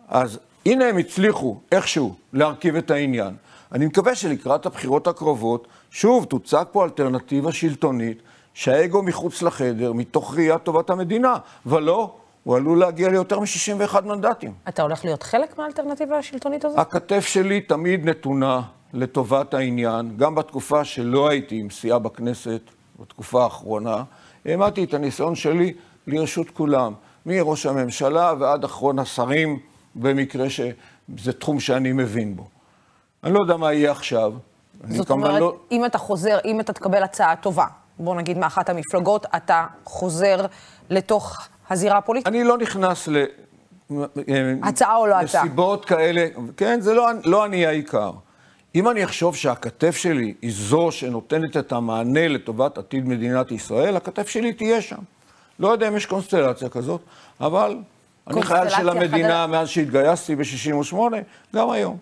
אז 0.09 0.39
הנה 0.67 0.85
הם 0.85 0.97
הצליחו 0.97 1.57
איכשהו 1.73 2.15
להרכיב 2.33 2.77
את 2.77 2.91
העניין. 2.91 3.35
אני 3.73 3.87
מקווה 3.87 4.15
שלקראת 4.15 4.67
הבחירות 4.67 5.07
הקרובות, 5.07 5.67
שוב, 5.91 6.25
תוצג 6.25 6.65
פה 6.73 6.85
אלטרנטיבה 6.85 7.53
שלטונית, 7.53 8.23
שהאגו 8.55 9.03
מחוץ 9.03 9.43
לחדר, 9.43 9.93
מתוך 9.93 10.35
ראיית 10.35 10.63
טובת 10.63 10.91
המדינה, 10.91 11.37
ולא 11.67 12.15
הוא 12.45 12.57
עלול 12.57 12.79
להגיע 12.79 13.09
ליותר 13.09 13.41
מ-61 13.41 14.01
מנדטים. 14.01 14.53
אתה 14.69 14.83
הולך 14.83 15.05
להיות 15.05 15.23
חלק 15.23 15.59
מהאלטרנטיבה 15.59 16.19
השלטונית 16.19 16.65
הזאת? 16.65 16.79
הכתף 16.79 17.27
שלי 17.27 17.61
תמיד 17.61 18.09
נתונה 18.09 18.63
לטובת 18.93 19.55
העניין, 19.55 20.17
גם 20.17 20.35
בתקופה 20.35 20.85
שלא 20.85 21.29
הייתי 21.29 21.61
עם 21.61 21.71
סיעה 21.71 21.99
בכנסת, 21.99 22.61
בתקופה 23.01 23.45
האחרונה, 23.45 24.03
העמדתי 24.45 24.85
את 24.85 24.95
הניסיון 24.95 25.35
שלי 25.35 25.75
לרשות 26.07 26.51
כולם, 26.51 26.93
מראש 27.27 27.67
הממשלה 27.67 28.33
ועד 28.39 28.65
אחרון 28.65 28.99
השרים, 28.99 29.59
במקרה 29.95 30.51
שזה 30.51 31.33
תחום 31.33 31.61
שאני 31.61 31.93
מבין 31.93 32.37
בו. 32.37 32.49
אני 33.25 33.33
לא 33.35 33.41
יודע 33.41 33.57
מה 33.57 33.73
יהיה 33.73 33.91
עכשיו. 33.91 34.33
זאת 34.89 35.11
אומרת, 35.11 35.41
לא... 35.41 35.57
אם 35.73 35.85
אתה 35.85 35.99
חוזר, 35.99 36.39
אם 36.45 36.61
אתה 36.61 36.73
תקבל 36.73 37.03
הצעה 37.03 37.37
טובה, 37.37 37.67
בוא 37.99 38.17
נגיד 38.17 38.39
מאחת 38.39 38.69
המפלגות, 38.69 39.27
אתה 39.37 39.67
חוזר 39.85 40.47
לתוך 40.91 41.49
הזירה 41.71 41.99
הפוליטית? 41.99 42.29
אני 42.29 42.45
לא 42.45 42.59
נכנס 42.59 43.09
ל... 43.09 43.25
הצעה 44.63 44.97
או 44.97 45.07
לא 45.07 45.15
הצעה? 45.15 45.45
נסיבות 45.45 45.85
כאלה, 45.85 46.27
כן, 46.57 46.81
זה 46.81 46.95
לא, 46.95 47.09
לא 47.25 47.45
אני 47.45 47.67
העיקר. 47.67 48.11
אם 48.77 48.89
אני 48.89 49.05
אחשוב 49.05 49.37
שהכתף 49.37 49.97
שלי 49.97 50.35
היא 50.43 50.53
זו 50.55 50.93
שנותנת 50.93 51.57
את 51.57 51.73
המענה 51.73 52.29
לטובת 52.29 52.79
עתיד 52.79 53.09
מדינת 53.09 53.53
ישראל, 53.53 53.97
הכתף 53.97 54.29
שלי 54.29 54.53
תהיה 54.53 54.83
שם. 54.83 54.99
לא 55.59 55.69
יודע 55.69 55.89
אם 55.89 55.97
יש 55.97 56.07
קונסטלציה 56.07 56.69
כזאת, 56.69 57.01
אבל 57.41 57.79
אני 58.27 58.43
חייל 58.43 58.69
של 58.69 58.89
המדינה 58.89 59.29
חדש... 59.29 59.51
מאז 59.51 59.69
שהתגייסתי 59.69 60.37
ב-68, 60.37 60.97
גם 61.55 61.71
היום. 61.71 61.97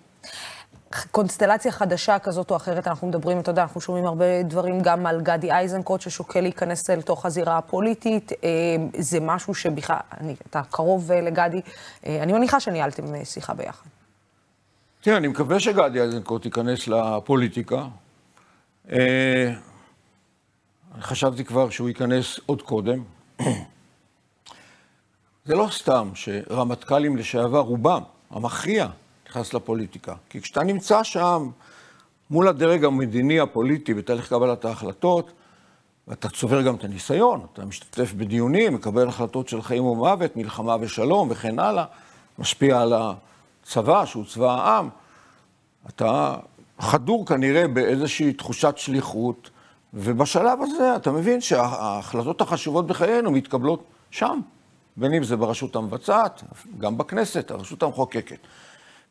קונסטלציה 1.10 1.72
חדשה 1.72 2.18
כזאת 2.18 2.50
או 2.50 2.56
אחרת, 2.56 2.88
אנחנו 2.88 3.08
מדברים, 3.08 3.40
אתה 3.40 3.50
יודע, 3.50 3.62
אנחנו 3.62 3.80
שומעים 3.80 4.06
הרבה 4.06 4.42
דברים 4.42 4.80
גם 4.80 5.06
על 5.06 5.20
גדי 5.20 5.52
איזנקוט 5.52 6.00
ששוקל 6.00 6.40
להיכנס 6.40 6.90
לתוך 6.90 7.26
הזירה 7.26 7.58
הפוליטית. 7.58 8.32
אה, 8.32 8.48
זה 8.98 9.20
משהו 9.20 9.54
שבכלל, 9.54 9.96
אתה 10.50 10.62
קרוב 10.70 11.12
אה, 11.12 11.20
לגדי, 11.20 11.60
אה, 12.06 12.22
אני 12.22 12.32
מניחה 12.32 12.60
שניהלתם 12.60 13.24
שיחה 13.24 13.54
ביחד. 13.54 14.03
תראה, 15.04 15.16
אני 15.16 15.28
מקווה 15.28 15.60
שגדי 15.60 16.00
איזנקוט 16.00 16.44
ייכנס 16.44 16.88
לפוליטיקה. 16.88 17.86
חשבתי 21.00 21.44
כבר 21.44 21.70
שהוא 21.70 21.88
ייכנס 21.88 22.40
עוד 22.46 22.62
קודם. 22.62 23.02
זה 25.46 25.54
לא 25.54 25.68
סתם 25.70 26.10
שרמטכ"לים 26.14 27.16
לשעבר, 27.16 27.58
רובם, 27.58 28.02
המכריע, 28.30 28.88
נכנס 29.28 29.54
לפוליטיקה. 29.54 30.14
כי 30.30 30.40
כשאתה 30.40 30.62
נמצא 30.62 31.02
שם 31.02 31.50
מול 32.30 32.48
הדרג 32.48 32.84
המדיני 32.84 33.40
הפוליטי 33.40 33.94
בתהליך 33.94 34.28
קבלת 34.28 34.64
ההחלטות, 34.64 35.32
ואתה 36.08 36.28
צובר 36.28 36.62
גם 36.62 36.74
את 36.74 36.84
הניסיון, 36.84 37.46
אתה 37.52 37.64
משתתף 37.64 38.12
בדיונים, 38.12 38.74
מקבל 38.74 39.08
החלטות 39.08 39.48
של 39.48 39.62
חיים 39.62 39.84
ומוות, 39.84 40.36
מלחמה 40.36 40.76
ושלום 40.80 41.28
וכן 41.30 41.58
הלאה, 41.58 41.84
משפיע 42.38 42.80
על 42.80 42.92
הצבא, 43.64 44.04
שהוא 44.04 44.24
צבא 44.24 44.52
העם, 44.52 44.88
אתה 45.88 46.36
חדור 46.80 47.26
כנראה 47.26 47.68
באיזושהי 47.68 48.32
תחושת 48.32 48.74
שליחות, 48.78 49.50
ובשלב 49.94 50.58
הזה 50.62 50.96
אתה 50.96 51.12
מבין 51.12 51.40
שההחלטות 51.40 52.40
החשובות 52.40 52.86
בחיינו 52.86 53.30
מתקבלות 53.30 53.84
שם, 54.10 54.40
בין 54.96 55.14
אם 55.14 55.24
זה 55.24 55.36
ברשות 55.36 55.76
המבצעת, 55.76 56.42
גם 56.78 56.98
בכנסת, 56.98 57.50
הרשות 57.50 57.82
המחוקקת. 57.82 58.38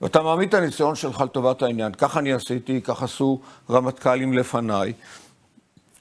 ואתה 0.01 0.21
מעמיד 0.21 0.49
את 0.49 0.53
הניסיון 0.53 0.95
שלך 0.95 1.21
לטובת 1.21 1.61
העניין. 1.61 1.91
כך 1.97 2.17
אני 2.17 2.33
עשיתי, 2.33 2.81
כך 2.81 3.03
עשו 3.03 3.39
רמטכ"לים 3.69 4.33
לפניי. 4.33 4.93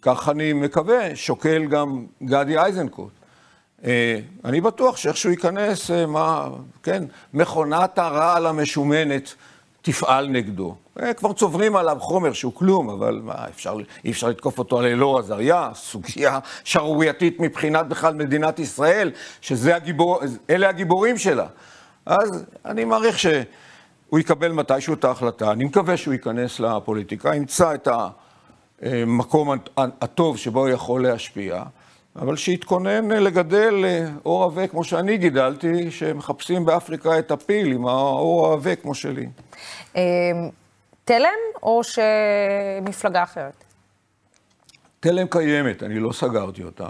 כך 0.03 0.29
אני 0.29 0.53
מקווה, 0.53 1.17
שוקל 1.17 1.65
גם 1.67 2.07
גדי 2.23 2.59
איזנקוט. 2.59 3.13
אה, 3.85 4.19
אני 4.45 4.61
בטוח 4.61 4.97
שאיכשהו 4.97 5.31
ייכנס, 5.31 5.91
אה, 5.91 6.07
מה, 6.07 6.49
כן, 6.83 7.05
מכונת 7.35 7.99
הרעל 7.99 8.47
המשומנת 8.47 9.35
תפעל 9.83 10.29
נגדו. 10.29 10.75
אה, 11.03 11.15
כבר 11.15 11.33
צוברים 11.33 11.77
עליו 11.77 11.97
חומר 12.01 12.33
שהוא 12.33 12.53
כלום, 12.55 12.91
אבל 12.91 13.21
מה, 13.25 13.35
אפשר, 13.51 13.77
אי 14.05 14.11
אפשר 14.11 14.29
לתקוף 14.29 14.59
אותו 14.59 14.79
על 14.79 14.87
אלאור 14.87 15.19
עזריה, 15.19 15.71
סוגיה 15.75 16.39
שערורייתית 16.65 17.41
מבחינת 17.41 17.89
בכלל 17.89 18.15
מדינת 18.15 18.59
ישראל, 18.59 19.11
שאלה 19.41 19.77
הגיבור, 19.77 20.21
הגיבורים 20.49 21.19
שלה. 21.19 21.47
אז 22.07 22.45
אני 22.65 22.85
מעריך 22.85 23.19
ש... 23.19 23.27
הוא 24.13 24.19
יקבל 24.19 24.53
מתישהו 24.53 24.95
את 24.95 25.05
ההחלטה. 25.05 25.53
אני 25.53 25.65
מקווה 25.65 25.97
שהוא 25.97 26.13
ייכנס 26.13 26.61
לפוליטיקה, 26.61 27.35
ימצא 27.35 27.75
את 27.75 27.89
המקום 28.83 29.59
הטוב 29.77 30.39
שבו 30.39 30.61
הוא 30.61 30.69
יכול 30.69 31.03
להשפיע, 31.03 31.63
אבל 32.17 32.37
שיתכונן 32.37 33.11
לגדל 33.11 33.85
אור 34.25 34.45
עבה 34.45 34.67
כמו 34.67 34.85
שאני 34.85 35.19
גידלתי, 35.19 35.91
שמחפשים 35.91 36.65
באפריקה 36.65 37.19
את 37.19 37.31
הפיל 37.31 37.73
עם 37.73 37.87
האור 37.87 38.49
העבה 38.49 38.77
כמו 38.77 38.95
שלי. 38.95 39.29
אמ, 39.97 40.01
תלם 41.05 41.29
או 41.63 41.81
שמפלגה 41.85 43.23
אחרת? 43.23 43.65
תלם 45.01 45.27
קיימת, 45.31 45.83
אני 45.83 45.99
לא 45.99 46.13
סגרתי 46.13 46.65
אותה. 46.65 46.89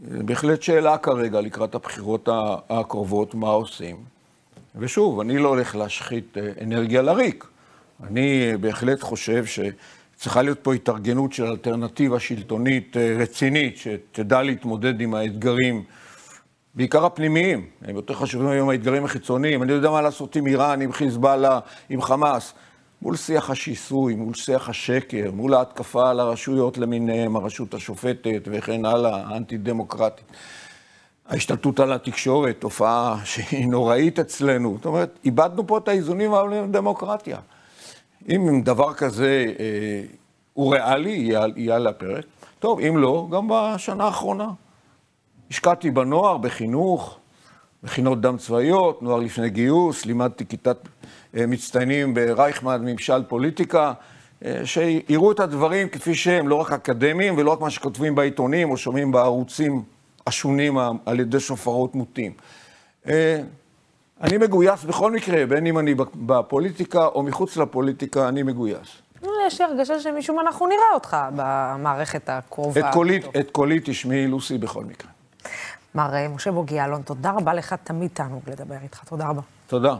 בהחלט 0.00 0.62
שאלה 0.62 0.98
כרגע 0.98 1.40
לקראת 1.40 1.74
הבחירות 1.74 2.28
הקרובות, 2.70 3.34
מה 3.34 3.48
עושים. 3.48 3.96
ושוב, 4.76 5.20
אני 5.20 5.38
לא 5.38 5.48
הולך 5.48 5.76
להשחית 5.76 6.38
אה, 6.38 6.50
אנרגיה 6.62 7.02
לריק. 7.02 7.44
אני 8.06 8.52
בהחלט 8.60 9.02
חושב 9.02 9.44
שצריכה 10.20 10.42
להיות 10.42 10.58
פה 10.62 10.74
התארגנות 10.74 11.32
של 11.32 11.44
אלטרנטיבה 11.44 12.20
שלטונית 12.20 12.96
אה, 12.96 13.16
רצינית, 13.18 13.76
שתדע 13.76 14.42
להתמודד 14.42 15.00
עם 15.00 15.14
האתגרים, 15.14 15.84
בעיקר 16.74 17.04
הפנימיים. 17.04 17.66
הם 17.82 17.96
יותר 17.96 18.14
חשובים 18.14 18.48
היום 18.48 18.68
האתגרים 18.68 19.04
החיצוניים. 19.04 19.62
אני 19.62 19.72
יודע 19.72 19.90
מה 19.90 20.00
לעשות 20.00 20.36
עם 20.36 20.46
איראן, 20.46 20.80
עם 20.80 20.92
חיזבאללה, 20.92 21.60
עם 21.88 22.02
חמאס. 22.02 22.54
מול 23.02 23.16
שיח 23.16 23.50
השיסוי, 23.50 24.14
מול 24.14 24.34
שיח 24.34 24.68
השקר, 24.68 25.30
מול 25.32 25.54
ההתקפה 25.54 26.10
על 26.10 26.20
הרשויות 26.20 26.78
למיניהם, 26.78 27.36
הרשות 27.36 27.74
השופטת 27.74 28.42
וכן 28.44 28.84
הלאה, 28.84 29.22
האנטי-דמוקרטית. 29.26 30.26
ההשתלטות 31.28 31.80
על 31.80 31.92
התקשורת, 31.92 32.56
תופעה 32.58 33.16
שהיא 33.24 33.68
נוראית 33.68 34.18
אצלנו. 34.18 34.74
זאת 34.76 34.86
אומרת, 34.86 35.18
איבדנו 35.24 35.66
פה 35.66 35.78
את 35.78 35.88
האיזונים 35.88 36.34
העולים 36.34 36.64
לדמוקרטיה. 36.64 37.38
אם 38.28 38.60
דבר 38.64 38.94
כזה 38.94 39.46
אה, 39.58 40.02
הוא 40.52 40.74
ריאלי, 40.74 41.10
יהיה, 41.56 41.76
על 41.76 41.86
הפרק. 41.86 42.24
טוב, 42.58 42.80
אם 42.80 42.96
לא, 42.96 43.28
גם 43.30 43.48
בשנה 43.48 44.04
האחרונה. 44.04 44.48
השקעתי 45.50 45.90
בנוער, 45.90 46.36
בחינוך, 46.36 47.18
מכינות 47.82 48.20
דם 48.20 48.36
צבאיות, 48.36 49.02
נוער 49.02 49.20
לפני 49.20 49.50
גיוס, 49.50 50.06
לימדתי 50.06 50.46
כיתת 50.46 50.76
אה, 51.36 51.46
מצטיינים 51.46 52.14
ברייכמן, 52.14 52.84
ממשל 52.84 53.22
פוליטיקה, 53.28 53.92
אה, 54.44 54.60
שיראו 54.64 55.32
את 55.32 55.40
הדברים 55.40 55.88
כפי 55.88 56.14
שהם, 56.14 56.48
לא 56.48 56.54
רק 56.54 56.72
אקדמיים 56.72 57.38
ולא 57.38 57.50
רק 57.50 57.60
מה 57.60 57.70
שכותבים 57.70 58.14
בעיתונים 58.14 58.70
או 58.70 58.76
שומעים 58.76 59.12
בערוצים 59.12 59.82
השונים 60.26 60.78
על 61.06 61.20
ידי 61.20 61.40
שופרות 61.40 61.94
מוטים. 61.94 62.32
אה, 63.08 63.40
אני 64.20 64.38
מגויס 64.38 64.84
בכל 64.84 65.12
מקרה, 65.12 65.46
בין 65.46 65.66
אם 65.66 65.78
אני 65.78 65.94
בפוליטיקה 66.14 67.06
או 67.06 67.22
מחוץ 67.22 67.56
לפוליטיקה, 67.56 68.28
אני 68.28 68.42
מגויס. 68.42 69.02
יש 69.46 69.60
לי 69.60 69.66
הרגשה 69.66 70.00
שמשום 70.00 70.40
אנחנו 70.40 70.66
נראה 70.66 70.94
אותך 70.94 71.16
במערכת 71.36 72.28
הקרובה. 72.28 72.80
את 72.80 72.84
קולי, 72.92 73.20
את 73.40 73.50
קולי 73.50 73.80
תשמעי, 73.84 74.26
לוסי, 74.26 74.58
בכל 74.58 74.84
מקרה. 74.84 75.10
מר 75.94 76.14
אה, 76.14 76.28
משה 76.28 76.52
בוגי 76.52 76.74
יעלון, 76.74 77.02
תודה 77.02 77.30
רבה 77.30 77.54
לך, 77.54 77.74
תמיד 77.84 78.10
תענוג 78.14 78.42
לדבר 78.46 78.76
איתך. 78.82 79.04
תודה 79.04 79.28
רבה. 79.28 79.42
תודה. 79.66 79.94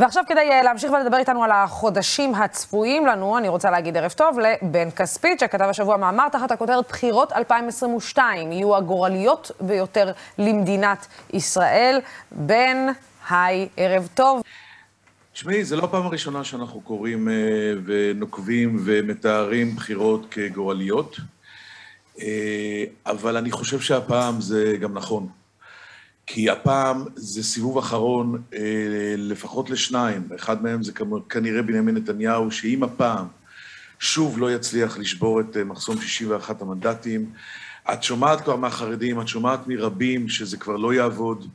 ועכשיו 0.00 0.24
כדי 0.28 0.50
אה, 0.50 0.62
להמשיך 0.62 0.92
ולדבר 0.92 1.16
איתנו 1.16 1.44
על 1.44 1.50
החודשים 1.50 2.34
הצפויים 2.34 3.06
לנו, 3.06 3.38
אני 3.38 3.48
רוצה 3.48 3.70
להגיד 3.70 3.96
ערב 3.96 4.12
טוב 4.12 4.38
לבן 4.38 4.90
כספית, 4.90 5.40
שכתב 5.40 5.64
השבוע 5.64 5.96
מאמר 5.96 6.28
תחת 6.28 6.50
הכותרת 6.50 6.88
בחירות 6.88 7.32
2022, 7.32 8.52
יהיו 8.52 8.76
הגורליות 8.76 9.50
ביותר 9.60 10.12
למדינת 10.38 11.06
ישראל. 11.32 12.00
בן, 12.32 12.86
היי, 13.30 13.68
ערב 13.76 14.08
טוב. 14.14 14.42
תשמעי, 15.32 15.64
זו 15.64 15.76
לא 15.76 15.84
הפעם 15.84 16.06
הראשונה 16.06 16.44
שאנחנו 16.44 16.80
קוראים 16.80 17.28
אה, 17.28 17.34
ונוקבים 17.84 18.76
ומתארים 18.84 19.76
בחירות 19.76 20.26
כגורליות, 20.30 21.16
אה, 22.20 22.84
אבל 23.06 23.36
אני 23.36 23.50
חושב 23.50 23.80
שהפעם 23.80 24.40
זה 24.40 24.76
גם 24.80 24.94
נכון. 24.94 25.39
כי 26.32 26.50
הפעם 26.50 27.04
זה 27.16 27.42
סיבוב 27.42 27.78
אחרון 27.78 28.42
אה, 28.54 29.14
לפחות 29.16 29.70
לשניים, 29.70 30.28
אחד 30.36 30.62
מהם 30.62 30.82
זה 30.82 30.92
כנראה 31.28 31.62
בנימין 31.62 31.96
נתניהו, 31.96 32.50
שאם 32.50 32.82
הפעם 32.82 33.26
שוב 33.98 34.38
לא 34.38 34.52
יצליח 34.52 34.98
לשבור 34.98 35.40
את 35.40 35.56
אה, 35.56 35.64
מחסום 35.64 36.00
61 36.00 36.62
המנדטים, 36.62 37.30
את 37.92 38.02
שומעת 38.02 38.40
כבר 38.40 38.56
מהחרדים, 38.56 39.20
את 39.20 39.28
שומעת 39.28 39.66
מרבים 39.66 40.28
שזה 40.28 40.56
כבר 40.56 40.76
לא 40.76 40.94
יעבוד, 40.94 41.48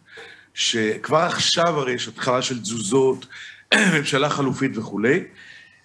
שכבר 0.54 1.18
עכשיו 1.18 1.80
הרי 1.80 1.92
יש 1.92 2.08
התחלה 2.08 2.42
של 2.42 2.62
תזוזות, 2.62 3.26
ממשלה 3.98 4.30
חלופית 4.30 4.78
וכולי, 4.78 5.24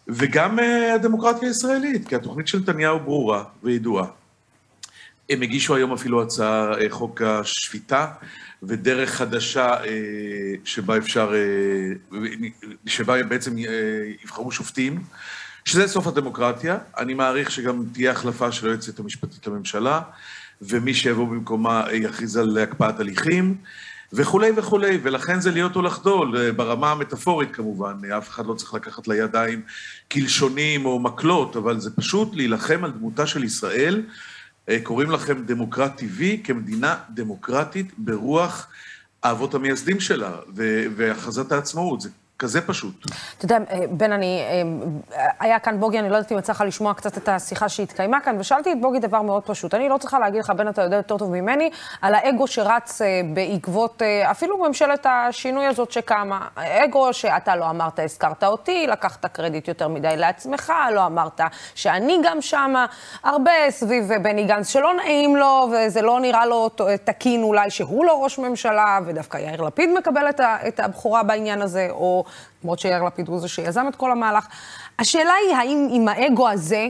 וגם 0.08 0.58
אה, 0.58 0.94
הדמוקרטיה 0.94 1.48
הישראלית, 1.48 2.08
כי 2.08 2.16
התוכנית 2.16 2.48
של 2.48 2.58
נתניהו 2.58 3.00
ברורה 3.00 3.44
וידועה. 3.62 4.19
הם 5.30 5.42
הגישו 5.42 5.74
היום 5.74 5.92
אפילו 5.92 6.22
הצעה, 6.22 6.72
חוק 6.88 7.22
השפיטה, 7.22 8.06
ודרך 8.62 9.10
חדשה 9.10 9.76
שבה 10.64 10.98
אפשר, 10.98 11.32
שבה 12.86 13.22
בעצם 13.22 13.56
יבחרו 14.24 14.52
שופטים, 14.52 15.02
שזה 15.64 15.88
סוף 15.88 16.06
הדמוקרטיה. 16.06 16.78
אני 16.98 17.14
מעריך 17.14 17.50
שגם 17.50 17.84
תהיה 17.92 18.10
החלפה 18.10 18.52
של 18.52 18.66
היועצת 18.66 18.98
המשפטית 18.98 19.46
לממשלה, 19.46 20.00
ומי 20.62 20.94
שיבוא 20.94 21.28
במקומה 21.28 21.84
יכריז 21.92 22.36
על 22.36 22.58
הקפאת 22.58 23.00
הליכים. 23.00 23.56
וכולי 24.12 24.50
וכולי, 24.56 24.98
ולכן 25.02 25.40
זה 25.40 25.50
להיות 25.50 25.76
או 25.76 25.82
לחדול, 25.82 26.50
ברמה 26.50 26.90
המטאפורית 26.90 27.48
כמובן, 27.52 27.94
אף 28.18 28.28
אחד 28.28 28.46
לא 28.46 28.54
צריך 28.54 28.74
לקחת 28.74 29.08
לידיים 29.08 29.62
קלשונים 30.08 30.86
או 30.86 30.98
מקלות, 30.98 31.56
אבל 31.56 31.80
זה 31.80 31.90
פשוט 31.96 32.36
להילחם 32.36 32.84
על 32.84 32.90
דמותה 32.90 33.26
של 33.26 33.44
ישראל. 33.44 34.02
קוראים 34.82 35.10
לכם 35.10 35.44
דמוקרט 35.44 35.96
טבעי 35.96 36.40
כמדינה 36.44 36.96
דמוקרטית 37.10 37.92
ברוח 37.98 38.66
האבות 39.22 39.54
המייסדים 39.54 40.00
שלה 40.00 40.36
והכרזת 40.96 41.52
העצמאות. 41.52 42.00
זה 42.00 42.08
כזה 42.40 42.60
פשוט. 42.60 42.94
אתה 43.38 43.44
יודע, 43.44 43.58
בן, 43.90 44.12
אני, 44.12 44.42
היה 45.40 45.58
כאן 45.58 45.80
בוגי, 45.80 45.98
אני 45.98 46.10
לא 46.10 46.16
יודעת 46.16 46.32
אם 46.32 46.38
יצא 46.38 46.52
לך 46.52 46.64
לשמוע 46.66 46.94
קצת 46.94 47.18
את 47.18 47.28
השיחה 47.28 47.68
שהתקיימה 47.68 48.20
כאן, 48.20 48.36
ושאלתי 48.40 48.72
את 48.72 48.80
בוגי 48.80 48.98
דבר 48.98 49.22
מאוד 49.22 49.42
פשוט. 49.42 49.74
אני 49.74 49.88
לא 49.88 49.98
צריכה 49.98 50.18
להגיד 50.18 50.40
לך, 50.40 50.50
בן, 50.50 50.68
אתה 50.68 50.82
יודע 50.82 50.96
יותר 50.96 51.16
טוב 51.16 51.30
ממני, 51.30 51.70
על 52.02 52.14
האגו 52.14 52.46
שרץ 52.46 53.00
בעקבות 53.34 54.02
אפילו 54.30 54.58
ממשלת 54.58 55.06
השינוי 55.10 55.66
הזאת 55.66 55.92
שקמה. 55.92 56.40
אגו 56.56 57.12
שאתה 57.12 57.56
לא 57.56 57.70
אמרת, 57.70 57.98
הזכרת 57.98 58.44
אותי, 58.44 58.86
לקחת 58.86 59.26
קרדיט 59.26 59.68
יותר 59.68 59.88
מדי 59.88 60.16
לעצמך, 60.16 60.72
לא 60.94 61.06
אמרת 61.06 61.40
שאני 61.74 62.18
גם 62.24 62.40
שמה. 62.40 62.86
הרבה 63.24 63.52
סביב 63.70 64.10
בני 64.22 64.44
גנץ 64.44 64.68
שלא 64.68 64.94
נעים 64.94 65.36
לו, 65.36 65.70
וזה 65.72 66.02
לא 66.02 66.20
נראה 66.20 66.46
לו 66.46 66.68
תקין 67.04 67.42
אולי 67.42 67.70
שהוא 67.70 68.04
לא 68.04 68.22
ראש 68.22 68.38
ממשלה, 68.38 68.98
ודווקא 69.06 69.38
יאיר 69.38 69.62
לפיד 69.62 69.90
מקבל 69.98 70.26
את 70.40 70.80
הבכורה 70.80 71.22
בעניין 71.22 71.62
הזה, 71.62 71.86
או... 71.90 72.24
למרות 72.62 72.78
שיאיר 72.78 73.02
לפיד 73.02 73.28
הוא 73.28 73.40
זה 73.40 73.48
שיזם 73.48 73.86
את 73.88 73.96
כל 73.96 74.12
המהלך. 74.12 74.46
השאלה 74.98 75.32
היא, 75.32 75.56
האם 75.56 75.88
עם 75.92 76.08
האגו 76.08 76.48
הזה, 76.48 76.88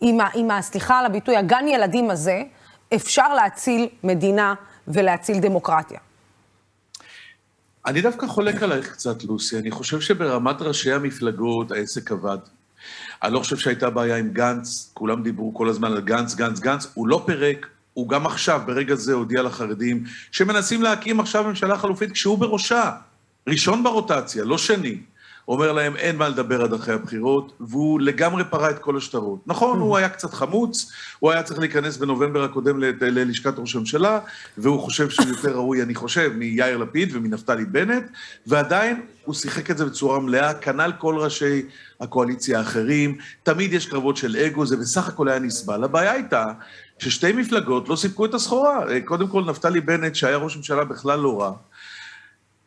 עם, 0.00 0.20
ה, 0.20 0.28
עם 0.34 0.50
ה, 0.50 0.62
סליחה 0.62 0.98
על 0.98 1.06
הביטוי, 1.06 1.36
הגן 1.36 1.68
ילדים 1.68 2.10
הזה, 2.10 2.42
אפשר 2.94 3.34
להציל 3.34 3.88
מדינה 4.04 4.54
ולהציל 4.88 5.38
דמוקרטיה? 5.38 5.98
אני 7.86 8.00
דווקא 8.00 8.26
חולק 8.26 8.62
עלייך 8.62 8.92
קצת, 8.92 9.24
לוסי. 9.24 9.58
אני 9.58 9.70
חושב 9.70 10.00
שברמת 10.00 10.62
ראשי 10.62 10.92
המפלגות 10.92 11.72
העסק 11.72 12.12
עבד. 12.12 12.38
אני 13.22 13.32
לא 13.32 13.38
חושב 13.38 13.56
שהייתה 13.56 13.90
בעיה 13.90 14.16
עם 14.16 14.30
גנץ, 14.30 14.90
כולם 14.94 15.22
דיברו 15.22 15.54
כל 15.54 15.68
הזמן 15.68 15.92
על 15.92 16.00
גנץ, 16.00 16.34
גנץ, 16.34 16.58
גנץ, 16.58 16.86
הוא 16.94 17.08
לא 17.08 17.22
פירק, 17.26 17.66
הוא 17.94 18.08
גם 18.08 18.26
עכשיו, 18.26 18.60
ברגע 18.66 18.94
זה, 18.94 19.12
הודיע 19.12 19.42
לחרדים 19.42 20.04
שמנסים 20.30 20.82
להקים 20.82 21.20
עכשיו 21.20 21.44
ממשלה 21.44 21.78
חלופית 21.78 22.12
כשהוא 22.12 22.38
בראשה. 22.38 22.90
ראשון 23.48 23.82
ברוטציה, 23.82 24.44
לא 24.44 24.58
שני. 24.58 24.98
אומר 25.50 25.72
להם, 25.72 25.96
אין 25.96 26.16
מה 26.16 26.28
לדבר 26.28 26.62
עד 26.62 26.72
אחרי 26.72 26.94
הבחירות, 26.94 27.52
והוא 27.60 28.00
לגמרי 28.00 28.44
פרה 28.50 28.70
את 28.70 28.78
כל 28.78 28.96
השטרות. 28.96 29.40
נכון, 29.46 29.78
הוא 29.78 29.96
היה 29.96 30.08
קצת 30.08 30.34
חמוץ, 30.34 30.92
הוא 31.18 31.30
היה 31.30 31.42
צריך 31.42 31.60
להיכנס 31.60 31.96
בנובמבר 31.96 32.44
הקודם 32.44 32.78
ללשכת 33.00 33.58
ראש 33.58 33.76
הממשלה, 33.76 34.18
והוא 34.58 34.80
חושב 34.80 35.10
שהוא 35.10 35.28
יותר 35.28 35.54
ראוי, 35.54 35.82
אני 35.82 35.94
חושב, 35.94 36.32
מיאיר 36.36 36.76
לפיד 36.76 37.16
ומנפתלי 37.16 37.64
בנט, 37.64 38.04
ועדיין 38.46 39.02
הוא 39.24 39.34
שיחק 39.34 39.70
את 39.70 39.78
זה 39.78 39.84
בצורה 39.84 40.20
מלאה, 40.20 40.54
כנ"ל 40.54 40.92
כל 40.98 41.16
ראשי 41.18 41.62
הקואליציה 42.00 42.58
האחרים. 42.58 43.16
תמיד 43.42 43.72
יש 43.72 43.86
קרבות 43.86 44.16
של 44.16 44.36
אגו, 44.36 44.66
זה 44.66 44.76
בסך 44.76 45.08
הכל 45.08 45.28
היה 45.28 45.38
נסבל. 45.38 45.84
הבעיה 45.84 46.12
הייתה 46.12 46.46
ששתי 46.98 47.32
מפלגות 47.32 47.88
לא 47.88 47.96
סיפקו 47.96 48.24
את 48.24 48.34
הסחורה. 48.34 48.84
קודם 49.04 49.28
כל, 49.28 49.44
נפתלי 49.44 49.80
בנט, 49.80 50.14
שהיה 50.14 50.36
ראש 50.36 50.56
ממשלה 50.56 50.84
בכלל 50.84 51.18
לא 51.18 51.40
רע, 51.40 51.52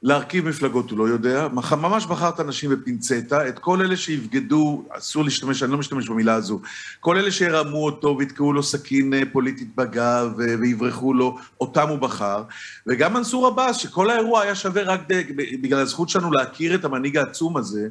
להרכיב 0.03 0.47
מפלגות 0.47 0.91
הוא 0.91 0.99
לא 0.99 1.03
יודע, 1.03 1.47
ממש 1.71 2.05
בחר 2.05 2.29
את 2.29 2.39
האנשים 2.39 2.69
בפינצטה, 2.69 3.47
את 3.47 3.59
כל 3.59 3.81
אלה 3.81 3.97
שיבגדו, 3.97 4.85
אסור 4.89 5.23
להשתמש, 5.23 5.63
אני 5.63 5.71
לא 5.71 5.77
משתמש 5.77 6.09
במילה 6.09 6.33
הזו, 6.33 6.59
כל 6.99 7.17
אלה 7.17 7.31
שירמו 7.31 7.85
אותו 7.85 8.15
ויתקעו 8.19 8.53
לו 8.53 8.63
סכין 8.63 9.13
פוליטית 9.31 9.75
בגב 9.75 10.31
ויברחו 10.37 11.13
לו, 11.13 11.37
אותם 11.61 11.89
הוא 11.89 11.97
בחר. 11.97 12.43
וגם 12.87 13.13
מנסור 13.13 13.47
עבאס, 13.47 13.77
שכל 13.77 14.09
האירוע 14.09 14.41
היה 14.41 14.55
שווה 14.55 14.83
רק 14.83 15.01
בגלל 15.61 15.79
הזכות 15.79 16.09
שלנו 16.09 16.31
להכיר 16.31 16.75
את 16.75 16.85
המנהיג 16.85 17.17
העצום 17.17 17.57
הזה, 17.57 17.87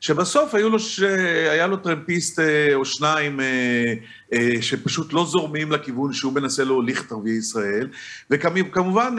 שבסוף 0.00 0.54
היו 0.54 0.70
לו 0.70 0.78
ש... 0.78 1.00
היה 1.50 1.66
לו 1.66 1.76
טרמפיסט 1.76 2.40
או 2.74 2.84
שניים 2.84 3.40
שפשוט 4.60 5.12
לא 5.12 5.24
זורמים 5.24 5.72
לכיוון 5.72 6.12
שהוא 6.12 6.32
מנסה 6.32 6.64
להוליך 6.64 7.06
את 7.06 7.12
ערביי 7.12 7.32
ישראל, 7.32 7.88
וכמובן 8.30 9.16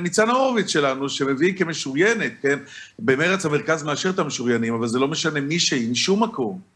ניצן 0.00 0.30
הורוביץ 0.30 0.68
שלנו, 0.68 1.08
שמביא 1.08 1.58
כמשוריינת, 1.58 2.32
כן? 2.42 2.58
במרץ 2.98 3.46
המרכז 3.46 3.82
מאשר 3.82 4.10
את 4.10 4.18
המשוריינים, 4.18 4.74
אבל 4.74 4.86
זה 4.86 4.98
לא 4.98 5.08
משנה 5.08 5.40
מי 5.40 5.58
שהיא, 5.58 5.90
משום 5.90 6.22
מקום. 6.22 6.75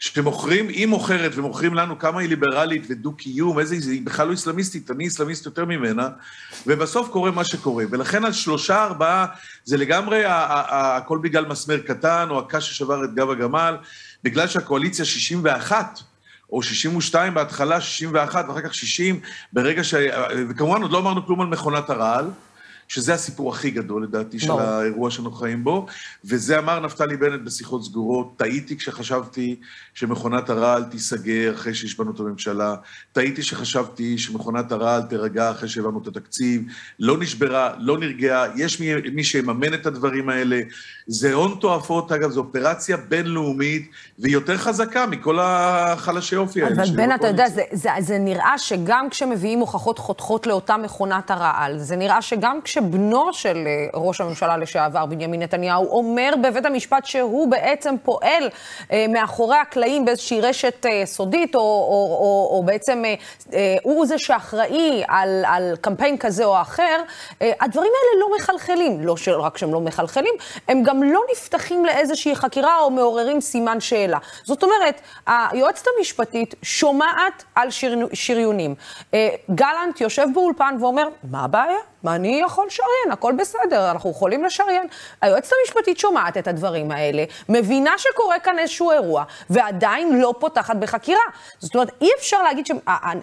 שמוכרים, 0.00 0.68
היא 0.68 0.86
מוכרת 0.86 1.32
ומוכרים 1.34 1.74
לנו 1.74 1.98
כמה 1.98 2.20
היא 2.20 2.28
ליברלית 2.28 2.86
ודו-קיום, 2.88 3.58
איזה, 3.58 3.74
היא 3.74 4.06
בכלל 4.06 4.28
לא 4.28 4.34
אסלאמיסטית, 4.34 4.90
אני 4.90 5.08
אסלאמיסט 5.08 5.46
יותר 5.46 5.64
ממנה, 5.64 6.08
ובסוף 6.66 7.08
קורה 7.08 7.30
מה 7.30 7.44
שקורה. 7.44 7.84
ולכן 7.90 8.24
על 8.24 8.32
שלושה, 8.32 8.84
ארבעה, 8.84 9.26
זה 9.64 9.76
לגמרי 9.76 10.22
הכל 10.26 11.18
בגלל 11.22 11.46
מסמר 11.46 11.78
קטן, 11.78 12.26
או 12.30 12.38
הקש 12.38 12.70
ששבר 12.70 13.04
את 13.04 13.14
גב 13.14 13.30
הגמל, 13.30 13.76
בגלל 14.24 14.46
שהקואליציה 14.46 15.04
61, 15.04 16.00
או 16.52 16.62
62 16.62 17.34
בהתחלה, 17.34 17.80
61, 17.80 18.44
ואחר 18.48 18.60
כך 18.60 18.74
60, 18.74 19.20
ברגע 19.52 19.84
ש... 19.84 19.94
וכמובן 20.48 20.82
עוד 20.82 20.92
לא 20.92 20.98
אמרנו 20.98 21.26
כלום 21.26 21.40
על 21.40 21.46
מכונת 21.46 21.90
הרעל. 21.90 22.30
שזה 22.90 23.14
הסיפור 23.14 23.52
הכי 23.52 23.70
גדול, 23.70 24.02
לדעתי, 24.04 24.38
של 24.38 24.50
האירוע 24.50 25.10
שאנחנו 25.10 25.32
חיים 25.32 25.64
בו, 25.64 25.86
וזה 26.24 26.58
אמר 26.58 26.80
נפתלי 26.80 27.16
בנט 27.16 27.40
בשיחות 27.44 27.84
סגורות, 27.84 28.34
טעיתי 28.36 28.76
כשחשבתי 28.76 29.56
שמכונת 29.94 30.50
הרעל 30.50 30.84
תיסגר 30.84 31.54
אחרי 31.54 31.74
שהשבענו 31.74 32.10
את 32.10 32.20
הממשלה, 32.20 32.74
טעיתי 33.12 33.42
שחשבתי 33.42 34.18
שמכונת 34.18 34.72
הרעל 34.72 35.02
תירגע 35.02 35.50
אחרי 35.50 35.68
שהעברנו 35.68 36.02
את 36.02 36.06
התקציב, 36.06 36.62
לא 36.98 37.18
נשברה, 37.18 37.74
לא 37.78 37.98
נרגעה, 37.98 38.46
יש 38.56 38.80
מי, 38.80 38.94
מי 39.12 39.24
שיממן 39.24 39.74
את 39.74 39.86
הדברים 39.86 40.28
האלה, 40.28 40.60
זה 41.06 41.32
הון 41.32 41.56
תועפות, 41.60 42.12
אגב, 42.12 42.30
זו 42.30 42.40
אופרציה 42.40 42.96
בינלאומית, 42.96 43.90
והיא 44.18 44.32
יותר 44.32 44.56
חזקה 44.56 45.06
מכל 45.06 45.38
החלשי 45.40 46.36
אופי 46.36 46.62
האלה. 46.62 46.74
אבל 46.74 46.96
בן, 46.96 47.14
אתה 47.14 47.28
יודע, 47.28 47.48
זה, 47.48 47.62
זה, 47.72 47.90
זה 48.00 48.18
נראה 48.18 48.58
שגם 48.58 49.10
כשמביאים 49.10 49.58
הוכחות 49.58 49.98
חותכות 49.98 50.46
לאותה 50.46 50.76
מכונת 50.76 51.30
הרעל, 51.30 51.78
זה 51.78 51.96
נראה 51.96 52.22
שגם 52.22 52.58
כש... 52.64 52.79
שבנו 52.80 53.32
של 53.32 53.68
ראש 53.94 54.20
הממשלה 54.20 54.56
לשעבר, 54.56 55.06
בנימין 55.06 55.42
נתניהו, 55.42 55.86
אומר 55.90 56.30
בבית 56.42 56.66
המשפט 56.66 57.04
שהוא 57.04 57.48
בעצם 57.48 57.94
פועל 58.02 58.48
אה, 58.92 59.06
מאחורי 59.08 59.56
הקלעים 59.56 60.04
באיזושהי 60.04 60.40
רשת 60.40 60.86
אה, 60.86 61.02
סודית, 61.06 61.54
או, 61.54 61.60
או, 61.60 61.66
או, 62.20 62.56
או 62.56 62.62
בעצם 62.62 63.02
אה, 63.52 63.76
הוא 63.82 64.06
זה 64.06 64.18
שאחראי 64.18 65.02
על, 65.08 65.44
על 65.46 65.76
קמפיין 65.80 66.18
כזה 66.18 66.44
או 66.44 66.60
אחר, 66.60 67.02
הדברים 67.40 67.92
האלה 67.96 68.20
לא 68.20 68.36
מחלחלים. 68.38 69.00
לא 69.00 69.14
רק 69.38 69.56
שהם 69.58 69.72
לא 69.72 69.80
מחלחלים, 69.80 70.34
הם 70.68 70.82
גם 70.82 71.02
לא 71.02 71.20
נפתחים 71.32 71.84
לאיזושהי 71.84 72.36
חקירה 72.36 72.78
או 72.80 72.90
מעוררים 72.90 73.40
סימן 73.40 73.80
שאלה. 73.80 74.18
זאת 74.44 74.62
אומרת, 74.62 75.00
היועצת 75.26 75.84
המשפטית 75.98 76.54
שומעת 76.62 77.44
על 77.54 77.68
שריונים. 78.12 78.74
גלנט 79.50 80.00
יושב 80.00 80.26
באולפן 80.34 80.76
ואומר, 80.80 81.08
מה 81.30 81.44
הבעיה? 81.44 81.78
מה 82.02 82.14
אני 82.14 82.40
יכול 82.44 82.66
לשריין? 82.66 83.12
הכל 83.12 83.32
בסדר, 83.38 83.90
אנחנו 83.90 84.10
יכולים 84.10 84.44
לשריין. 84.44 84.86
היועצת 85.20 85.52
המשפטית 85.60 85.98
שומעת 85.98 86.36
את 86.36 86.48
הדברים 86.48 86.90
האלה, 86.90 87.24
מבינה 87.48 87.90
שקורה 87.98 88.38
כאן 88.38 88.58
איזשהו 88.58 88.90
אירוע, 88.90 89.24
ועדיין 89.50 90.20
לא 90.20 90.34
פותחת 90.38 90.76
בחקירה. 90.76 91.22
זאת 91.58 91.74
אומרת, 91.74 91.90
אי 92.00 92.08
אפשר 92.18 92.42
להגיד 92.42 92.66
ש... 92.66 92.70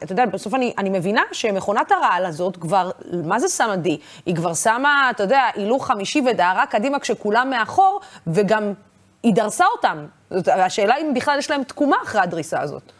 אתה 0.03 0.11
יודע, 0.11 0.25
בסוף 0.25 0.53
אני, 0.53 0.73
אני 0.77 0.89
מבינה 0.89 1.21
שמכונת 1.31 1.91
הרעל 1.91 2.25
הזאת 2.25 2.57
כבר, 2.57 2.91
מה 3.23 3.39
זה 3.39 3.49
שמה 3.49 3.75
די? 3.75 3.99
היא 4.25 4.35
כבר 4.35 4.53
שמה, 4.53 5.09
אתה 5.09 5.23
יודע, 5.23 5.41
הילוך 5.53 5.87
חמישי 5.87 6.21
ודהרה 6.25 6.65
קדימה 6.65 6.99
כשכולם 6.99 7.49
מאחור, 7.49 8.01
וגם 8.27 8.73
היא 9.23 9.33
דרסה 9.33 9.65
אותם. 9.75 10.05
זאת, 10.29 10.47
השאלה 10.47 10.97
אם 10.97 11.13
בכלל 11.13 11.39
יש 11.39 11.51
להם 11.51 11.63
תקומה 11.63 11.97
אחרי 12.03 12.21
הדריסה 12.21 12.61
הזאת. 12.61 12.96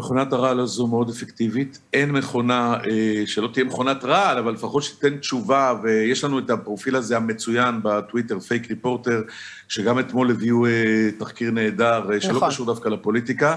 מכונת 0.00 0.32
הרעל 0.32 0.60
הזו 0.60 0.86
מאוד 0.86 1.08
אפקטיבית. 1.08 1.78
אין 1.92 2.10
מכונה, 2.10 2.74
אה, 2.90 3.22
שלא 3.26 3.48
תהיה 3.52 3.64
מכונת 3.64 4.04
רעל, 4.04 4.38
אבל 4.38 4.52
לפחות 4.52 4.82
שתיתן 4.82 5.16
תשובה, 5.16 5.74
ויש 5.82 6.24
לנו 6.24 6.38
את 6.38 6.50
הפרופיל 6.50 6.96
הזה 6.96 7.16
המצוין 7.16 7.80
בטוויטר, 7.82 8.40
פייק 8.40 8.70
ריפורטר, 8.70 9.22
שגם 9.68 9.98
אתמול 9.98 10.30
הביאו 10.30 10.66
אה, 10.66 11.10
תחקיר 11.18 11.50
נהדר, 11.50 12.00
נכון. 12.00 12.20
שלא 12.20 12.40
קשור 12.46 12.66
דווקא 12.66 12.88
לפוליטיקה, 12.88 13.56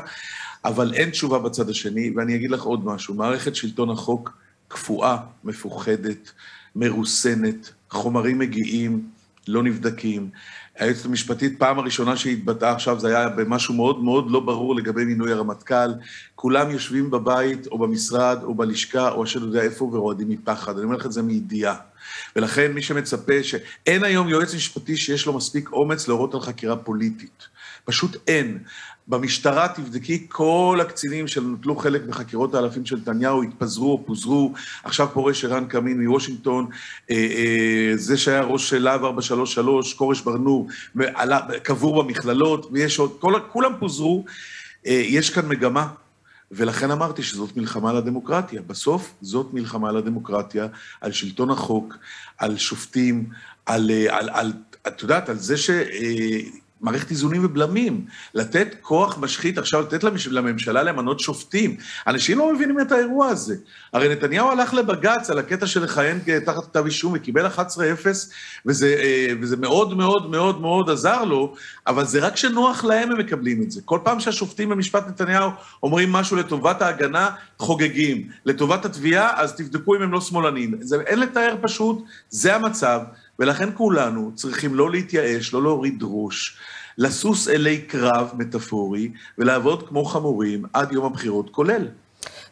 אבל 0.66 0.94
אין 0.94 1.10
תשובה 1.10 1.40
בצד 1.40 1.70
השני, 1.70 2.12
ואני 2.16 2.36
אגיד 2.36 2.52
לך 2.52 2.64
עוד 2.64 2.86
משהו, 2.86 3.14
מערכת 3.14 3.56
שלטון 3.56 3.90
החוק 3.90 4.38
קפואה, 4.68 5.18
מפוחדת, 5.44 6.32
מרוסנת, 6.76 7.72
חומרים 7.90 8.40
מגיעים, 8.40 9.02
לא 9.48 9.64
נבדקים. 9.64 10.30
היועצת 10.80 11.06
המשפטית, 11.06 11.60
פעם 11.60 11.80
הראשונה 11.80 12.18
שהתבטאה 12.18 12.72
עכשיו, 12.72 13.00
זה 13.00 13.08
היה 13.08 13.30
במשהו 13.30 13.74
מאוד 13.74 14.04
מאוד 14.04 14.32
לא 14.32 14.40
ברור 14.40 14.76
לגבי 14.76 15.06
מינוי 15.06 15.32
הרמטכ"ל. 15.32 15.94
כולם 16.44 16.72
יושבים 16.72 17.12
בבית, 17.12 17.68
או 17.68 17.78
במשרד, 17.78 18.40
או 18.44 18.56
בלשכה, 18.56 19.10
או 19.10 19.24
השד 19.24 19.42
יודע 19.42 19.62
איפה, 19.62 19.86
ורועדים 19.86 20.30
מפחד. 20.30 20.76
אני 20.76 20.84
אומר 20.84 20.96
לך 20.96 21.06
את 21.06 21.12
זה 21.12 21.22
מידיעה. 21.22 21.76
ולכן 22.36 22.72
מי 22.72 22.82
שמצפה, 22.82 23.44
שאין 23.44 24.04
היום 24.04 24.30
יועץ 24.30 24.56
משפטי 24.56 24.98
שיש 24.98 25.26
לו 25.26 25.34
מספיק 25.34 25.72
אומץ 25.72 26.08
להורות 26.08 26.34
על 26.34 26.40
חקירה 26.40 26.76
פוליטית. 26.76 27.48
פשוט 27.86 28.18
אין. 28.28 28.60
במשטרה 29.08 29.68
תבדקי, 29.68 30.26
כל 30.30 30.80
הקצינים 30.82 31.28
שנטלו 31.28 31.76
חלק 31.76 32.02
בחקירות 32.02 32.56
האלפים 32.56 32.86
של 32.86 32.96
נתניהו 32.96 33.44
התפזרו 33.44 33.92
או 33.92 34.06
פוזרו. 34.06 34.54
עכשיו 34.84 35.08
פורש 35.14 35.46
ערן 35.46 35.66
קמין 35.66 36.02
מוושינגטון, 36.02 36.68
אה, 37.12 37.16
אה, 37.16 37.92
זה 37.96 38.18
שהיה 38.18 38.42
ראש 38.42 38.74
להב 38.74 39.04
433, 39.04 39.94
כורש 39.94 40.22
ברנור, 40.22 40.68
קבור 41.64 42.04
במכללות, 42.04 42.70
ויש 42.72 43.00
עוד, 43.00 43.18
כל, 43.20 43.34
כולם 43.52 43.72
פוזרו. 43.80 44.26
אה, 44.86 45.04
יש 45.06 45.30
כאן 45.30 45.48
מגמה, 45.48 45.88
ולכן 46.56 46.92
אמרתי 46.92 47.24
שזאת 47.24 47.58
מלחמה 47.58 47.90
על 47.90 47.98
הדמוקרטיה. 47.98 48.62
בסוף 48.62 49.14
זאת 49.22 49.54
מלחמה 49.54 49.90
על 49.90 49.98
הדמוקרטיה, 49.98 50.68
על 51.02 51.12
שלטון 51.12 51.50
החוק, 51.50 51.98
על 52.38 52.58
שופטים, 52.58 53.30
על, 53.66 53.92
על, 54.10 54.30
על 54.30 54.54
את 54.88 55.02
יודעת, 55.02 55.30
על 55.30 55.38
זה 55.38 55.58
ש... 55.58 55.70
מערכת 56.84 57.12
איזונים 57.12 57.46
ובלמים, 57.46 58.06
לתת 58.34 58.76
כוח 58.82 59.18
משחית, 59.18 59.58
עכשיו 59.58 59.82
לתת 59.82 60.04
לממשלה 60.28 60.84
למנות 60.84 61.20
שופטים. 61.20 61.78
אנשים 62.08 62.38
לא 62.38 62.54
מבינים 62.54 62.80
את 62.80 62.92
האירוע 62.92 63.28
הזה. 63.28 63.56
הרי 63.94 64.10
נתניהו 64.10 64.52
הלך 64.52 64.74
לבג"ץ 64.74 65.30
על 65.30 65.40
הקטע 65.40 65.68
של 65.68 65.84
לכהן 65.84 66.20
תחת 66.46 66.64
כתב 66.64 66.86
אישום 66.86 67.14
וקיבל 67.16 67.48
11-0, 67.48 67.60
וזה, 68.66 68.96
אה, 69.00 69.28
וזה 69.42 69.58
מאוד 69.58 69.98
מאוד 69.98 70.32
מאוד 70.32 70.62
מאוד 70.62 70.90
עזר 70.90 71.24
לו, 71.24 71.56
אבל 71.88 72.06
זה 72.06 72.20
רק 72.20 72.34
כשנוח 72.34 72.84
להם 72.84 73.12
הם 73.12 73.20
מקבלים 73.20 73.62
את 73.62 73.72
זה. 73.72 73.82
כל 73.86 74.00
פעם 74.04 74.20
שהשופטים 74.20 74.70
במשפט 74.70 75.08
נתניהו 75.08 75.50
אומרים 75.84 76.12
משהו 76.12 76.38
לטובת 76.38 76.82
ההגנה, 76.82 77.30
חוגגים. 77.60 78.28
לטובת 78.46 78.86
התביעה, 78.86 79.42
אז 79.42 79.56
תבדקו 79.56 79.96
אם 79.96 80.02
הם 80.02 80.12
לא 80.12 80.22
שמאלנים. 80.22 80.76
זה, 80.82 81.02
אין 81.02 81.20
לתאר 81.20 81.56
פשוט, 81.62 82.04
זה 82.30 82.56
המצב. 82.56 83.02
ולכן 83.44 83.70
כולנו 83.74 84.32
צריכים 84.36 84.76
לא 84.76 84.92
להתייאש, 84.92 85.54
לא 85.54 85.64
להוריד 85.64 86.00
ראש, 86.04 86.58
לסוס 86.98 87.48
אלי 87.48 87.82
קרב 87.82 88.32
מטאפורי 88.38 89.12
ולעבוד 89.38 89.88
כמו 89.88 90.06
חמורים 90.06 90.64
עד 90.74 90.92
יום 90.92 91.06
הבחירות 91.06 91.50
כולל. 91.50 91.88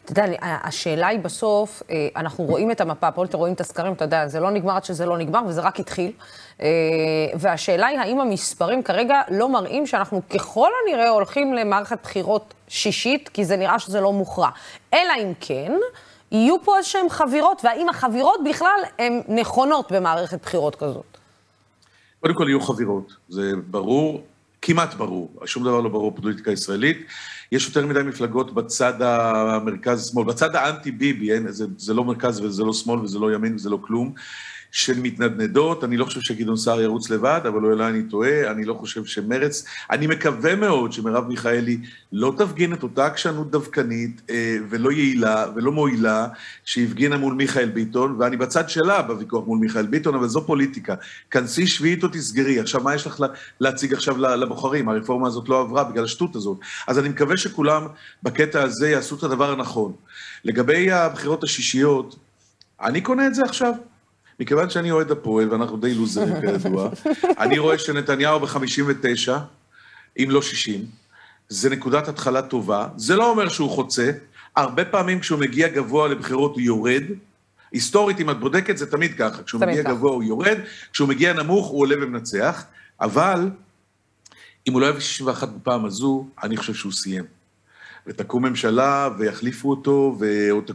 אתה 0.04 0.12
יודע, 0.12 0.24
השאלה 0.40 1.06
היא 1.06 1.18
בסוף, 1.18 1.82
אה, 1.90 2.08
אנחנו 2.16 2.44
רואים 2.44 2.70
את 2.70 2.80
המפה, 2.80 3.10
פה 3.10 3.24
אתם 3.24 3.38
רואים 3.38 3.54
את 3.54 3.60
הסקרים, 3.60 3.92
אתה 3.92 4.04
יודע, 4.04 4.28
זה 4.28 4.40
לא 4.40 4.50
נגמר 4.50 4.76
עד 4.76 4.84
שזה 4.84 5.06
לא 5.06 5.18
נגמר, 5.18 5.40
וזה 5.48 5.60
רק 5.60 5.80
התחיל. 5.80 6.12
אה, 6.62 6.68
והשאלה 7.34 7.86
היא, 7.86 7.98
האם 7.98 8.20
המספרים 8.20 8.82
כרגע 8.82 9.20
לא 9.30 9.48
מראים 9.48 9.86
שאנחנו 9.86 10.22
ככל 10.28 10.68
הנראה 10.82 11.08
הולכים 11.08 11.54
למערכת 11.54 11.98
בחירות 12.02 12.54
שישית, 12.68 13.28
כי 13.28 13.44
זה 13.44 13.56
נראה 13.56 13.78
שזה 13.78 14.00
לא 14.00 14.12
מוכרע. 14.12 14.48
אלא 14.94 15.12
אם 15.22 15.32
כן, 15.40 15.72
יהיו 16.32 16.56
פה 16.64 16.78
איזשהן 16.78 17.08
חבירות, 17.08 17.62
והאם 17.64 17.88
החבירות 17.88 18.40
בכלל 18.50 18.80
הן 18.98 19.20
נכונות 19.28 19.92
במערכת 19.92 20.42
בחירות 20.42 20.76
כזאת? 20.76 21.18
קודם 22.20 22.34
כל 22.34 22.46
יהיו 22.48 22.60
חבירות, 22.60 23.12
זה 23.28 23.52
ברור, 23.70 24.22
כמעט 24.62 24.94
ברור, 24.94 25.30
שום 25.44 25.64
דבר 25.64 25.80
לא 25.80 25.88
ברור 25.88 26.10
בפוליטיקה 26.10 26.50
הישראלית. 26.50 27.06
יש 27.52 27.66
יותר 27.66 27.86
מדי 27.86 28.02
מפלגות 28.02 28.54
בצד 28.54 29.02
המרכז-שמאל, 29.02 30.26
בצד 30.26 30.56
האנטי-ביבי, 30.56 31.30
זה, 31.48 31.66
זה 31.76 31.94
לא 31.94 32.04
מרכז 32.04 32.40
וזה 32.40 32.64
לא 32.64 32.72
שמאל 32.72 33.00
וזה 33.00 33.18
לא 33.18 33.34
ימין 33.34 33.54
וזה 33.54 33.70
לא 33.70 33.78
כלום. 33.80 34.14
של 34.72 35.00
מתנדנדות, 35.00 35.84
אני 35.84 35.96
לא 35.96 36.04
חושב 36.04 36.20
שגדעון 36.20 36.56
סער 36.56 36.80
ירוץ 36.80 37.10
לבד, 37.10 37.40
אבל 37.48 37.64
אולי 37.64 37.88
אני 37.88 38.02
טועה, 38.02 38.50
אני 38.50 38.64
לא 38.64 38.74
חושב 38.74 39.04
שמרץ, 39.04 39.64
אני 39.90 40.06
מקווה 40.06 40.56
מאוד 40.56 40.92
שמרב 40.92 41.28
מיכאלי 41.28 41.78
לא 42.12 42.34
תפגין 42.38 42.72
את 42.72 42.82
אותה 42.82 43.06
עקשנות 43.06 43.50
דווקנית 43.50 44.20
אה, 44.30 44.56
ולא 44.68 44.92
יעילה 44.92 45.46
ולא 45.54 45.72
מועילה 45.72 46.26
שהפגינה 46.64 47.16
מול 47.16 47.34
מיכאל 47.34 47.68
ביטון, 47.68 48.16
ואני 48.18 48.36
בצד 48.36 48.68
שלה 48.68 49.02
בוויכוח 49.02 49.46
מול 49.46 49.58
מיכאל 49.58 49.86
ביטון, 49.86 50.14
אבל 50.14 50.28
זו 50.28 50.46
פוליטיקה. 50.46 50.94
כנסי 51.30 51.66
שביעית 51.66 52.02
או 52.04 52.08
תסגרי. 52.08 52.60
עכשיו, 52.60 52.80
מה 52.80 52.94
יש 52.94 53.06
לך 53.06 53.24
להציג 53.60 53.92
עכשיו 53.92 54.18
לבוחרים? 54.18 54.88
הרפורמה 54.88 55.28
הזאת 55.28 55.48
לא 55.48 55.60
עברה 55.60 55.84
בגלל 55.84 56.04
השטות 56.04 56.36
הזאת. 56.36 56.58
אז 56.86 56.98
אני 56.98 57.08
מקווה 57.08 57.36
שכולם 57.36 57.86
בקטע 58.22 58.62
הזה 58.62 58.90
יעשו 58.90 59.16
את 59.16 59.22
הדבר 59.22 59.52
הנכון. 59.52 59.92
לגבי 60.44 60.92
הבחירות 60.92 61.44
השישיות, 61.44 62.16
אני 62.82 63.00
קונה 63.00 63.26
את 63.26 63.34
זה 63.34 63.42
עכשיו. 63.42 63.91
מכיוון 64.42 64.70
שאני 64.70 64.90
אוהד 64.90 65.10
הפועל, 65.10 65.52
ואנחנו 65.52 65.76
די 65.76 65.94
לוזרים 65.94 66.34
כידוע, 66.40 66.90
אני 67.42 67.58
רואה 67.58 67.78
שנתניהו 67.78 68.40
ב-59, 68.40 69.32
אם 70.18 70.26
לא 70.30 70.42
60, 70.42 70.84
זה 71.48 71.70
נקודת 71.70 72.08
התחלה 72.08 72.42
טובה. 72.42 72.88
זה 72.96 73.16
לא 73.16 73.30
אומר 73.30 73.48
שהוא 73.48 73.70
חוצה, 73.70 74.10
הרבה 74.56 74.84
פעמים 74.84 75.20
כשהוא 75.20 75.38
מגיע 75.38 75.68
גבוה 75.68 76.08
לבחירות 76.08 76.54
הוא 76.54 76.60
יורד. 76.60 77.02
היסטורית, 77.72 78.20
אם 78.20 78.30
את 78.30 78.40
בודקת, 78.40 78.76
זה 78.76 78.90
תמיד 78.90 79.14
ככה. 79.14 79.42
כשהוא 79.42 79.60
מגיע 79.60 79.82
כך. 79.84 79.90
גבוה 79.90 80.12
הוא 80.12 80.22
יורד, 80.22 80.58
כשהוא 80.92 81.08
מגיע 81.08 81.32
נמוך 81.32 81.66
הוא 81.66 81.80
עולה 81.80 81.94
ומנצח, 82.00 82.64
אבל 83.00 83.50
אם 84.68 84.72
הוא 84.72 84.80
לא 84.80 84.86
יביא 84.86 85.00
61 85.00 85.48
בפעם 85.48 85.84
הזו, 85.84 86.26
אני 86.42 86.56
חושב 86.56 86.74
שהוא 86.74 86.92
סיים. 86.92 87.24
ותקום 88.06 88.46
ממשלה 88.46 89.08
ויחליפו 89.18 89.70
אותו, 89.70 90.18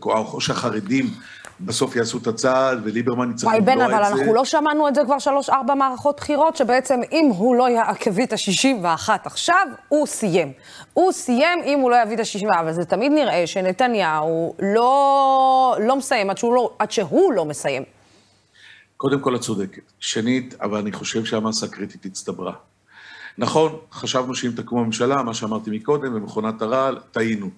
או 0.06 0.42
שהחרדים 0.42 1.14
בסוף 1.60 1.96
יעשו 1.96 2.18
את 2.18 2.28
הצעד, 2.28 2.80
וליברמן 2.84 3.32
יצטרך 3.32 3.54
לבלוע 3.54 3.74
את 3.74 3.78
זה. 3.80 3.84
וואי, 3.84 3.90
בן, 3.90 3.96
אבל 3.96 4.04
אנחנו 4.04 4.34
לא 4.34 4.46
שמענו 4.46 4.88
את 4.88 4.96
זה 4.96 5.02
כבר 5.06 5.20
שלוש-ארבע 5.20 5.76
מערכות 5.76 6.18
בחירות, 6.18 6.56
שבעצם 6.56 7.00
אם 7.12 7.32
הוא 7.38 7.56
לא 7.56 7.70
יעכב 7.70 8.20
את 8.20 8.34
ה-61 8.34 9.10
עכשיו, 9.26 9.68
הוא 9.88 10.08
סיים. 10.08 10.52
הוא 10.94 11.12
סיים 11.12 11.60
אם 11.66 11.80
הוא 11.80 11.92
לא 11.92 11.96
יביא 12.04 12.16
את 12.16 12.20
ה-61, 12.20 12.60
אבל 12.60 12.74
זה 12.74 12.86
תמיד 12.86 13.12
נראה 13.12 13.48
שנתניהו 13.48 14.56
לא, 14.60 15.78
לא 15.88 15.96
מסיים 15.96 16.30
עד 16.30 16.38
שהוא 16.38 16.56
לא, 16.56 16.72
עד 16.80 16.92
שהוא 16.92 17.34
לא 17.34 17.46
מסיים. 17.46 17.84
קודם 18.98 19.20
כל, 19.20 19.36
את 19.36 19.42
צודקת. 19.42 19.82
שנית, 20.00 20.56
אבל 20.62 20.78
אני 20.78 20.92
חושב 20.92 21.26
שהמסה 21.26 21.66
הקריטית 21.66 22.06
הצטברה. 22.06 22.54
נכון, 23.38 23.78
חשבנו 23.92 24.36
שאם 24.36 24.52
תקום 24.52 24.80
הממשלה, 24.80 25.24
מה 25.24 25.34
שאמרתי 25.34 25.72
מקודם, 25.72 26.14
במכונת 26.14 26.62
הרעל, 26.62 26.98
טעינו. 27.12 27.50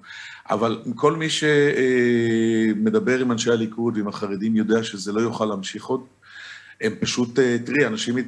אבל 0.50 0.82
כל 0.96 1.16
מי 1.16 1.28
שמדבר 1.30 3.20
עם 3.20 3.32
אנשי 3.32 3.52
הליכוד 3.52 3.98
ועם 3.98 4.08
החרדים 4.08 4.56
יודע 4.56 4.84
שזה 4.84 5.14
לא 5.14 5.22
יוכל 5.22 5.46
להמשיך 5.46 5.86
עוד. 5.86 6.02
הם 6.82 6.94
פשוט, 7.00 7.40
אה, 7.40 7.58
תראי, 7.66 7.88
אנשים 7.88 8.18
אה, 8.18 8.24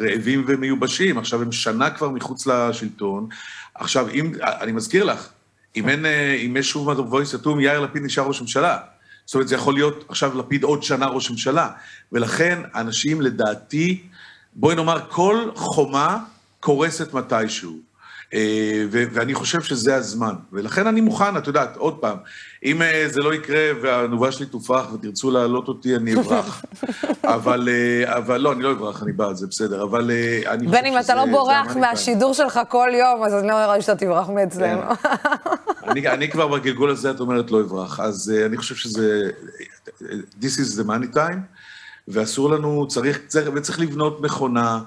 רעבים 0.00 0.44
ומיובשים, 0.46 1.18
עכשיו 1.18 1.42
הם 1.42 1.52
שנה 1.52 1.90
כבר 1.90 2.08
מחוץ 2.08 2.46
לשלטון. 2.46 3.28
עכשיו, 3.74 4.08
אם, 4.08 4.32
אני 4.60 4.72
מזכיר 4.72 5.04
לך, 5.04 5.28
אם 5.76 5.88
אין, 5.88 6.06
אה, 6.06 6.34
אם 6.34 6.56
יש 6.56 6.70
שוב 6.70 6.92
מבוי 6.92 7.26
סתום, 7.26 7.60
יאיר 7.60 7.80
לפיד 7.80 8.02
נשאר 8.02 8.24
ראש 8.24 8.40
ממשלה. 8.40 8.78
זאת 9.26 9.34
אומרת, 9.34 9.48
זה 9.48 9.54
יכול 9.54 9.74
להיות 9.74 10.04
עכשיו 10.08 10.38
לפיד 10.38 10.62
עוד 10.62 10.82
שנה 10.82 11.06
ראש 11.06 11.30
ממשלה. 11.30 11.68
ולכן, 12.12 12.58
אנשים, 12.74 13.20
לדעתי, 13.20 14.02
בואי 14.54 14.76
נאמר, 14.76 15.00
כל 15.08 15.50
חומה 15.54 16.18
קורסת 16.64 17.14
מתישהו. 17.14 17.72
אה, 18.34 18.84
ואני 18.90 19.34
חושב 19.34 19.62
שזה 19.62 19.96
הזמן. 19.96 20.34
ולכן 20.52 20.86
אני 20.86 21.00
מוכן, 21.00 21.36
את 21.36 21.46
יודעת, 21.46 21.76
עוד 21.76 21.98
פעם, 21.98 22.16
אם 22.64 22.82
אה, 22.82 23.04
זה 23.08 23.20
לא 23.20 23.34
יקרה 23.34 23.70
והנובה 23.82 24.32
שלי 24.32 24.46
תופח 24.46 24.86
ותרצו 24.94 25.30
להעלות 25.30 25.68
אותי, 25.68 25.96
אני 25.96 26.14
אברח. 26.14 26.64
אבל, 27.36 27.68
אה, 27.68 28.16
אבל 28.16 28.40
לא, 28.40 28.52
אני 28.52 28.62
לא 28.62 28.72
אברח, 28.72 29.02
אני 29.02 29.12
בא, 29.12 29.32
זה 29.32 29.46
בסדר, 29.46 29.82
אבל 29.82 30.10
אני 30.46 30.66
חושב 30.66 30.70
שזה... 30.70 30.82
בן, 30.82 30.86
אם 30.86 30.98
אתה 30.98 31.14
לא 31.14 31.26
בורח 31.26 31.76
מהשידור 31.76 32.34
שלך 32.34 32.60
כל 32.68 32.88
יום, 32.92 33.24
אז 33.24 33.34
אני 33.34 33.48
לא 33.48 33.54
נראה 33.54 33.76
לי 33.76 33.82
שאתה 33.82 33.96
תברח 33.96 34.28
מאצלנו. 34.28 34.82
כן. 35.02 35.08
אני, 35.88 36.08
אני 36.08 36.30
כבר 36.30 36.48
בגלגול 36.48 36.90
הזה, 36.90 37.10
את 37.10 37.20
אומרת, 37.20 37.50
לא 37.50 37.60
אברח. 37.60 38.00
אז 38.00 38.32
אני 38.46 38.56
חושב 38.56 38.74
שזה... 38.74 39.30
This 40.40 40.58
is 40.58 40.80
the 40.80 40.86
money 40.86 41.14
time, 41.14 41.38
ואסור 42.08 42.50
לנו, 42.50 42.88
צריך, 42.88 43.20
צריך, 43.26 43.50
וצריך 43.54 43.80
לבנות 43.80 44.20
מכונה. 44.20 44.80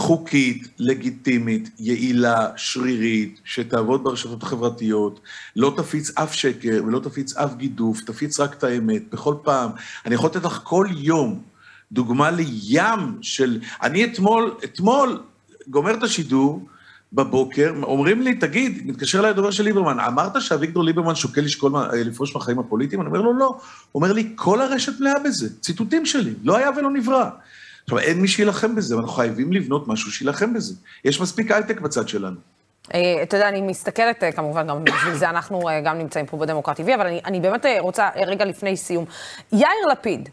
חוקית, 0.00 0.68
לגיטימית, 0.78 1.70
יעילה, 1.78 2.46
שרירית, 2.56 3.40
שתעבוד 3.44 4.04
ברשתות 4.04 4.42
החברתיות, 4.42 5.20
לא 5.56 5.74
תפיץ 5.76 6.18
אף 6.18 6.34
שקר 6.34 6.82
ולא 6.86 6.98
תפיץ 6.98 7.36
אף 7.36 7.54
גידוף, 7.54 8.00
תפיץ 8.00 8.40
רק 8.40 8.54
את 8.54 8.64
האמת, 8.64 9.02
בכל 9.12 9.34
פעם. 9.42 9.70
אני 10.06 10.14
יכול 10.14 10.30
לתת 10.30 10.44
לך 10.44 10.60
כל 10.64 10.86
יום 10.96 11.42
דוגמה 11.92 12.30
לים 12.30 13.18
של... 13.22 13.60
אני 13.82 14.04
אתמול, 14.04 14.54
אתמול 14.64 15.22
גומר 15.68 15.94
את 15.94 16.02
השידור, 16.02 16.66
בבוקר, 17.12 17.72
אומרים 17.82 18.22
לי, 18.22 18.34
תגיד, 18.34 18.82
מתקשר 18.86 19.18
אליי 19.18 19.30
הדובר 19.30 19.50
של 19.50 19.64
ליברמן, 19.64 20.00
אמרת 20.00 20.42
שאביגדור 20.42 20.84
ליברמן 20.84 21.14
שוקל 21.14 21.40
לשקול 21.40 21.72
לפרוש 21.94 22.34
מהחיים 22.34 22.58
הפוליטיים? 22.58 23.00
אני 23.00 23.08
אומר 23.08 23.20
לו, 23.20 23.34
לא. 23.34 23.46
הוא 23.46 23.58
אומר 23.94 24.12
לי, 24.12 24.32
כל 24.34 24.60
הרשת 24.60 25.00
מלאה 25.00 25.18
בזה, 25.24 25.60
ציטוטים 25.60 26.06
שלי, 26.06 26.34
לא 26.44 26.56
היה 26.56 26.70
ולא 26.76 26.90
נברא. 26.90 27.30
עכשיו, 27.90 27.98
אין 27.98 28.20
מי 28.20 28.28
שיילחם 28.28 28.74
בזה, 28.74 28.96
ואנחנו 28.96 29.12
חייבים 29.12 29.52
לבנות 29.52 29.88
משהו 29.88 30.12
שיילחם 30.12 30.54
בזה. 30.54 30.74
יש 31.04 31.20
מספיק 31.20 31.50
הייטק 31.50 31.80
בצד 31.80 32.08
שלנו. 32.08 32.36
אה, 32.94 33.22
אתה 33.22 33.36
יודע, 33.36 33.48
אני 33.48 33.60
מסתכלת, 33.60 34.22
אה, 34.22 34.32
כמובן, 34.32 34.66
גם 34.66 34.84
בשביל 34.84 35.14
זה 35.14 35.30
אנחנו 35.30 35.68
אה, 35.68 35.80
גם 35.80 35.98
נמצאים 35.98 36.26
פה 36.26 36.36
בדמוקרט 36.36 36.80
TV, 36.80 36.94
אבל 36.94 37.06
אני, 37.06 37.20
אני 37.24 37.40
באמת 37.40 37.66
רוצה, 37.78 38.08
רגע 38.26 38.44
לפני 38.44 38.76
סיום, 38.76 39.04
יאיר 39.52 39.86
לפיד, 39.92 40.28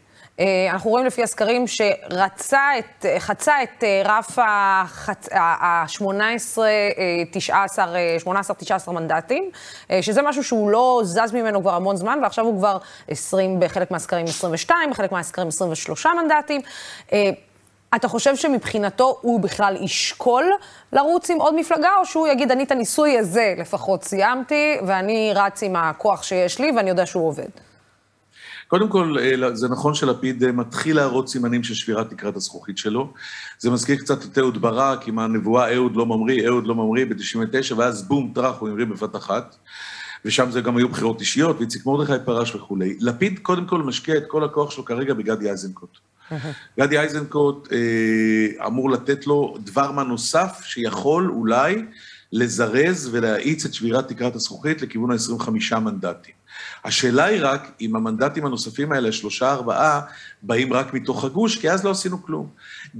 אנחנו 0.70 0.90
רואים 0.90 1.06
לפי 1.06 1.22
הסקרים 1.22 1.64
שרצה 1.66 2.78
את, 2.78 3.06
חצה 3.18 3.62
את 3.62 3.84
רף 4.04 4.38
ה-18, 4.38 6.58
19, 7.30 7.94
18-19 8.86 8.90
מנדטים, 8.90 9.50
שזה 10.00 10.22
משהו 10.22 10.44
שהוא 10.44 10.70
לא 10.70 11.00
זז 11.04 11.32
ממנו 11.32 11.60
כבר 11.60 11.74
המון 11.74 11.96
זמן, 11.96 12.18
ועכשיו 12.22 12.44
הוא 12.44 12.58
כבר 12.58 12.78
20, 13.08 13.60
בחלק 13.60 13.90
מהסקרים 13.90 14.26
22, 14.26 14.90
בחלק 14.90 15.12
מהסקרים 15.12 15.48
23 15.48 16.06
מנדטים. 16.06 16.60
אתה 17.94 18.08
חושב 18.08 18.36
שמבחינתו 18.36 19.18
הוא 19.20 19.40
בכלל 19.40 19.76
ישקול 19.80 20.44
לרוץ 20.92 21.30
עם 21.30 21.38
עוד 21.38 21.54
מפלגה, 21.54 21.90
או 22.00 22.06
שהוא 22.06 22.28
יגיד, 22.28 22.50
אני 22.50 22.64
את 22.64 22.72
הניסוי 22.72 23.18
הזה 23.18 23.54
לפחות 23.58 24.04
סיימתי, 24.04 24.76
ואני 24.86 25.32
רץ 25.34 25.62
עם 25.62 25.76
הכוח 25.76 26.22
שיש 26.22 26.60
לי, 26.60 26.72
ואני 26.76 26.90
יודע 26.90 27.06
שהוא 27.06 27.28
עובד? 27.28 27.48
קודם 28.68 28.88
כל, 28.88 29.16
אה, 29.20 29.54
זה 29.54 29.68
נכון 29.68 29.94
שלפיד 29.94 30.44
אה, 30.44 30.52
מתחיל 30.52 30.96
להראות 30.96 31.28
סימנים 31.28 31.62
של 31.62 31.74
שבירת 31.74 32.10
תקרת 32.10 32.36
הזכוכית 32.36 32.78
שלו. 32.78 33.12
זה 33.58 33.70
מזכיר 33.70 33.96
קצת 33.96 34.24
את 34.24 34.38
אהוד 34.38 34.60
ברק, 34.60 35.08
עם 35.08 35.18
הנבואה 35.18 35.74
אהוד 35.74 35.96
לא 35.96 36.06
ממריא, 36.06 36.46
אהוד 36.48 36.66
לא 36.66 36.74
ממריא 36.74 37.04
ב-99, 37.04 37.74
ואז 37.76 38.08
בום, 38.08 38.32
טראח, 38.34 38.58
הוא 38.58 38.68
המריא 38.68 38.86
בבת 38.86 39.16
אחת. 39.16 39.56
ושם 40.24 40.50
זה 40.50 40.60
גם 40.60 40.76
היו 40.76 40.88
בחירות 40.88 41.20
אישיות, 41.20 41.56
ואיציק 41.58 41.86
מרדכי 41.86 42.24
פרש 42.24 42.54
וכולי. 42.54 42.96
לפיד 43.00 43.38
קודם 43.38 43.66
כל 43.66 43.82
משקיע 43.82 44.16
את 44.16 44.24
כל 44.28 44.44
הכוח 44.44 44.70
שלו 44.70 44.84
כרגע 44.84 45.14
בגדי 45.14 45.50
איזנקוט. 45.50 46.07
גדי 46.80 46.98
איזנקוט 46.98 47.68
אה, 47.72 48.66
אמור 48.66 48.90
לתת 48.90 49.26
לו 49.26 49.56
דבר 49.64 49.92
מה 49.92 50.02
נוסף 50.02 50.60
שיכול 50.64 51.30
אולי 51.30 51.84
לזרז 52.32 53.08
ולהאיץ 53.12 53.64
את 53.64 53.74
שבירת 53.74 54.08
תקרת 54.08 54.34
הזכוכית 54.34 54.82
לכיוון 54.82 55.10
ה-25 55.10 55.78
מנדטים. 55.78 56.34
השאלה 56.84 57.24
היא 57.24 57.40
רק 57.42 57.70
אם 57.80 57.96
המנדטים 57.96 58.46
הנוספים 58.46 58.92
האלה, 58.92 59.12
שלושה, 59.12 59.52
ארבעה, 59.52 60.00
באים 60.42 60.72
רק 60.72 60.94
מתוך 60.94 61.24
הגוש, 61.24 61.56
כי 61.56 61.70
אז 61.70 61.84
לא 61.84 61.90
עשינו 61.90 62.22
כלום. 62.22 62.48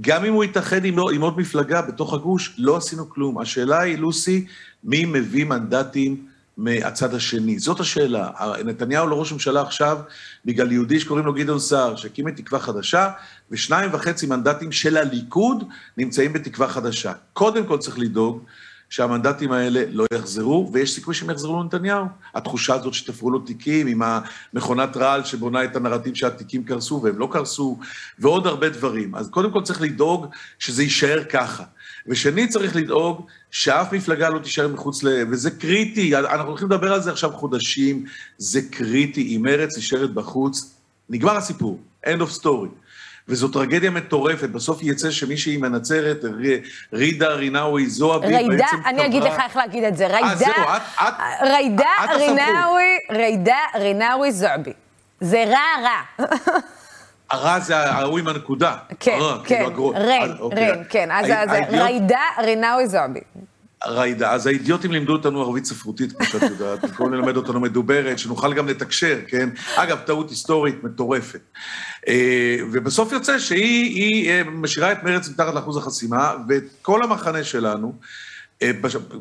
גם 0.01 0.25
אם 0.25 0.33
הוא 0.33 0.43
יתאחד 0.43 0.85
עם, 0.85 0.99
עם 0.99 1.21
עוד 1.21 1.39
מפלגה 1.39 1.81
בתוך 1.81 2.13
הגוש, 2.13 2.55
לא 2.57 2.77
עשינו 2.77 3.09
כלום. 3.09 3.39
השאלה 3.39 3.79
היא, 3.79 3.97
לוסי, 3.97 4.45
מי 4.83 5.05
מביא 5.05 5.45
מנדטים 5.45 6.28
מהצד 6.59 7.13
השני? 7.13 7.59
זאת 7.59 7.79
השאלה. 7.79 8.29
נתניהו 8.65 9.07
לא 9.07 9.19
ראש 9.19 9.31
ממשלה 9.31 9.61
עכשיו 9.61 9.97
בגלל 10.45 10.71
יהודי 10.71 10.99
שקוראים 10.99 11.25
לו 11.25 11.33
גדעון 11.33 11.59
סער, 11.59 11.95
שהקים 11.95 12.27
את 12.27 12.35
תקווה 12.35 12.59
חדשה, 12.59 13.09
ושניים 13.51 13.89
וחצי 13.93 14.25
מנדטים 14.25 14.71
של 14.71 14.97
הליכוד 14.97 15.63
נמצאים 15.97 16.33
בתקווה 16.33 16.67
חדשה. 16.67 17.13
קודם 17.33 17.65
כל 17.65 17.77
צריך 17.77 17.99
לדאוג 17.99 18.43
שהמנדטים 18.89 19.51
האלה 19.51 19.83
לא 19.91 20.05
יחזרו, 20.13 20.69
ויש 20.73 20.95
סיכוי 20.95 21.15
שהם 21.15 21.29
יחזרו 21.29 21.63
לנתניהו. 21.63 22.05
התחושה 22.35 22.73
הזאת 22.73 22.93
שתפרו 22.93 23.31
לו 23.31 23.39
תיקים 23.39 23.87
עם 23.87 24.01
המכונת 24.53 24.97
רעל 24.97 25.23
שבונה 25.23 25.63
את 25.63 25.75
הנרטיב 25.75 26.15
שהתיקים 26.15 26.63
קרסו, 26.63 27.01
והם 27.03 27.19
לא 27.19 27.29
קרסו, 27.31 27.79
ועוד 28.19 28.47
הרבה 28.47 28.69
דברים. 28.69 29.15
אז 29.15 29.29
קודם 29.29 29.51
כל 29.51 29.61
צריך 29.61 29.81
לדאוג 29.81 30.27
שזה 30.59 30.83
יישאר 30.83 31.23
ככה. 31.23 31.63
ושנית, 32.07 32.49
צריך 32.49 32.75
לדאוג 32.75 33.25
שאף 33.51 33.93
מפלגה 33.93 34.29
לא 34.29 34.39
תישאר 34.39 34.67
מחוץ 34.67 35.03
ל... 35.03 35.07
וזה 35.31 35.51
קריטי, 35.51 36.15
אנחנו 36.15 36.49
הולכים 36.49 36.67
לדבר 36.67 36.93
על 36.93 37.01
זה 37.01 37.11
עכשיו 37.11 37.31
חודשים, 37.31 38.05
זה 38.37 38.61
קריטי. 38.71 39.35
אם 39.35 39.41
מרצ 39.41 39.77
נשארת 39.77 40.13
בחוץ, 40.13 40.73
נגמר 41.09 41.37
הסיפור, 41.37 41.79
end 42.05 42.19
of 42.19 42.41
story. 42.41 42.69
וזו 43.27 43.47
טרגדיה 43.47 43.89
מטורפת, 43.89 44.49
בסוף 44.49 44.83
יצא 44.83 45.11
שמישהי 45.11 45.57
מנצרת, 45.57 46.25
רידה 46.93 47.27
רינאווי 47.27 47.89
זועבי, 47.89 48.27
ריידה, 48.27 48.67
אני 48.85 49.05
אגיד 49.05 49.23
לך 49.23 49.33
איך 49.43 49.55
להגיד 49.55 49.83
את 49.83 49.97
זה, 49.97 50.07
אה, 50.07 50.77
ריידה 53.11 53.57
רינאווי 53.75 54.31
זועבי. 54.31 54.73
זה 55.21 55.43
רע 55.47 55.83
רע. 55.83 56.25
הרע 57.31 57.59
זה 57.59 57.77
ההוא 57.77 58.19
עם 58.19 58.27
הנקודה. 58.27 58.75
כן, 58.99 59.19
כן, 59.45 59.63
כאילו 59.65 59.89
רן, 59.89 60.31
אוקיי. 60.39 60.71
רן, 60.71 60.83
כן, 60.89 61.09
אז 61.11 61.25
ריידה 61.71 62.21
רינאוי 62.43 62.87
זועבי. 62.87 63.19
ריידה, 63.87 64.31
אז 64.31 64.47
האידיוטים 64.47 64.91
לימדו 64.91 65.13
אותנו 65.13 65.41
ערבית 65.41 65.65
ספרותית, 65.65 66.11
כמו 66.11 66.25
שאת 66.25 66.41
יודעת, 66.41 66.81
במקום 66.83 67.13
ללמד 67.13 67.37
אותנו 67.37 67.59
מדוברת, 67.59 68.19
שנוכל 68.19 68.53
גם 68.53 68.67
לתקשר, 68.67 69.19
כן? 69.27 69.49
אגב, 69.75 69.99
טעות 70.05 70.29
היסטורית 70.29 70.83
מטורפת. 70.83 71.41
אה, 72.07 72.57
ובסוף 72.71 73.11
יוצא 73.11 73.39
שהיא 73.39 74.29
אה, 74.29 74.41
משאירה 74.43 74.91
את 74.91 75.03
מרץ 75.03 75.29
מתחת 75.29 75.53
לאחוז 75.53 75.77
החסימה, 75.77 76.33
ואת 76.47 76.63
כל 76.81 77.03
המחנה 77.03 77.43
שלנו, 77.43 77.93
אה, 77.93 78.07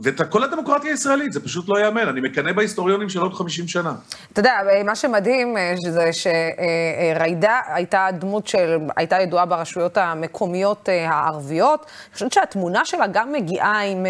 ואת 0.03 0.21
כל 0.31 0.45
הדמוקרטיה 0.45 0.91
הישראלית, 0.91 1.33
זה 1.33 1.41
פשוט 1.41 1.69
לא 1.69 1.79
ייאמן, 1.79 2.09
אני 2.09 2.21
מקנא 2.21 2.53
בהיסטוריונים 2.53 3.09
של 3.09 3.21
עוד 3.21 3.35
50 3.35 3.69
שנה. 3.69 3.95
אתה 4.33 4.41
יודע, 4.41 4.53
אה, 4.71 4.83
מה 4.83 4.95
שמדהים 4.95 5.57
אה, 5.57 5.75
זה 5.91 6.11
שריידה 6.13 7.61
הייתה 7.67 8.09
דמות 8.19 8.47
של, 8.47 8.79
הייתה 8.97 9.21
ידועה 9.21 9.47
ברשויות 9.47 9.97
המקומיות 9.97 10.89
הערביות. 10.89 11.81
אני 11.81 12.15
חושבת 12.15 12.33
שהתמונה 12.33 12.85
שלה 12.85 13.07
גם 13.07 13.33
מגיעה 13.33 13.83
עם 13.85 14.07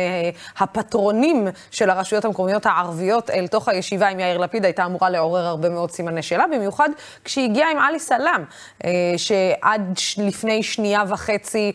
הפטרונים 0.58 1.48
של 1.70 1.90
הרשויות 1.90 2.24
המקומיות 2.24 2.66
הערביות 2.66 3.30
אל 3.30 3.46
תוך 3.46 3.68
הישיבה 3.68 4.08
עם 4.08 4.20
יאיר 4.20 4.38
לפיד, 4.38 4.64
הייתה 4.64 4.84
אמורה 4.84 5.10
לעורר 5.10 5.46
הרבה 5.46 5.68
מאוד 5.68 5.90
סימני 5.90 6.22
שאלה, 6.22 6.44
במיוחד 6.46 6.88
כשהיא 7.24 7.50
הגיעה 7.50 7.70
עם 7.70 7.78
עלי 7.78 7.98
סלאם, 7.98 8.42
שעד 9.16 9.98
לפני 10.18 10.62
שנייה 10.62 11.02
וחצי 11.08 11.72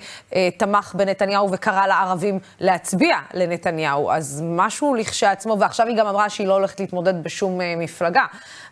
תמך 0.57 0.95
בנתניהו 0.95 1.51
וקרא 1.51 1.87
לערבים 1.87 2.39
להצביע. 2.59 3.17
לנתניהו, 3.43 4.11
אז 4.11 4.43
משהו 4.45 4.95
לכשעצמו, 4.95 5.57
ועכשיו 5.59 5.87
היא 5.87 5.97
גם 5.97 6.07
אמרה 6.07 6.29
שהיא 6.29 6.47
לא 6.47 6.53
הולכת 6.53 6.79
להתמודד 6.79 7.23
בשום 7.23 7.59
uh, 7.61 7.63
מפלגה. 7.77 8.25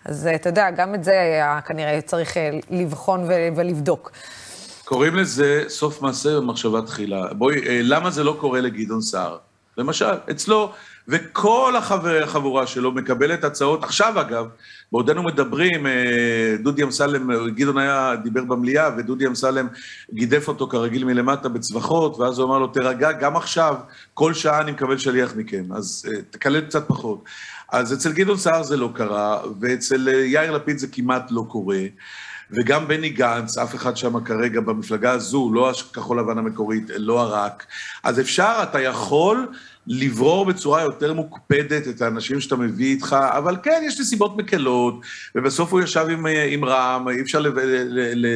אז 0.06 0.30
uh, 0.32 0.36
אתה 0.36 0.50
יודע, 0.50 0.72
גם 0.72 0.96
את 0.96 1.04
זה 1.04 1.12
היה 1.12 1.60
כנראה 1.66 2.02
צריך 2.02 2.34
uh, 2.34 2.38
לבחון 2.70 3.24
ולבדוק. 3.56 4.12
קוראים 4.86 5.16
לזה 5.16 5.64
סוף 5.68 6.02
מעשה 6.02 6.36
במחשבה 6.36 6.82
תחילה. 6.82 7.34
בואי, 7.34 7.58
uh, 7.58 7.68
למה 7.84 8.10
זה 8.10 8.24
לא 8.24 8.38
קורה 8.40 8.62
לגדעון 8.62 9.02
סער? 9.02 9.38
למשל, 9.78 10.14
אצלו, 10.32 10.72
וכל 11.08 11.74
החבר, 11.78 12.24
החבורה 12.24 12.68
שלו 12.68 12.92
מקבלת 12.92 13.44
הצעות, 13.44 13.84
עכשיו 13.84 14.22
אגב, 14.22 14.46
בעודנו 14.92 15.24
מדברים, 15.24 15.86
דודי 16.64 16.84
אמסלם, 16.84 17.48
גדעון 17.48 17.78
היה, 17.78 18.16
דיבר 18.24 18.44
במליאה, 18.44 18.90
ודודי 18.98 19.28
אמסלם 19.28 19.68
גידף 20.14 20.48
אותו 20.48 20.68
כרגיל 20.68 21.06
מלמטה 21.06 21.50
בצווחות, 21.50 22.18
ואז 22.20 22.40
הוא 22.40 22.48
אמר 22.48 22.60
לו, 22.60 22.68
תירגע, 22.68 23.12
גם 23.12 23.36
עכשיו, 23.36 23.76
כל 24.14 24.34
שעה 24.34 24.62
אני 24.62 24.72
מקבל 24.72 24.98
שליח 24.98 25.36
מכם, 25.36 25.64
אז 25.74 26.06
תקלל 26.30 26.62
קצת 26.62 26.88
פחות. 26.88 27.24
אז 27.72 27.94
אצל 27.94 28.12
גדעון 28.12 28.38
סער 28.38 28.64
זה 28.64 28.78
לא 28.78 28.90
קרה, 28.94 29.42
ואצל 29.60 30.08
יאיר 30.08 30.52
לפיד 30.52 30.78
זה 30.78 30.88
כמעט 30.88 31.32
לא 31.32 31.46
קורה. 31.48 31.80
וגם 32.54 32.88
בני 32.88 33.10
גנץ, 33.10 33.58
אף 33.58 33.76
אחד 33.76 33.98
שם 33.98 34.24
כרגע 34.24 34.62
במפלגה 34.62 35.12
הזו, 35.12 35.52
לא 35.54 35.70
הכחול 35.70 36.20
לבן 36.20 36.38
המקורית, 36.38 36.84
לא 36.98 37.22
הרק. 37.22 37.66
אז 38.04 38.20
אפשר, 38.20 38.60
אתה 38.64 38.82
יכול 38.82 39.48
לברור 39.88 40.46
בצורה 40.46 40.82
יותר 40.82 41.14
מוקפדת 41.14 41.88
את 41.88 42.02
האנשים 42.02 42.42
שאתה 42.42 42.56
מביא 42.56 42.94
איתך, 42.94 43.16
אבל 43.30 43.58
כן, 43.64 43.82
יש 43.86 44.00
לי 44.00 44.06
סיבות 44.06 44.38
מקלות, 44.38 45.02
ובסוף 45.36 45.72
הוא 45.72 45.82
ישב 45.82 46.06
עם, 46.10 46.26
עם 46.50 46.66
רע"מ, 46.66 47.10
אי 47.10 47.22
אפשר 47.22 47.42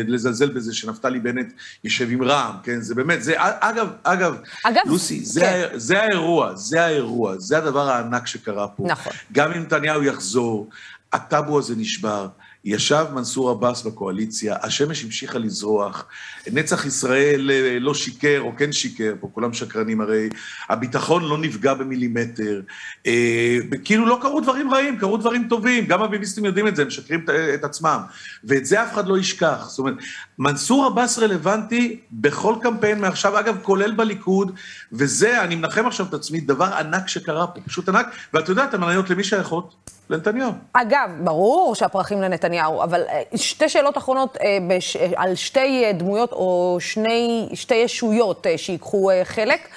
לזלזל 0.08 0.50
בזה 0.50 0.74
שנפתלי 0.74 1.20
בנט 1.20 1.54
יושב 1.84 2.08
עם 2.12 2.24
רע"מ, 2.24 2.56
כן? 2.64 2.82
זה 2.82 2.96
באמת, 2.96 3.24
זה, 3.24 3.34
אגב, 3.38 3.88
אגב, 4.04 4.36
אגב 4.64 4.82
לוסי, 4.86 5.26
זה, 5.26 5.42
כן. 5.42 5.68
זה 5.76 6.04
האירוע, 6.04 6.56
זה 6.56 6.86
האירוע, 6.86 7.38
זה 7.38 7.58
הדבר 7.58 7.90
הענק 7.90 8.28
שקרה 8.28 8.68
פה. 8.68 8.84
נכון. 8.88 9.14
גם 9.32 9.52
אם 9.52 9.62
נתניהו 9.62 10.04
יחזור, 10.04 10.70
הטאבו 11.14 11.60
הזה 11.60 11.76
נשבר. 11.76 12.28
ישב 12.66 13.06
מנסור 13.14 13.50
עבאס 13.50 13.84
בקואליציה, 13.84 14.56
השמש 14.62 15.04
המשיכה 15.04 15.40
לזרוח, 15.40 16.06
נצח 16.52 16.86
ישראל 16.86 17.52
אה, 17.52 17.80
לא 17.80 17.94
שיקר, 17.94 18.40
או 18.42 18.52
כן 18.58 18.72
שיקר, 18.72 19.14
פה 19.20 19.30
כולם 19.34 19.54
שקרנים 19.54 20.02
הרי, 20.02 20.30
הביטחון 20.70 21.24
לא 21.24 21.38
נפגע 21.38 21.74
במילימטר, 21.74 22.62
אה, 23.08 23.58
כאילו 23.84 24.06
לא 24.06 24.20
קרו 24.22 24.42
דברים 24.42 24.74
רעים, 24.74 24.98
קרו 24.98 25.18
דברים 25.18 25.48
טובים, 25.50 25.86
גם 25.86 26.02
הביביסטים 26.02 26.46
יודעים 26.46 26.68
את 26.68 26.76
זה, 26.76 26.82
הם 26.82 26.88
משקרים 26.88 27.26
את 27.54 27.64
עצמם, 27.64 28.00
ואת 28.44 28.66
זה 28.66 28.84
אף 28.84 28.94
אחד 28.94 29.08
לא 29.08 29.18
ישכח. 29.18 29.66
זאת 29.70 29.80
אומרת, 29.80 29.96
מנסור 30.40 30.86
עבאס 30.86 31.20
רלוונטי 31.20 32.00
בכל 32.12 32.56
קמפיין 32.62 33.00
מעכשיו, 33.00 33.40
אגב, 33.40 33.58
כולל 33.62 33.92
בליכוד, 33.92 34.52
וזה, 34.92 35.42
אני 35.42 35.56
מנחם 35.56 35.88
עכשיו 35.88 36.06
את 36.10 36.14
עצמי, 36.14 36.40
דבר 36.40 36.66
ענק 36.66 37.08
שקרה 37.08 37.48
פה, 37.48 37.62
פשוט 37.62 37.90
ענק, 37.90 38.08
ואת 38.34 38.50
יודעת, 38.50 38.74
המניות 38.74 39.10
למי 39.10 39.24
שייכות? 39.24 39.76
לנתניהו. 40.10 40.52
אגב, 40.74 41.10
ברור 41.24 41.76
שהפרחים 41.76 42.22
לנתניהו, 42.22 42.84
אבל 42.84 43.02
אה, 43.10 43.22
שתי 43.36 43.70
שאלות 43.70 43.98
אחרונות 43.98 44.38
אה, 44.38 44.58
בש, 44.70 44.96
אה, 44.96 45.12
על 45.16 45.36
שתי 45.36 45.94
דמויות 45.94 46.32
או 46.32 46.78
שני, 46.80 47.50
שתי 47.54 47.76
ישויות 47.76 48.48
שיקחו 48.58 49.10
חלק. 49.24 49.70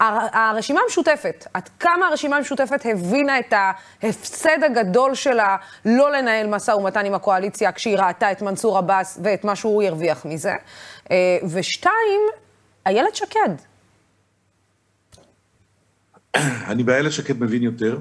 הרשימה 0.00 0.80
המשותפת, 0.84 1.46
עד 1.54 1.68
כמה 1.80 2.08
הרשימה 2.08 2.36
המשותפת 2.36 2.86
הבינה 2.86 3.38
את 3.38 3.52
ההפסד 3.52 4.58
הגדול 4.64 5.14
שלה 5.14 5.56
לא 5.84 6.12
לנהל 6.12 6.46
משא 6.46 6.70
ומתן 6.70 7.06
עם 7.06 7.14
הקואליציה 7.14 7.72
כשהיא 7.72 7.98
ראתה 7.98 8.32
את 8.32 8.42
מנסור 8.42 8.78
עבאס 8.78 9.18
ואת 9.22 9.44
מה 9.44 9.56
שהוא 9.56 9.82
ירוויח 9.82 10.24
מזה. 10.24 10.52
ושתיים, 11.52 12.20
איילת 12.86 13.16
שקד. 13.16 13.50
אני 16.70 16.82
באיילת 16.82 17.12
שקד 17.12 17.40
מבין 17.40 17.62
יותר. 17.62 17.98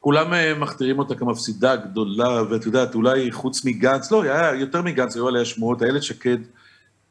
כולם 0.00 0.34
אה, 0.34 0.54
מכתירים 0.54 0.98
אותה 0.98 1.14
כמפסידה 1.14 1.76
גדולה, 1.76 2.42
ואת 2.50 2.66
יודעת, 2.66 2.94
אולי 2.94 3.32
חוץ 3.32 3.64
מגנץ, 3.64 4.12
לא, 4.12 4.22
היה 4.22 4.54
יותר 4.54 4.82
מגנץ, 4.82 5.16
היו 5.16 5.28
עליה 5.28 5.44
שמועות, 5.44 5.82
איילת 5.82 6.02
שקד 6.02 6.38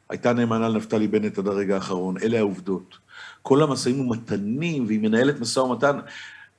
הייתה 0.08 0.32
נאמנה 0.32 0.68
לנפתלי 0.68 1.08
בנט 1.08 1.38
עד 1.38 1.46
הרגע 1.46 1.74
האחרון, 1.74 2.16
אלה 2.22 2.38
העובדות. 2.38 2.98
כל 3.42 3.62
המשאים 3.62 4.00
ומתנים, 4.00 4.86
והיא 4.86 5.00
מנהלת 5.00 5.40
משא 5.40 5.60
ומתן, 5.60 5.98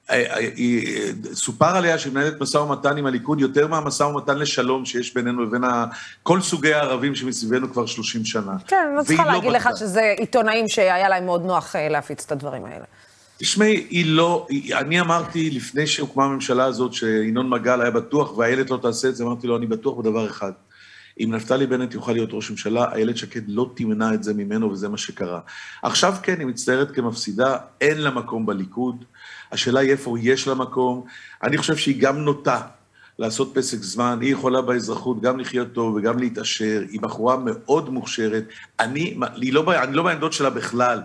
אה, 0.09 0.37
אה, 0.37 1.11
סופר 1.33 1.75
עליה 1.75 1.99
שהיא 1.99 2.13
מנהלת 2.13 2.41
משא 2.41 2.57
ומתן 2.57 2.97
עם 2.97 3.05
הליכוד 3.05 3.39
יותר 3.39 3.67
מהמשא 3.67 4.03
ומתן 4.03 4.37
לשלום 4.37 4.85
שיש 4.85 5.13
בינינו 5.13 5.43
לבין 5.43 5.61
כל 6.23 6.41
סוגי 6.41 6.73
הערבים 6.73 7.15
שמסביבנו 7.15 7.71
כבר 7.73 7.85
30 7.85 8.25
שנה. 8.25 8.53
כן, 8.67 8.85
אני 8.87 8.97
לא 8.97 9.03
צריכה 9.03 9.25
לא 9.25 9.31
להגיד 9.31 9.51
לך 9.51 9.69
שזה 9.79 10.13
עיתונאים 10.17 10.67
שהיה 10.67 11.09
להם 11.09 11.25
מאוד 11.25 11.45
נוח 11.45 11.75
להפיץ 11.75 12.25
את 12.25 12.31
הדברים 12.31 12.65
האלה. 12.65 12.85
תשמעי, 13.37 13.87
היא 13.89 14.05
לא, 14.05 14.47
אני 14.73 15.01
אמרתי 15.01 15.49
לפני 15.49 15.87
שהוקמה 15.87 16.25
הממשלה 16.25 16.65
הזאת, 16.65 16.93
שינון 16.93 17.49
מגל 17.49 17.81
היה 17.81 17.91
בטוח 17.91 18.37
ואיילת 18.37 18.69
לא 18.69 18.77
תעשה 18.81 19.07
את 19.07 19.15
זה, 19.15 19.23
אמרתי 19.23 19.47
לו, 19.47 19.57
אני 19.57 19.65
בטוח 19.65 19.97
בדבר 19.97 20.27
אחד. 20.27 20.51
אם 21.19 21.31
נפתלי 21.35 21.67
בנט 21.67 21.93
יוכל 21.93 22.11
להיות 22.11 22.29
ראש 22.33 22.51
ממשלה, 22.51 22.93
איילת 22.93 23.17
שקד 23.17 23.41
לא 23.47 23.71
תמנע 23.75 24.13
את 24.13 24.23
זה 24.23 24.33
ממנו, 24.33 24.71
וזה 24.71 24.89
מה 24.89 24.97
שקרה. 24.97 25.39
עכשיו 25.81 26.15
כן, 26.23 26.39
היא 26.39 26.47
מצטיירת 26.47 26.91
כמפסידה, 26.91 27.57
אין 27.81 27.97
לה 27.97 28.11
מקום 28.11 28.45
בליכוד. 28.45 29.05
השאלה 29.51 29.79
היא 29.79 29.91
איפה 29.91 30.15
יש 30.21 30.47
לה 30.47 30.53
מקום. 30.53 31.05
אני 31.43 31.57
חושב 31.57 31.77
שהיא 31.77 32.01
גם 32.01 32.17
נוטה 32.17 32.61
לעשות 33.19 33.51
פסק 33.53 33.77
זמן, 33.77 34.17
היא 34.21 34.33
יכולה 34.33 34.61
באזרחות 34.61 35.21
גם 35.21 35.39
לחיות 35.39 35.67
טוב 35.73 35.95
וגם 35.95 36.19
להתעשר, 36.19 36.83
היא 36.89 37.01
בחורה 37.01 37.37
מאוד 37.37 37.89
מוכשרת. 37.89 38.43
אני, 38.79 39.17
לא, 39.51 39.83
אני 39.83 39.93
לא 39.93 40.03
בעמדות 40.03 40.33
שלה 40.33 40.49
בכלל. 40.49 41.01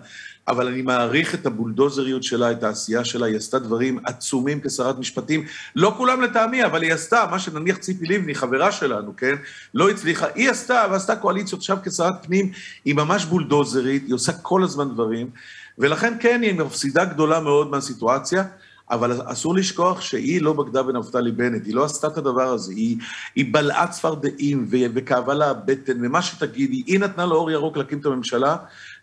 אבל 0.49 0.66
אני 0.66 0.82
מעריך 0.82 1.34
את 1.34 1.47
הבולדוזריות 1.47 2.22
שלה, 2.22 2.53
את 2.53 2.62
העשייה 2.62 3.05
שלה, 3.05 3.26
היא 3.26 3.36
עשתה 3.36 3.59
דברים 3.59 3.99
עצומים 4.05 4.61
כשרת 4.61 4.99
משפטים, 4.99 5.44
לא 5.76 5.94
כולם 5.97 6.22
לטעמי, 6.22 6.64
אבל 6.64 6.82
היא 6.82 6.92
עשתה, 6.92 7.24
מה 7.30 7.38
שנניח 7.38 7.76
ציפי 7.76 8.07
לבני, 8.07 8.34
חברה 8.34 8.72
שלנו, 8.72 9.16
כן? 9.16 9.34
לא 9.74 9.90
הצליחה, 9.90 10.26
היא 10.34 10.51
עשתה, 10.51 10.86
ועשתה 10.90 11.16
קואליציות 11.16 11.61
עכשיו 11.61 11.78
כשרת 11.84 12.14
פנים, 12.26 12.53
היא 12.84 12.94
ממש 12.94 13.24
בולדוזרית, 13.24 14.03
היא 14.07 14.14
עושה 14.14 14.32
כל 14.32 14.62
הזמן 14.62 14.88
דברים, 14.88 15.30
ולכן 15.78 16.14
כן, 16.20 16.42
היא 16.42 16.55
מפסידה 16.55 17.05
גדולה 17.05 17.40
מאוד 17.40 17.70
מהסיטואציה. 17.70 18.44
אבל 18.91 19.20
אסור 19.24 19.55
לשכוח 19.55 20.01
שהיא 20.01 20.43
לא 20.43 20.53
בגדה 20.53 20.82
בנפתלי 20.82 21.32
בנט, 21.32 21.66
היא 21.66 21.74
לא 21.74 21.84
עשתה 21.84 22.07
את 22.07 22.16
הדבר 22.16 22.49
הזה, 22.49 22.72
היא, 22.72 22.97
היא 23.34 23.45
בלעה 23.51 23.89
צפרדעים 23.89 24.66
וכאבה 24.70 25.34
לה 25.34 25.51
הבטן, 25.51 26.05
ומה 26.05 26.22
שתגידי, 26.22 26.82
היא 26.87 27.01
נתנה 27.01 27.26
לו 27.26 27.37
אור 27.37 27.51
ירוק 27.51 27.76
להקים 27.76 27.99
את 27.99 28.07
הממשלה, 28.07 28.57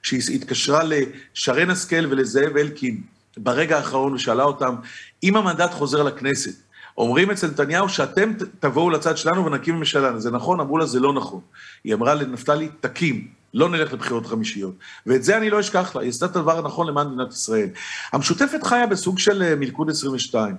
כשהיא 0.04 0.36
התקשרה 0.36 0.82
לשרן 0.84 1.70
השכל 1.70 2.06
ולזאב 2.10 2.58
אלקין 2.58 3.02
ברגע 3.38 3.78
האחרון 3.78 4.14
ושאלה 4.14 4.44
אותם, 4.44 4.76
אם 5.24 5.36
המנדט 5.36 5.72
חוזר 5.72 6.04
לכנסת, 6.04 6.56
אומרים 6.98 7.32
אצל 7.32 7.48
נתניהו 7.48 7.90
שאתם 7.90 8.32
תבואו 8.60 8.90
לצד 8.90 9.18
שלנו 9.18 9.46
ונקים 9.46 9.76
ממשלה, 9.76 10.20
זה 10.20 10.32
נכון? 10.32 10.60
אמרו 10.60 10.78
לה, 10.78 10.86
זה 10.86 11.00
לא 11.00 11.14
נכון. 11.14 11.40
היא 11.84 11.94
אמרה 11.94 12.16
לנפתלי, 12.16 12.70
תקים, 12.80 13.28
לא 13.54 13.70
נלך 13.70 13.94
לבחירות 13.94 14.26
חמישיות. 14.26 14.74
ואת 15.06 15.24
זה 15.24 15.38
אני 15.38 15.50
לא 15.50 15.60
אשכח 15.60 15.96
לה, 15.96 16.02
היא 16.02 16.10
עשתה 16.10 16.26
את 16.26 16.36
הדבר 16.36 16.58
הנכון 16.58 16.88
למען 16.88 17.08
מדינת 17.08 17.34
ישראל. 17.34 17.70
המשותפת 18.14 18.64
חיה 18.64 18.88
בסוג 18.88 19.20
של 19.20 19.44
אה, 19.44 19.56
מלכוד 19.56 19.90
22. 19.90 20.56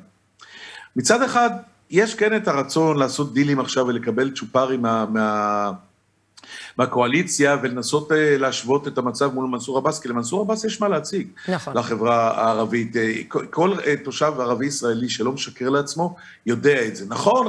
מצד 0.97 1.23
אחד, 1.23 1.51
יש 1.91 2.15
כן 2.15 2.37
את 2.37 2.49
הרצון 2.49 2.99
לעשות 2.99 3.35
דילים 3.35 3.61
עכשיו 3.61 3.87
ולקבל 3.87 4.31
צ'ופרים 4.31 4.83
מה, 4.83 5.07
מה, 5.07 5.73
מהקואליציה 6.79 7.57
ולנסות 7.63 8.13
אה, 8.13 8.39
להשוות 8.39 8.89
את 8.89 8.99
המצב 8.99 9.35
מול 9.35 9.47
מנסור 9.47 9.79
עבאס, 9.79 10.01
כי 10.01 10.09
למנסור 10.09 10.41
עבאס 10.41 10.65
יש 10.65 10.81
מה 10.81 10.89
להציג 10.89 11.29
נכון. 11.49 11.77
לחברה 11.77 12.45
הערבית. 12.45 12.97
אה, 12.97 13.13
כל 13.51 13.73
אה, 13.87 13.95
תושב 14.05 14.33
ערבי 14.39 14.67
ישראלי 14.67 15.09
שלא 15.09 15.33
משקר 15.33 15.69
לעצמו, 15.69 16.17
יודע 16.47 16.87
את 16.87 16.97
זה. 16.97 17.05
נכון, 17.09 17.47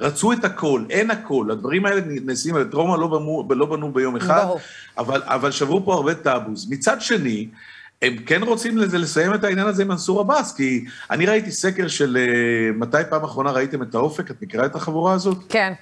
רצו 0.00 0.32
את 0.32 0.44
הכל, 0.44 0.84
אין 0.90 1.10
הכל, 1.10 1.50
הדברים 1.50 1.86
האלה 1.86 2.00
נעשים, 2.06 2.60
את 2.60 2.74
רומא 2.74 2.96
לא 2.96 3.06
בנו, 3.06 3.48
לא 3.50 3.66
בנו 3.66 3.92
ביום 3.92 4.16
אחד, 4.16 4.46
אבל, 4.98 5.22
אבל 5.24 5.50
שברו 5.50 5.84
פה 5.84 5.94
הרבה 5.94 6.14
טאבוס. 6.14 6.66
מצד 6.70 7.00
שני, 7.00 7.48
הם 8.02 8.16
כן 8.26 8.42
רוצים 8.42 8.78
לזה, 8.78 8.98
לסיים 8.98 9.34
את 9.34 9.44
העניין 9.44 9.66
הזה 9.66 9.82
עם 9.82 9.88
מנסור 9.88 10.20
עבאס, 10.20 10.56
כי 10.56 10.84
אני 11.10 11.26
ראיתי 11.26 11.50
סקר 11.50 11.88
של 11.88 12.18
מתי 12.74 12.96
פעם 13.10 13.24
אחרונה 13.24 13.50
ראיתם 13.50 13.82
את 13.82 13.94
האופק, 13.94 14.30
את 14.30 14.42
מכירה 14.42 14.66
את 14.66 14.74
החבורה 14.74 15.12
הזאת? 15.12 15.38
כן. 15.48 15.72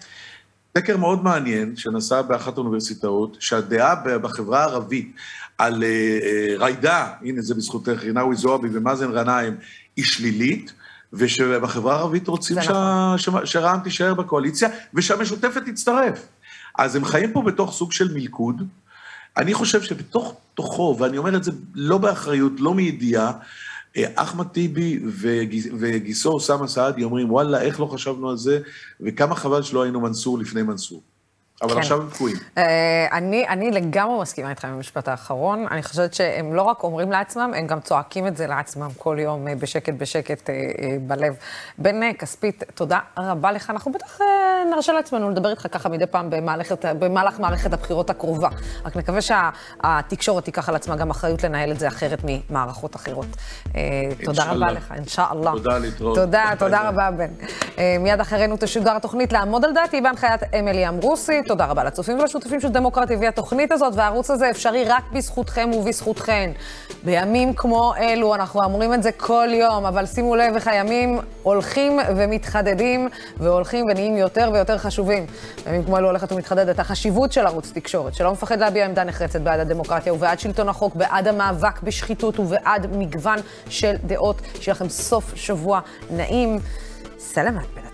סקר 0.77 0.97
מאוד 0.97 1.25
מעניין 1.25 1.77
שנעשה 1.77 2.23
באחת 2.23 2.57
האוניברסיטאות, 2.57 3.37
שהדעה 3.41 3.95
בחברה 3.95 4.61
הערבית 4.61 5.13
על 5.59 5.85
אה, 5.85 5.89
אה, 6.23 6.55
ריידה, 6.59 7.13
הנה 7.23 7.43
זה 7.43 7.55
בזכותך, 7.55 8.03
רינאוי 8.03 8.37
זועבי 8.37 8.69
ומאזן 8.73 9.13
גנאים, 9.13 9.57
היא 9.97 10.05
שלילית, 10.05 10.73
ושבחברה 11.13 11.95
הערבית 11.95 12.29
רוצים 12.29 12.63
שה, 12.63 13.15
נכון. 13.29 13.47
שרע"מ 13.47 13.81
תישאר 13.85 14.15
בקואליציה, 14.15 14.69
ושהמשותפת 14.95 15.63
תצטרף. 15.67 16.27
אז 16.79 16.97
הם 16.97 17.05
חיים 17.05 17.33
פה 17.33 17.43
בתוך 17.43 17.73
סוג 17.73 17.93
של 17.93 18.15
מלכוד. 18.15 18.63
אני 19.37 19.55
חושב 19.55 19.83
שבתוך 19.83 20.37
תוכו, 20.55 20.97
ואני 21.01 21.19
אומר 21.19 21.37
את 21.37 21.45
זה 21.45 21.53
לא 21.75 21.99
באחריות, 21.99 22.53
לא 22.59 22.75
מידיעה, 22.75 23.33
אחמד 24.15 24.47
טיבי 24.47 25.01
וגיסו 25.79 26.33
אוסאמה 26.33 26.69
סעדי 26.69 27.05
אומרים, 27.05 27.33
וואלה, 27.33 27.63
איך 27.63 27.81
לא 27.81 27.87
חשבנו 27.87 28.31
על 28.31 28.37
זה, 28.37 28.61
וכמה 29.01 29.35
חבל 29.35 29.63
שלא 29.63 29.83
היינו 29.83 30.01
מנסור 30.01 30.39
לפני 30.39 30.63
מנסור. 30.63 31.03
אבל 31.63 31.75
כן. 31.75 31.79
עכשיו 31.79 32.03
הם 32.03 32.09
תקועים. 32.11 32.37
Uh, 32.37 32.59
אני, 33.13 33.49
אני 33.49 33.71
לגמרי 33.71 34.21
מסכימה 34.21 34.51
איתך 34.51 34.65
עם 34.65 34.71
המשפט 34.71 35.09
האחרון. 35.09 35.67
אני 35.71 35.83
חושבת 35.83 36.15
שהם 36.15 36.55
לא 36.55 36.63
רק 36.63 36.83
אומרים 36.83 37.13
לעצמם, 37.13 37.53
הם 37.57 37.67
גם 37.67 37.81
צועקים 37.81 38.27
את 38.27 38.37
זה 38.37 38.47
לעצמם 38.47 38.89
כל 38.99 39.17
יום, 39.21 39.47
uh, 39.47 39.51
בשקט 39.61 39.95
בשקט 39.99 40.41
uh, 40.41 40.51
uh, 40.51 40.83
בלב. 41.01 41.37
בן 41.79 42.03
uh, 42.03 42.17
כספית, 42.17 42.65
תודה 42.75 42.99
רבה 43.19 43.53
לך. 43.53 43.71
אנחנו 43.71 43.93
בטח 43.93 44.19
uh, 44.21 44.23
נרשה 44.71 44.93
לעצמנו 44.93 45.31
לדבר 45.31 45.51
איתך 45.51 45.67
ככה 45.71 45.89
מדי 45.89 46.07
פעם 46.07 46.31
במהלכת, 46.31 46.85
במהלך 46.99 47.41
מערכת 47.41 47.73
הבחירות 47.73 48.11
הקרובה. 48.11 48.49
רק 48.85 48.97
נקווה 48.97 49.21
שהתקשורת 49.21 50.45
תיקח 50.45 50.69
על 50.69 50.77
עצמה 50.77 50.97
גם 50.97 51.11
אחריות 51.11 51.45
לנהל 51.45 51.71
את 51.71 51.79
זה 51.79 51.89
אחרת 51.89 52.19
ממערכות 52.25 52.97
אחרות. 52.97 53.27
Uh, 53.65 53.75
תודה 54.25 54.45
רבה 54.45 54.73
לך, 54.73 54.93
אינשאללה. 54.97 55.51
תודה, 55.51 55.79
להתראות. 55.79 56.17
תודה, 56.17 56.51
תודה 56.59 56.89
רבה, 56.89 57.11
בן. 57.11 57.31
Uh, 57.41 57.79
מיד 58.01 58.21
אחרינו 58.21 58.57
תשודר 58.61 58.97
התוכנית 58.97 59.33
לעמוד 59.33 59.65
על 59.65 59.73
דעתי 59.75 60.01
בהנחיית 60.01 60.41
אמילי 60.59 60.89
אמרוסי. 60.89 61.43
תודה 61.47 61.67
רבה 61.67 61.85
לצופים 61.85 62.19
ולשותפים 62.19 62.61
של 62.61 62.69
דמוקרטי 62.69 63.17
והתוכנית 63.17 63.73
הזאת, 63.73 63.93
והערוץ 63.97 64.31
הזה 64.31 64.51
אפשרי 64.51 64.85
רק 64.85 65.03
בזכותכם 65.13 65.71
ובזכותכן. 65.75 66.51
בימים 67.05 67.55
כמו 67.55 67.95
אלו, 67.99 68.35
אנחנו 68.35 68.65
אמורים 68.65 68.95
את 68.95 69.03
זה 69.03 69.13
כל 69.13 69.49
יום, 69.53 69.87
אבל 69.87 70.07
שימו 70.07 70.37
לב 70.37 70.55
איך 70.55 70.69
הימים 70.69 71.21
הולכים 71.43 71.99
ומתחדדים, 72.17 73.09
והולכים 73.37 73.85
ונהיים 73.91 74.17
יותר 74.17 74.51
ויותר 74.53 74.79
חשובים. 74.79 75.27
בימים 75.65 75.85
כמו 75.85 75.99
אלו 75.99 76.07
הולכת 76.07 76.33
ומתחדדת 76.33 76.79
החשיבות 76.79 77.33
של 77.33 77.47
ערוץ 77.47 77.73
תקשורת, 77.75 78.15
שלא 78.15 78.33
מפחד 78.33 78.61
להביע 78.61 78.85
עמדה 78.85 79.05
נחרצת 79.05 79.41
בעד 79.41 79.61
הדמוקרטיה 79.61 80.15
ובעד 80.15 80.39
שלטון 80.41 80.69
החוק, 80.69 80.95
בעד 80.95 81.29
המאבק 81.29 81.83
בשחיתות 81.83 82.39
ובעד 82.39 82.87
מגוון 82.97 83.39
של 83.69 83.95
דעות. 84.05 84.41
שיהיה 84.61 84.75
לכם 84.75 84.89
סוף 84.89 85.35
שבוע 85.35 85.81
נעים. 86.11 86.59
סלמת. 87.19 87.86